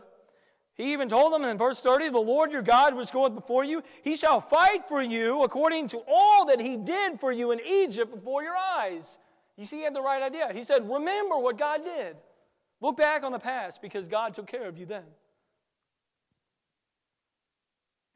He 0.80 0.92
even 0.94 1.10
told 1.10 1.34
them 1.34 1.44
in 1.44 1.58
verse 1.58 1.80
30, 1.80 2.08
The 2.08 2.18
Lord 2.18 2.50
your 2.50 2.62
God 2.62 2.94
which 2.94 3.12
goeth 3.12 3.34
before 3.34 3.64
you, 3.64 3.82
he 4.02 4.16
shall 4.16 4.40
fight 4.40 4.88
for 4.88 5.02
you 5.02 5.42
according 5.42 5.88
to 5.88 5.98
all 6.08 6.46
that 6.46 6.58
he 6.58 6.78
did 6.78 7.20
for 7.20 7.30
you 7.30 7.52
in 7.52 7.60
Egypt 7.66 8.14
before 8.14 8.42
your 8.42 8.56
eyes. 8.56 9.18
You 9.58 9.66
see, 9.66 9.76
he 9.76 9.82
had 9.82 9.94
the 9.94 10.00
right 10.00 10.22
idea. 10.22 10.50
He 10.54 10.64
said, 10.64 10.88
Remember 10.88 11.36
what 11.36 11.58
God 11.58 11.84
did. 11.84 12.16
Look 12.80 12.96
back 12.96 13.24
on 13.24 13.32
the 13.32 13.38
past 13.38 13.82
because 13.82 14.08
God 14.08 14.32
took 14.32 14.46
care 14.46 14.66
of 14.66 14.78
you 14.78 14.86
then. 14.86 15.04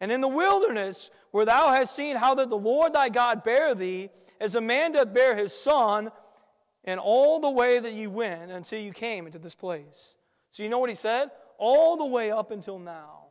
And 0.00 0.10
in 0.10 0.22
the 0.22 0.28
wilderness, 0.28 1.10
where 1.32 1.44
thou 1.44 1.70
hast 1.70 1.94
seen 1.94 2.16
how 2.16 2.34
that 2.36 2.48
the 2.48 2.56
Lord 2.56 2.94
thy 2.94 3.10
God 3.10 3.44
bare 3.44 3.74
thee, 3.74 4.08
as 4.40 4.54
a 4.54 4.60
man 4.62 4.92
doth 4.92 5.12
bear 5.12 5.36
his 5.36 5.52
son, 5.52 6.10
and 6.82 6.98
all 6.98 7.40
the 7.40 7.50
way 7.50 7.78
that 7.78 7.92
ye 7.92 8.06
went 8.06 8.50
until 8.50 8.80
you 8.80 8.92
came 8.92 9.26
into 9.26 9.38
this 9.38 9.54
place. 9.54 10.16
So 10.50 10.62
you 10.62 10.70
know 10.70 10.78
what 10.78 10.88
he 10.88 10.96
said? 10.96 11.30
All 11.58 11.96
the 11.96 12.06
way 12.06 12.30
up 12.30 12.50
until 12.50 12.78
now, 12.78 13.26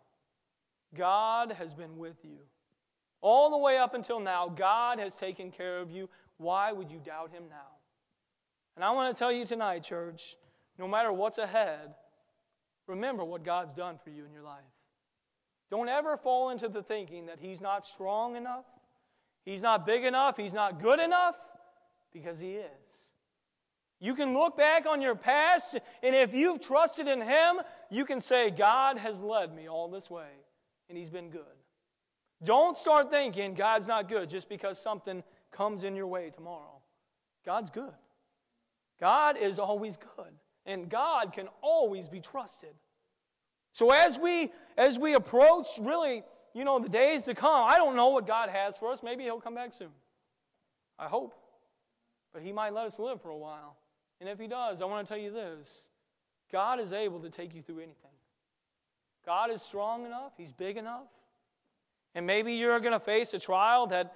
God 0.96 1.52
has 1.54 1.74
been 1.74 1.98
with 1.98 2.18
you. 2.24 2.38
All 3.22 3.50
the 3.50 3.58
way 3.58 3.78
up 3.78 3.94
until 3.94 4.20
now, 4.20 4.50
God 4.50 5.00
has 5.00 5.16
taken 5.16 5.50
care 5.50 5.80
of 5.80 5.90
you. 5.90 6.10
Why 6.38 6.72
would 6.72 6.92
you 6.92 7.00
doubt 7.00 7.32
Him 7.32 7.44
now? 7.50 7.78
And 8.76 8.84
I 8.84 8.92
want 8.92 9.16
to 9.16 9.18
tell 9.18 9.32
you 9.32 9.46
tonight, 9.46 9.84
church, 9.84 10.36
no 10.78 10.88
matter 10.88 11.12
what's 11.12 11.38
ahead, 11.38 11.94
remember 12.88 13.24
what 13.24 13.44
God's 13.44 13.74
done 13.74 13.98
for 14.04 14.10
you 14.10 14.26
in 14.26 14.34
your 14.34 14.44
life. 14.44 14.64
Don't 15.72 15.90
ever 15.90 16.18
fall 16.18 16.50
into 16.50 16.68
the 16.68 16.84
thinking 16.84 17.28
that 17.28 17.40
He's 17.40 17.62
not 17.62 17.86
strong 17.86 18.36
enough, 18.36 18.66
He's 19.46 19.62
not 19.62 19.86
big 19.86 20.04
enough, 20.04 20.38
He's 20.38 20.54
not 20.54 20.82
good 20.82 21.00
enough, 21.00 21.36
because 22.12 22.40
He 22.40 22.54
is. 22.54 23.13
You 24.04 24.16
can 24.16 24.34
look 24.34 24.58
back 24.58 24.86
on 24.86 25.02
your 25.02 25.16
past, 25.16 25.78
and 26.04 26.14
if 26.14 26.34
you've 26.34 26.60
trusted 26.60 27.08
in 27.08 27.22
Him, 27.22 27.62
you 27.90 28.04
can 28.04 28.20
say, 28.20 28.52
God 28.52 28.98
has 28.98 29.22
led 29.22 29.56
me 29.56 29.70
all 29.70 29.88
this 29.88 30.10
way, 30.10 30.28
and 30.90 30.98
He's 30.98 31.10
been 31.10 31.30
good. 31.30 31.44
Don't 32.44 32.78
start 32.78 33.10
thinking 33.10 33.54
God's 33.54 33.88
not 33.88 34.10
good 34.10 34.30
just 34.30 34.50
because 34.50 34.78
something 34.78 35.24
comes 35.54 35.86
in 35.86 35.96
your 35.96 36.08
way 36.08 36.32
tomorrow. 36.36 36.82
God's 37.46 37.72
good. 37.72 37.94
God 39.00 39.38
is 39.38 39.58
always 39.58 39.96
good, 39.96 40.34
and 40.66 40.90
God 40.90 41.32
can 41.32 41.48
always 41.62 42.10
be 42.10 42.20
trusted. 42.20 42.74
So 43.72 43.92
as 43.92 44.20
we 44.20 44.52
as 44.78 45.00
we 45.00 45.14
approach 45.14 45.68
really, 45.80 46.24
you 46.54 46.66
know, 46.66 46.78
the 46.78 46.90
days 46.90 47.24
to 47.24 47.36
come, 47.36 47.70
I 47.70 47.78
don't 47.78 47.96
know 47.96 48.10
what 48.10 48.28
God 48.28 48.50
has 48.50 48.76
for 48.76 48.92
us. 48.92 49.02
Maybe 49.02 49.24
he'll 49.24 49.40
come 49.40 49.56
back 49.56 49.72
soon. 49.72 49.92
I 51.00 51.08
hope. 51.08 51.34
But 52.34 52.42
he 52.42 52.52
might 52.52 52.74
let 52.74 52.86
us 52.86 53.00
live 53.00 53.22
for 53.22 53.30
a 53.30 53.38
while. 53.38 53.78
And 54.24 54.30
if 54.30 54.40
He 54.40 54.48
does, 54.48 54.82
I 54.82 54.86
want 54.86 55.06
to 55.06 55.14
tell 55.14 55.22
you 55.22 55.32
this 55.32 55.90
God 56.50 56.80
is 56.80 56.94
able 56.94 57.20
to 57.20 57.30
take 57.30 57.54
you 57.54 57.62
through 57.62 57.80
anything. 57.80 58.16
God 59.26 59.52
is 59.52 59.62
strong 59.62 60.06
enough, 60.06 60.32
He's 60.38 60.54
big 60.54 60.78
enough. 60.78 61.10
And 62.16 62.26
maybe 62.26 62.54
you're 62.54 62.80
going 62.80 62.94
to 62.94 63.02
face 63.02 63.34
a 63.34 63.40
trial 63.40 63.86
that 63.88 64.16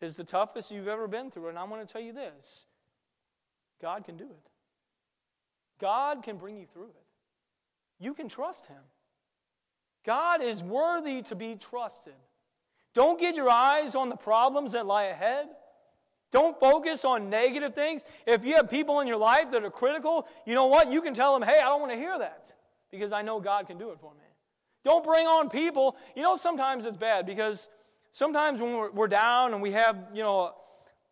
is 0.00 0.16
the 0.16 0.22
toughest 0.22 0.70
you've 0.70 0.86
ever 0.86 1.08
been 1.08 1.32
through. 1.32 1.48
And 1.48 1.58
I 1.58 1.64
want 1.64 1.84
to 1.84 1.92
tell 1.92 2.00
you 2.00 2.12
this 2.12 2.66
God 3.82 4.04
can 4.04 4.16
do 4.16 4.26
it. 4.26 4.50
God 5.80 6.22
can 6.22 6.36
bring 6.36 6.56
you 6.56 6.66
through 6.72 6.90
it. 6.90 7.04
You 7.98 8.14
can 8.14 8.28
trust 8.28 8.68
Him. 8.68 8.82
God 10.06 10.42
is 10.42 10.62
worthy 10.62 11.22
to 11.22 11.34
be 11.34 11.56
trusted. 11.56 12.14
Don't 12.94 13.18
get 13.18 13.34
your 13.34 13.50
eyes 13.50 13.96
on 13.96 14.10
the 14.10 14.16
problems 14.16 14.72
that 14.72 14.86
lie 14.86 15.06
ahead. 15.06 15.48
Don't 16.34 16.58
focus 16.58 17.04
on 17.04 17.30
negative 17.30 17.76
things. 17.76 18.04
If 18.26 18.44
you 18.44 18.56
have 18.56 18.68
people 18.68 18.98
in 18.98 19.06
your 19.06 19.16
life 19.16 19.52
that 19.52 19.62
are 19.62 19.70
critical, 19.70 20.26
you 20.44 20.56
know 20.56 20.66
what? 20.66 20.90
You 20.90 21.00
can 21.00 21.14
tell 21.14 21.32
them, 21.32 21.48
hey, 21.48 21.58
I 21.58 21.68
don't 21.68 21.80
want 21.80 21.92
to 21.92 21.96
hear 21.96 22.18
that 22.18 22.52
because 22.90 23.12
I 23.12 23.22
know 23.22 23.38
God 23.38 23.68
can 23.68 23.78
do 23.78 23.90
it 23.92 24.00
for 24.00 24.12
me. 24.14 24.26
Don't 24.84 25.04
bring 25.04 25.28
on 25.28 25.48
people. 25.48 25.96
You 26.16 26.24
know, 26.24 26.34
sometimes 26.34 26.86
it's 26.86 26.96
bad 26.96 27.24
because 27.24 27.68
sometimes 28.10 28.60
when 28.60 28.72
we're, 28.72 28.90
we're 28.90 29.06
down 29.06 29.52
and 29.52 29.62
we 29.62 29.70
have, 29.70 29.96
you 30.12 30.24
know, 30.24 30.56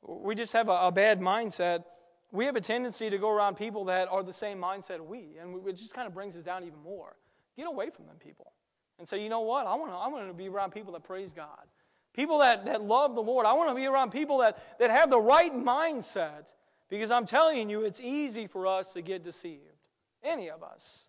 we 0.02 0.34
just 0.34 0.52
have 0.54 0.68
a, 0.68 0.72
a, 0.72 0.90
bad 0.90 1.20
mindset, 1.20 1.84
we 2.32 2.44
have 2.44 2.56
a 2.56 2.60
tendency 2.60 3.08
to 3.08 3.16
go 3.16 3.30
around 3.30 3.56
people 3.56 3.84
that 3.84 4.08
are 4.08 4.24
the 4.24 4.32
same 4.32 4.58
mindset 4.58 4.98
we, 5.00 5.36
and 5.40 5.64
it 5.68 5.76
just 5.76 5.94
kind 5.94 6.08
of 6.08 6.14
brings 6.14 6.36
us 6.36 6.42
down 6.42 6.64
even 6.64 6.80
more. 6.82 7.14
Get 7.56 7.68
away 7.68 7.90
from 7.90 8.06
them 8.06 8.16
people 8.16 8.50
and 8.98 9.08
say, 9.08 9.22
you 9.22 9.28
know 9.28 9.42
what? 9.42 9.68
I 9.68 9.74
want 9.76 9.92
to, 9.92 9.96
I 9.96 10.08
want 10.08 10.26
to 10.26 10.34
be 10.34 10.48
around 10.48 10.72
people 10.72 10.92
that 10.94 11.04
praise 11.04 11.32
God, 11.32 11.68
people 12.12 12.38
that, 12.38 12.64
that 12.66 12.82
love 12.82 13.14
the 13.14 13.22
Lord. 13.22 13.46
I 13.46 13.52
want 13.54 13.70
to 13.70 13.74
be 13.74 13.86
around 13.86 14.10
people 14.10 14.38
that, 14.38 14.78
that 14.78 14.90
have 14.90 15.10
the 15.10 15.20
right 15.20 15.54
mindset 15.54 16.52
because 16.88 17.10
I'm 17.10 17.26
telling 17.26 17.70
you, 17.70 17.82
it's 17.82 18.00
easy 18.00 18.46
for 18.46 18.66
us 18.66 18.92
to 18.92 19.02
get 19.02 19.24
deceived. 19.24 19.60
Any 20.22 20.50
of 20.50 20.62
us. 20.62 21.08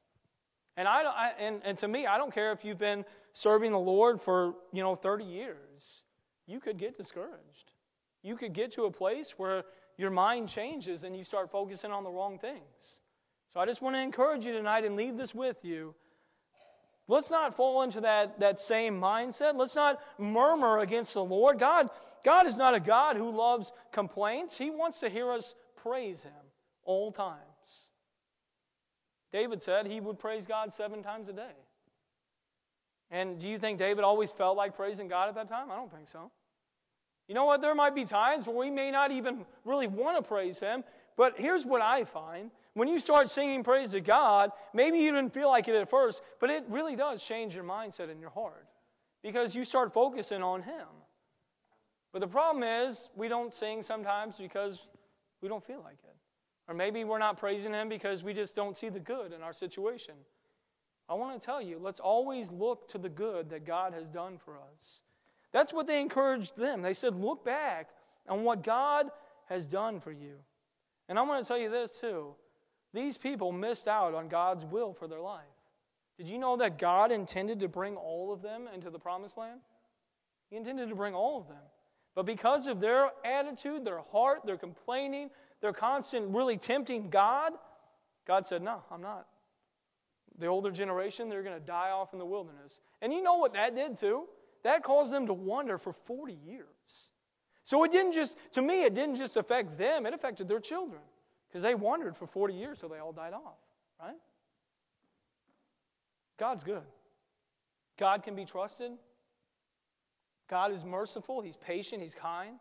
And, 0.78 0.88
I, 0.88 1.04
I, 1.04 1.34
and, 1.38 1.62
and 1.64 1.78
to 1.80 1.88
me, 1.88 2.08
I 2.08 2.18
don't 2.18 2.34
care 2.34 2.52
if 2.52 2.66
you've 2.66 2.80
been 2.80 3.06
serving 3.34 3.72
the 3.72 3.80
Lord 3.80 4.20
for, 4.20 4.56
you 4.72 4.82
know, 4.82 4.96
30 4.96 5.26
years. 5.26 6.04
You 6.48 6.60
could 6.60 6.78
get 6.78 6.98
discouraged. 6.98 7.74
You 8.22 8.36
could 8.36 8.54
get 8.54 8.72
to 8.74 8.86
a 8.86 8.92
place 8.92 9.34
where 9.38 9.66
your 9.98 10.10
mind 10.10 10.50
changes 10.50 11.04
and 11.04 11.16
you 11.16 11.24
start 11.24 11.52
focusing 11.52 11.92
on 11.92 12.04
the 12.04 12.10
wrong 12.10 12.40
things. 12.40 13.00
So 13.54 13.60
I 13.60 13.66
just 13.66 13.82
want 13.82 13.96
to 13.96 14.02
encourage 14.02 14.46
you 14.46 14.54
tonight 14.54 14.86
and 14.86 14.96
leave 14.96 15.18
this 15.18 15.36
with 15.36 15.58
you. 15.64 15.94
Let's 17.08 17.30
not 17.30 17.56
fall 17.56 17.82
into 17.82 18.02
that, 18.02 18.40
that 18.40 18.60
same 18.60 19.00
mindset. 19.00 19.58
Let's 19.58 19.76
not 19.76 20.00
murmur 20.18 20.80
against 20.80 21.14
the 21.14 21.24
Lord. 21.24 21.60
God, 21.60 21.90
God 22.24 22.48
is 22.48 22.56
not 22.56 22.76
a 22.76 22.80
God 22.80 23.18
who 23.18 23.36
loves 23.36 23.74
complaints. 23.92 24.58
He 24.58 24.70
wants 24.70 25.02
to 25.02 25.10
hear 25.10 25.32
us 25.32 25.54
praise 25.76 26.24
Him 26.24 26.32
all 26.86 27.12
times. 27.12 27.90
David 29.34 29.64
said 29.64 29.88
he 29.88 30.00
would 30.00 30.20
praise 30.20 30.46
God 30.46 30.72
seven 30.74 31.02
times 31.02 31.28
a 31.28 31.34
day. 31.34 31.56
And 33.10 33.40
do 33.40 33.50
you 33.50 33.58
think 33.58 33.80
David 33.80 34.04
always 34.04 34.32
felt 34.32 34.56
like 34.56 34.76
praising 34.76 35.08
God 35.08 35.28
at 35.28 35.36
that 35.36 35.50
time? 35.50 35.72
I 35.72 35.76
don't 35.76 35.92
think 35.92 36.08
so. 36.08 36.32
You 37.28 37.36
know 37.36 37.46
what? 37.46 37.62
There 37.62 37.74
might 37.74 37.96
be 37.96 38.06
times 38.06 38.46
where 38.46 38.56
we 38.56 38.70
may 38.70 38.92
not 38.92 39.12
even 39.12 39.46
really 39.66 39.88
want 39.88 40.18
to 40.18 40.24
praise 40.24 40.60
Him, 40.60 40.84
but 41.18 41.34
here's 41.38 41.66
what 41.66 41.82
I 41.82 42.04
find. 42.06 42.52
When 42.74 42.88
you 42.88 43.00
start 43.00 43.30
singing 43.30 43.64
praise 43.64 43.90
to 43.90 44.02
God, 44.02 44.52
maybe 44.74 44.98
you 45.00 45.12
didn't 45.12 45.34
feel 45.34 45.50
like 45.50 45.68
it 45.68 45.76
at 45.76 45.90
first, 45.90 46.22
but 46.40 46.50
it 46.50 46.64
really 46.70 46.96
does 46.96 47.22
change 47.22 47.54
your 47.54 47.64
mindset 47.64 48.10
and 48.10 48.20
your 48.20 48.32
heart 48.32 48.68
because 49.22 49.56
you 49.56 49.64
start 49.64 49.94
focusing 49.94 50.42
on 50.42 50.64
Him. 50.64 50.88
But 52.12 52.20
the 52.20 52.28
problem 52.28 52.64
is, 52.64 53.10
we 53.16 53.28
don't 53.28 53.54
sing 53.54 53.82
sometimes 53.84 54.36
because 54.38 54.82
we 55.42 55.50
don't 55.50 55.64
feel 55.64 55.82
like 55.84 56.00
it. 56.04 56.16
Or 56.68 56.74
maybe 56.74 57.04
we're 57.04 57.20
not 57.20 57.38
praising 57.38 57.74
Him 57.74 57.90
because 57.90 58.24
we 58.24 58.34
just 58.34 58.56
don't 58.56 58.76
see 58.76 58.90
the 58.90 59.00
good 59.00 59.34
in 59.34 59.42
our 59.42 59.54
situation. 59.54 60.16
I 61.10 61.16
want 61.16 61.40
to 61.40 61.46
tell 61.46 61.62
you, 61.62 61.80
let's 61.80 62.00
always 62.00 62.50
look 62.50 62.88
to 62.90 62.98
the 62.98 63.10
good 63.10 63.50
that 63.50 63.66
God 63.66 63.94
has 63.94 64.08
done 64.08 64.38
for 64.44 64.58
us. 64.58 65.02
That's 65.52 65.74
what 65.74 65.86
they 65.86 66.02
encouraged 66.02 66.58
them. 66.58 66.82
They 66.82 66.94
said, 66.94 67.16
Look 67.16 67.46
back 67.46 67.90
on 68.28 68.44
what 68.44 68.64
God 68.64 69.10
has 69.48 69.68
done 69.68 70.00
for 70.00 70.12
you. 70.12 70.38
And 71.10 71.20
I 71.20 71.22
want 71.22 71.44
to 71.44 71.48
tell 71.48 71.58
you 71.58 71.70
this 71.70 72.00
too. 72.00 72.36
These 72.94 73.18
people 73.18 73.52
missed 73.52 73.88
out 73.88 74.14
on 74.14 74.28
God's 74.28 74.66
will 74.66 74.94
for 74.94 75.08
their 75.08 75.22
life. 75.22 75.44
Did 76.18 76.28
you 76.28 76.38
know 76.38 76.58
that 76.58 76.78
God 76.78 77.12
intended 77.12 77.60
to 77.62 77.68
bring 77.68 77.96
all 77.96 78.32
of 78.32 78.42
them 78.42 78.70
into 78.74 78.90
the 78.90 79.00
promised 79.00 79.38
land? 79.38 79.62
He 80.50 80.58
intended 80.58 80.90
to 80.90 80.96
bring 80.96 81.16
all 81.16 81.40
of 81.40 81.48
them. 81.48 81.64
But 82.16 82.28
because 82.28 82.68
of 82.68 82.80
their 82.80 83.10
attitude, 83.26 83.84
their 83.84 84.02
heart, 84.12 84.46
their 84.46 84.58
complaining, 84.58 85.32
their 85.62 85.74
constant 85.74 86.36
really 86.36 86.58
tempting 86.58 87.10
God, 87.10 87.54
God 88.28 88.46
said, 88.46 88.62
No, 88.62 88.84
I'm 88.92 89.02
not. 89.02 89.26
The 90.38 90.46
older 90.46 90.70
generation, 90.70 91.30
they're 91.30 91.44
going 91.44 91.60
to 91.60 91.66
die 91.66 91.90
off 91.90 92.14
in 92.14 92.20
the 92.20 92.26
wilderness. 92.26 92.82
And 93.02 93.12
you 93.12 93.24
know 93.24 93.38
what 93.38 93.54
that 93.54 93.76
did 93.76 93.98
too? 93.98 94.28
that 94.64 94.84
caused 94.84 95.14
them 95.14 95.28
to 95.28 95.34
wander 95.34 95.78
for 95.78 95.94
40 95.94 96.38
years. 96.46 97.12
So 97.64 97.84
it 97.84 97.92
didn't 97.92 98.14
just, 98.14 98.38
to 98.54 98.62
me, 98.62 98.84
it 98.84 98.94
didn't 98.94 99.16
just 99.16 99.38
affect 99.38 99.78
them, 99.78 100.06
it 100.06 100.14
affected 100.14 100.48
their 100.48 100.60
children 100.60 101.02
because 101.54 101.62
they 101.62 101.76
wandered 101.76 102.18
for 102.18 102.26
40 102.26 102.56
years 102.56 102.80
till 102.80 102.90
they 102.90 102.98
all 102.98 103.12
died 103.12 103.34
off, 103.34 103.60
right? 104.02 104.16
God's 106.40 106.64
good. 106.64 106.82
God 107.96 108.24
can 108.24 108.36
be 108.36 108.44
trusted. 108.44 108.94
God 110.50 110.72
is 110.72 110.84
merciful, 110.84 111.42
He's 111.42 111.56
patient, 111.56 112.02
He's 112.02 112.16
kind. 112.16 112.56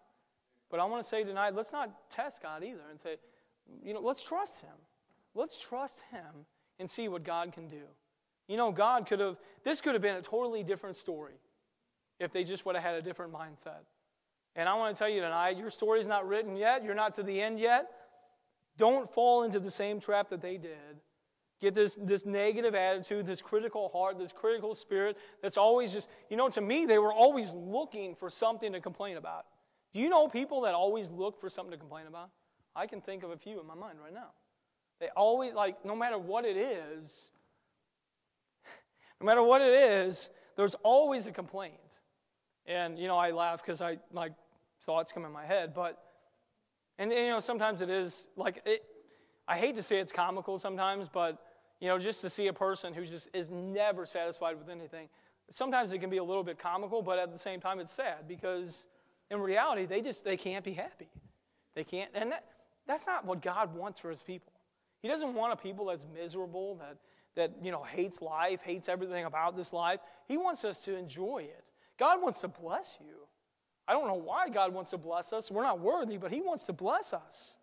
But 0.71 0.79
I 0.79 0.85
want 0.85 1.03
to 1.03 1.09
say 1.09 1.25
tonight, 1.25 1.55
let's 1.55 1.73
not 1.73 2.11
test 2.11 2.43
God 2.43 2.63
either 2.63 2.83
and 2.91 3.01
say, 3.01 3.17
you 3.83 3.95
know, 3.95 4.01
let's 4.01 4.23
trust 4.23 4.61
Him. 4.61 4.77
Let's 5.35 5.59
trust 5.59 6.03
Him 6.11 6.45
and 6.79 6.89
see 6.89 7.09
what 7.09 7.25
God 7.25 7.51
can 7.51 7.71
do. 7.71 7.85
You 8.47 8.59
know, 8.59 8.73
God 8.73 9.07
could 9.07 9.21
have, 9.21 9.39
this 9.65 9.81
could 9.81 9.95
have 9.95 10.03
been 10.03 10.17
a 10.17 10.23
totally 10.23 10.63
different 10.63 10.97
story 10.97 11.41
if 12.21 12.31
they 12.31 12.45
just 12.45 12.67
would 12.67 12.75
have 12.75 12.85
had 12.85 12.97
a 12.97 13.01
different 13.01 13.33
mindset. 13.33 13.87
And 14.55 14.69
I 14.69 14.75
want 14.75 14.95
to 14.95 14.99
tell 14.99 15.09
you 15.09 15.23
tonight, 15.23 15.57
your 15.57 15.71
story 15.71 16.01
is 16.01 16.07
not 16.07 16.29
written 16.29 16.57
yet. 16.57 16.85
You're 16.85 16.95
not 16.95 17.15
to 17.15 17.23
the 17.23 17.41
end 17.41 17.59
yet. 17.59 17.91
Don't 18.79 19.13
fall 19.13 19.43
into 19.43 19.61
the 19.61 19.71
same 19.71 20.01
trap 20.01 20.31
that 20.31 20.41
they 20.41 20.57
did. 20.57 21.01
Get 21.61 21.75
this, 21.75 21.97
this 22.01 22.27
negative 22.27 22.75
attitude, 22.75 23.25
this 23.25 23.41
critical 23.41 23.89
heart, 23.91 24.19
this 24.19 24.33
critical 24.33 24.75
spirit 24.75 25.17
that's 25.43 25.57
always 25.57 25.93
just, 25.93 26.09
you 26.29 26.37
know, 26.37 26.49
to 26.49 26.61
me, 26.61 26.87
they 26.87 26.99
were 26.99 27.13
always 27.13 27.53
looking 27.53 28.17
for 28.17 28.29
something 28.29 28.73
to 28.73 28.81
complain 28.81 29.17
about. 29.17 29.47
Do 29.93 30.01
you 30.01 30.09
know 30.09 30.27
people 30.27 30.63
that 30.63 30.75
always 30.75 31.09
look 31.11 31.41
for 31.41 31.49
something 31.49 31.71
to 31.71 31.79
complain 31.79 32.07
about? 32.09 32.31
I 32.75 32.87
can 32.87 33.01
think 33.01 33.23
of 33.23 33.31
a 33.31 33.37
few 33.37 33.61
in 33.61 33.67
my 33.67 33.75
mind 33.75 33.99
right 34.03 34.13
now. 34.13 34.31
They 34.99 35.09
always, 35.17 35.53
like, 35.53 35.85
no 35.85 35.95
matter 35.95 36.19
what 36.19 36.45
it 36.45 36.57
is, 36.57 37.31
no 39.21 39.27
matter 39.27 39.43
what 39.43 39.61
it 39.61 39.75
is, 39.75 40.31
there's 40.57 40.75
always 40.83 41.27
a 41.27 41.33
complaint. 41.33 41.75
And, 42.67 42.99
you 42.99 43.07
know, 43.07 43.19
I 43.19 43.31
laugh 43.31 43.63
because 43.63 43.81
I, 43.81 43.99
like, 44.13 44.33
thoughts 44.83 45.13
come 45.13 45.25
in 45.25 45.33
my 45.33 45.45
head. 45.47 45.75
But, 45.75 46.03
and, 47.03 47.11
you 47.11 47.29
know, 47.29 47.41
sometimes 47.41 47.83
it 47.83 47.91
is, 47.91 48.29
like, 48.37 48.63
it, 48.65 48.85
I 49.49 49.57
hate 49.57 49.75
to 49.75 49.83
say 49.83 49.99
it's 49.99 50.13
comical 50.13 50.57
sometimes, 50.57 51.09
but, 51.09 51.37
you 51.81 51.89
know, 51.89 51.99
just 51.99 52.21
to 52.21 52.31
see 52.31 52.47
a 52.47 52.53
person 52.53 52.95
who 52.95 53.05
just 53.05 53.29
is 53.33 53.51
never 53.51 54.07
satisfied 54.07 54.57
with 54.57 54.69
anything, 54.69 55.09
sometimes 55.51 55.93
it 55.93 55.99
can 55.99 56.11
be 56.11 56.19
a 56.19 56.25
little 56.25 56.45
bit 56.45 56.61
comical, 56.61 57.03
but 57.03 57.19
at 57.19 57.33
the 57.33 57.39
same 57.39 57.61
time 57.61 57.81
it's 57.81 57.93
sad 57.93 58.29
because 58.29 58.87
in 59.33 59.41
reality, 59.41 59.85
they 59.85 60.01
just, 60.01 60.25
they 60.25 60.37
can't 60.37 60.65
be 60.65 60.75
happy. 60.75 61.09
They 61.75 61.83
can't, 61.83 62.09
and 62.15 62.31
that, 62.31 62.45
that's 62.87 63.05
not 63.05 63.25
what 63.25 63.43
God 63.43 63.75
wants 63.75 63.99
for 63.99 64.09
his 64.09 64.23
people. 64.23 64.53
He 65.01 65.09
doesn't 65.09 65.35
want 65.35 65.53
a 65.53 65.57
people 65.57 65.87
that's 65.87 66.07
miserable, 66.15 66.77
that, 66.77 66.99
that, 67.35 67.65
you 67.65 67.73
know, 67.73 67.83
hates 67.83 68.23
life, 68.23 68.61
hates 68.63 68.89
everything 68.89 69.25
about 69.25 69.57
this 69.57 69.73
life. 69.73 69.99
He 70.29 70.37
wants 70.37 70.65
us 70.65 70.83
to 70.85 70.97
enjoy 70.97 71.39
it. 71.39 71.65
God 71.99 72.23
wants 72.23 72.43
to 72.43 72.49
bless 72.49 72.99
you. 73.01 73.27
I 73.87 73.93
don't 73.93 74.07
know 74.07 74.15
why 74.15 74.49
God 74.49 74.73
wants 74.73 74.91
to 74.91 74.99
bless 74.99 75.33
us. 75.33 75.51
We're 75.51 75.65
not 75.65 75.81
worthy, 75.81 76.17
but 76.17 76.31
He 76.31 76.41
wants 76.41 76.65
to 76.67 76.73
bless 76.73 77.13
us. 77.13 77.57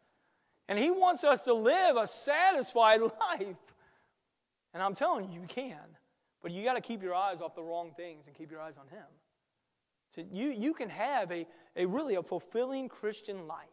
And 0.68 0.78
He 0.78 0.92
wants 0.92 1.24
us 1.24 1.46
to 1.46 1.54
live 1.54 1.98
a 1.98 2.08
satisfied 2.08 3.02
life. 3.02 3.58
And 4.74 4.84
I'm 4.84 4.96
telling 4.96 5.32
you, 5.32 5.42
you 5.42 5.48
can. 5.48 5.78
But 6.42 6.52
you 6.52 6.64
got 6.64 6.76
to 6.76 6.82
keep 6.82 7.02
your 7.02 7.16
eyes 7.16 7.42
off 7.42 7.56
the 7.56 7.64
wrong 7.64 7.92
things 7.96 8.28
and 8.28 8.36
keep 8.36 8.52
your 8.52 8.62
eyes 8.62 8.76
on 8.80 8.88
Him. 8.88 9.06
So 10.16 10.24
you, 10.32 10.50
you 10.50 10.74
can 10.74 10.90
have 10.90 11.32
a, 11.32 11.46
a 11.76 11.86
really 11.86 12.16
a 12.16 12.24
fulfilling 12.24 12.90
Christian 12.90 13.48
life. 13.48 13.68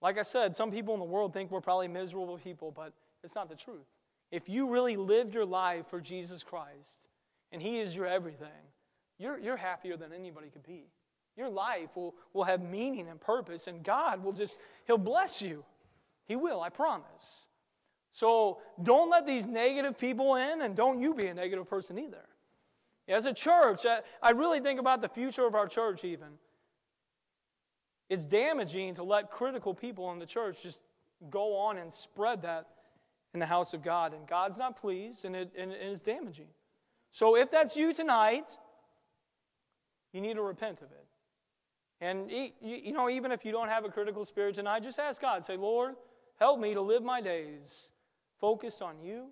Like 0.00 0.18
I 0.18 0.22
said, 0.22 0.56
some 0.56 0.70
people 0.70 0.94
in 0.94 1.00
the 1.00 1.06
world 1.06 1.32
think 1.32 1.50
we're 1.50 1.60
probably 1.60 1.88
miserable 1.88 2.38
people, 2.38 2.70
but 2.70 2.92
it's 3.22 3.34
not 3.34 3.48
the 3.48 3.56
truth. 3.56 3.86
If 4.30 4.48
you 4.48 4.68
really 4.68 4.96
lived 4.96 5.34
your 5.34 5.44
life 5.44 5.86
for 5.88 6.00
Jesus 6.00 6.42
Christ 6.42 7.08
and 7.52 7.62
He 7.62 7.78
is 7.78 7.94
your 7.94 8.06
everything, 8.06 8.48
you're, 9.18 9.38
you're 9.38 9.56
happier 9.56 9.96
than 9.96 10.12
anybody 10.12 10.48
could 10.48 10.64
be. 10.64 10.88
Your 11.36 11.48
life 11.48 11.90
will, 11.96 12.14
will 12.32 12.44
have 12.44 12.62
meaning 12.62 13.08
and 13.08 13.20
purpose, 13.20 13.66
and 13.66 13.82
God 13.82 14.22
will 14.22 14.32
just, 14.32 14.56
He'll 14.86 14.98
bless 14.98 15.42
you. 15.42 15.64
He 16.26 16.36
will, 16.36 16.60
I 16.60 16.68
promise. 16.68 17.46
So 18.12 18.58
don't 18.82 19.10
let 19.10 19.26
these 19.26 19.46
negative 19.46 19.98
people 19.98 20.36
in, 20.36 20.62
and 20.62 20.76
don't 20.76 21.00
you 21.00 21.14
be 21.14 21.26
a 21.26 21.34
negative 21.34 21.68
person 21.68 21.98
either. 21.98 22.24
As 23.08 23.26
a 23.26 23.34
church, 23.34 23.84
I, 23.84 24.00
I 24.22 24.30
really 24.30 24.60
think 24.60 24.78
about 24.80 25.02
the 25.02 25.08
future 25.08 25.46
of 25.46 25.54
our 25.54 25.66
church, 25.66 26.04
even. 26.04 26.28
It's 28.08 28.24
damaging 28.24 28.94
to 28.94 29.02
let 29.02 29.30
critical 29.30 29.74
people 29.74 30.12
in 30.12 30.18
the 30.18 30.26
church 30.26 30.62
just 30.62 30.80
go 31.30 31.56
on 31.56 31.78
and 31.78 31.92
spread 31.92 32.42
that 32.42 32.68
in 33.34 33.40
the 33.40 33.46
house 33.46 33.74
of 33.74 33.82
God. 33.82 34.14
And 34.14 34.26
God's 34.26 34.58
not 34.58 34.76
pleased, 34.76 35.24
and 35.24 35.34
it, 35.34 35.50
and 35.58 35.72
it 35.72 35.82
is 35.82 36.00
damaging. 36.00 36.48
So 37.10 37.36
if 37.36 37.50
that's 37.50 37.76
you 37.76 37.92
tonight, 37.92 38.56
you 40.12 40.20
need 40.20 40.34
to 40.34 40.42
repent 40.42 40.80
of 40.82 40.92
it. 40.92 41.03
And, 42.00 42.30
you 42.30 42.92
know, 42.92 43.08
even 43.08 43.32
if 43.32 43.44
you 43.44 43.52
don't 43.52 43.68
have 43.68 43.84
a 43.84 43.88
critical 43.88 44.24
spirit 44.24 44.56
tonight, 44.56 44.82
just 44.82 44.98
ask 44.98 45.20
God. 45.20 45.44
Say, 45.44 45.56
Lord, 45.56 45.94
help 46.38 46.60
me 46.60 46.74
to 46.74 46.80
live 46.80 47.02
my 47.02 47.20
days 47.20 47.90
focused 48.40 48.82
on 48.82 49.00
you, 49.02 49.26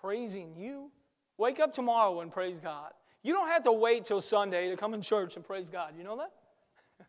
praising 0.00 0.54
you. 0.56 0.90
Wake 1.36 1.60
up 1.60 1.74
tomorrow 1.74 2.20
and 2.20 2.32
praise 2.32 2.60
God. 2.60 2.92
You 3.22 3.34
don't 3.34 3.48
have 3.48 3.64
to 3.64 3.72
wait 3.72 4.04
till 4.04 4.20
Sunday 4.20 4.70
to 4.70 4.76
come 4.76 4.94
in 4.94 5.02
church 5.02 5.36
and 5.36 5.44
praise 5.44 5.68
God. 5.68 5.94
You 5.98 6.04
know 6.04 6.16
that? 6.16 6.32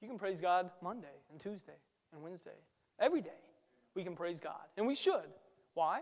you 0.00 0.08
can 0.08 0.18
praise 0.18 0.40
God 0.40 0.70
Monday 0.80 1.08
and 1.30 1.40
Tuesday 1.40 1.76
and 2.12 2.22
Wednesday. 2.22 2.58
Every 2.98 3.20
day 3.20 3.30
we 3.94 4.04
can 4.04 4.14
praise 4.14 4.40
God. 4.40 4.62
And 4.76 4.86
we 4.86 4.94
should. 4.94 5.28
Why? 5.74 6.00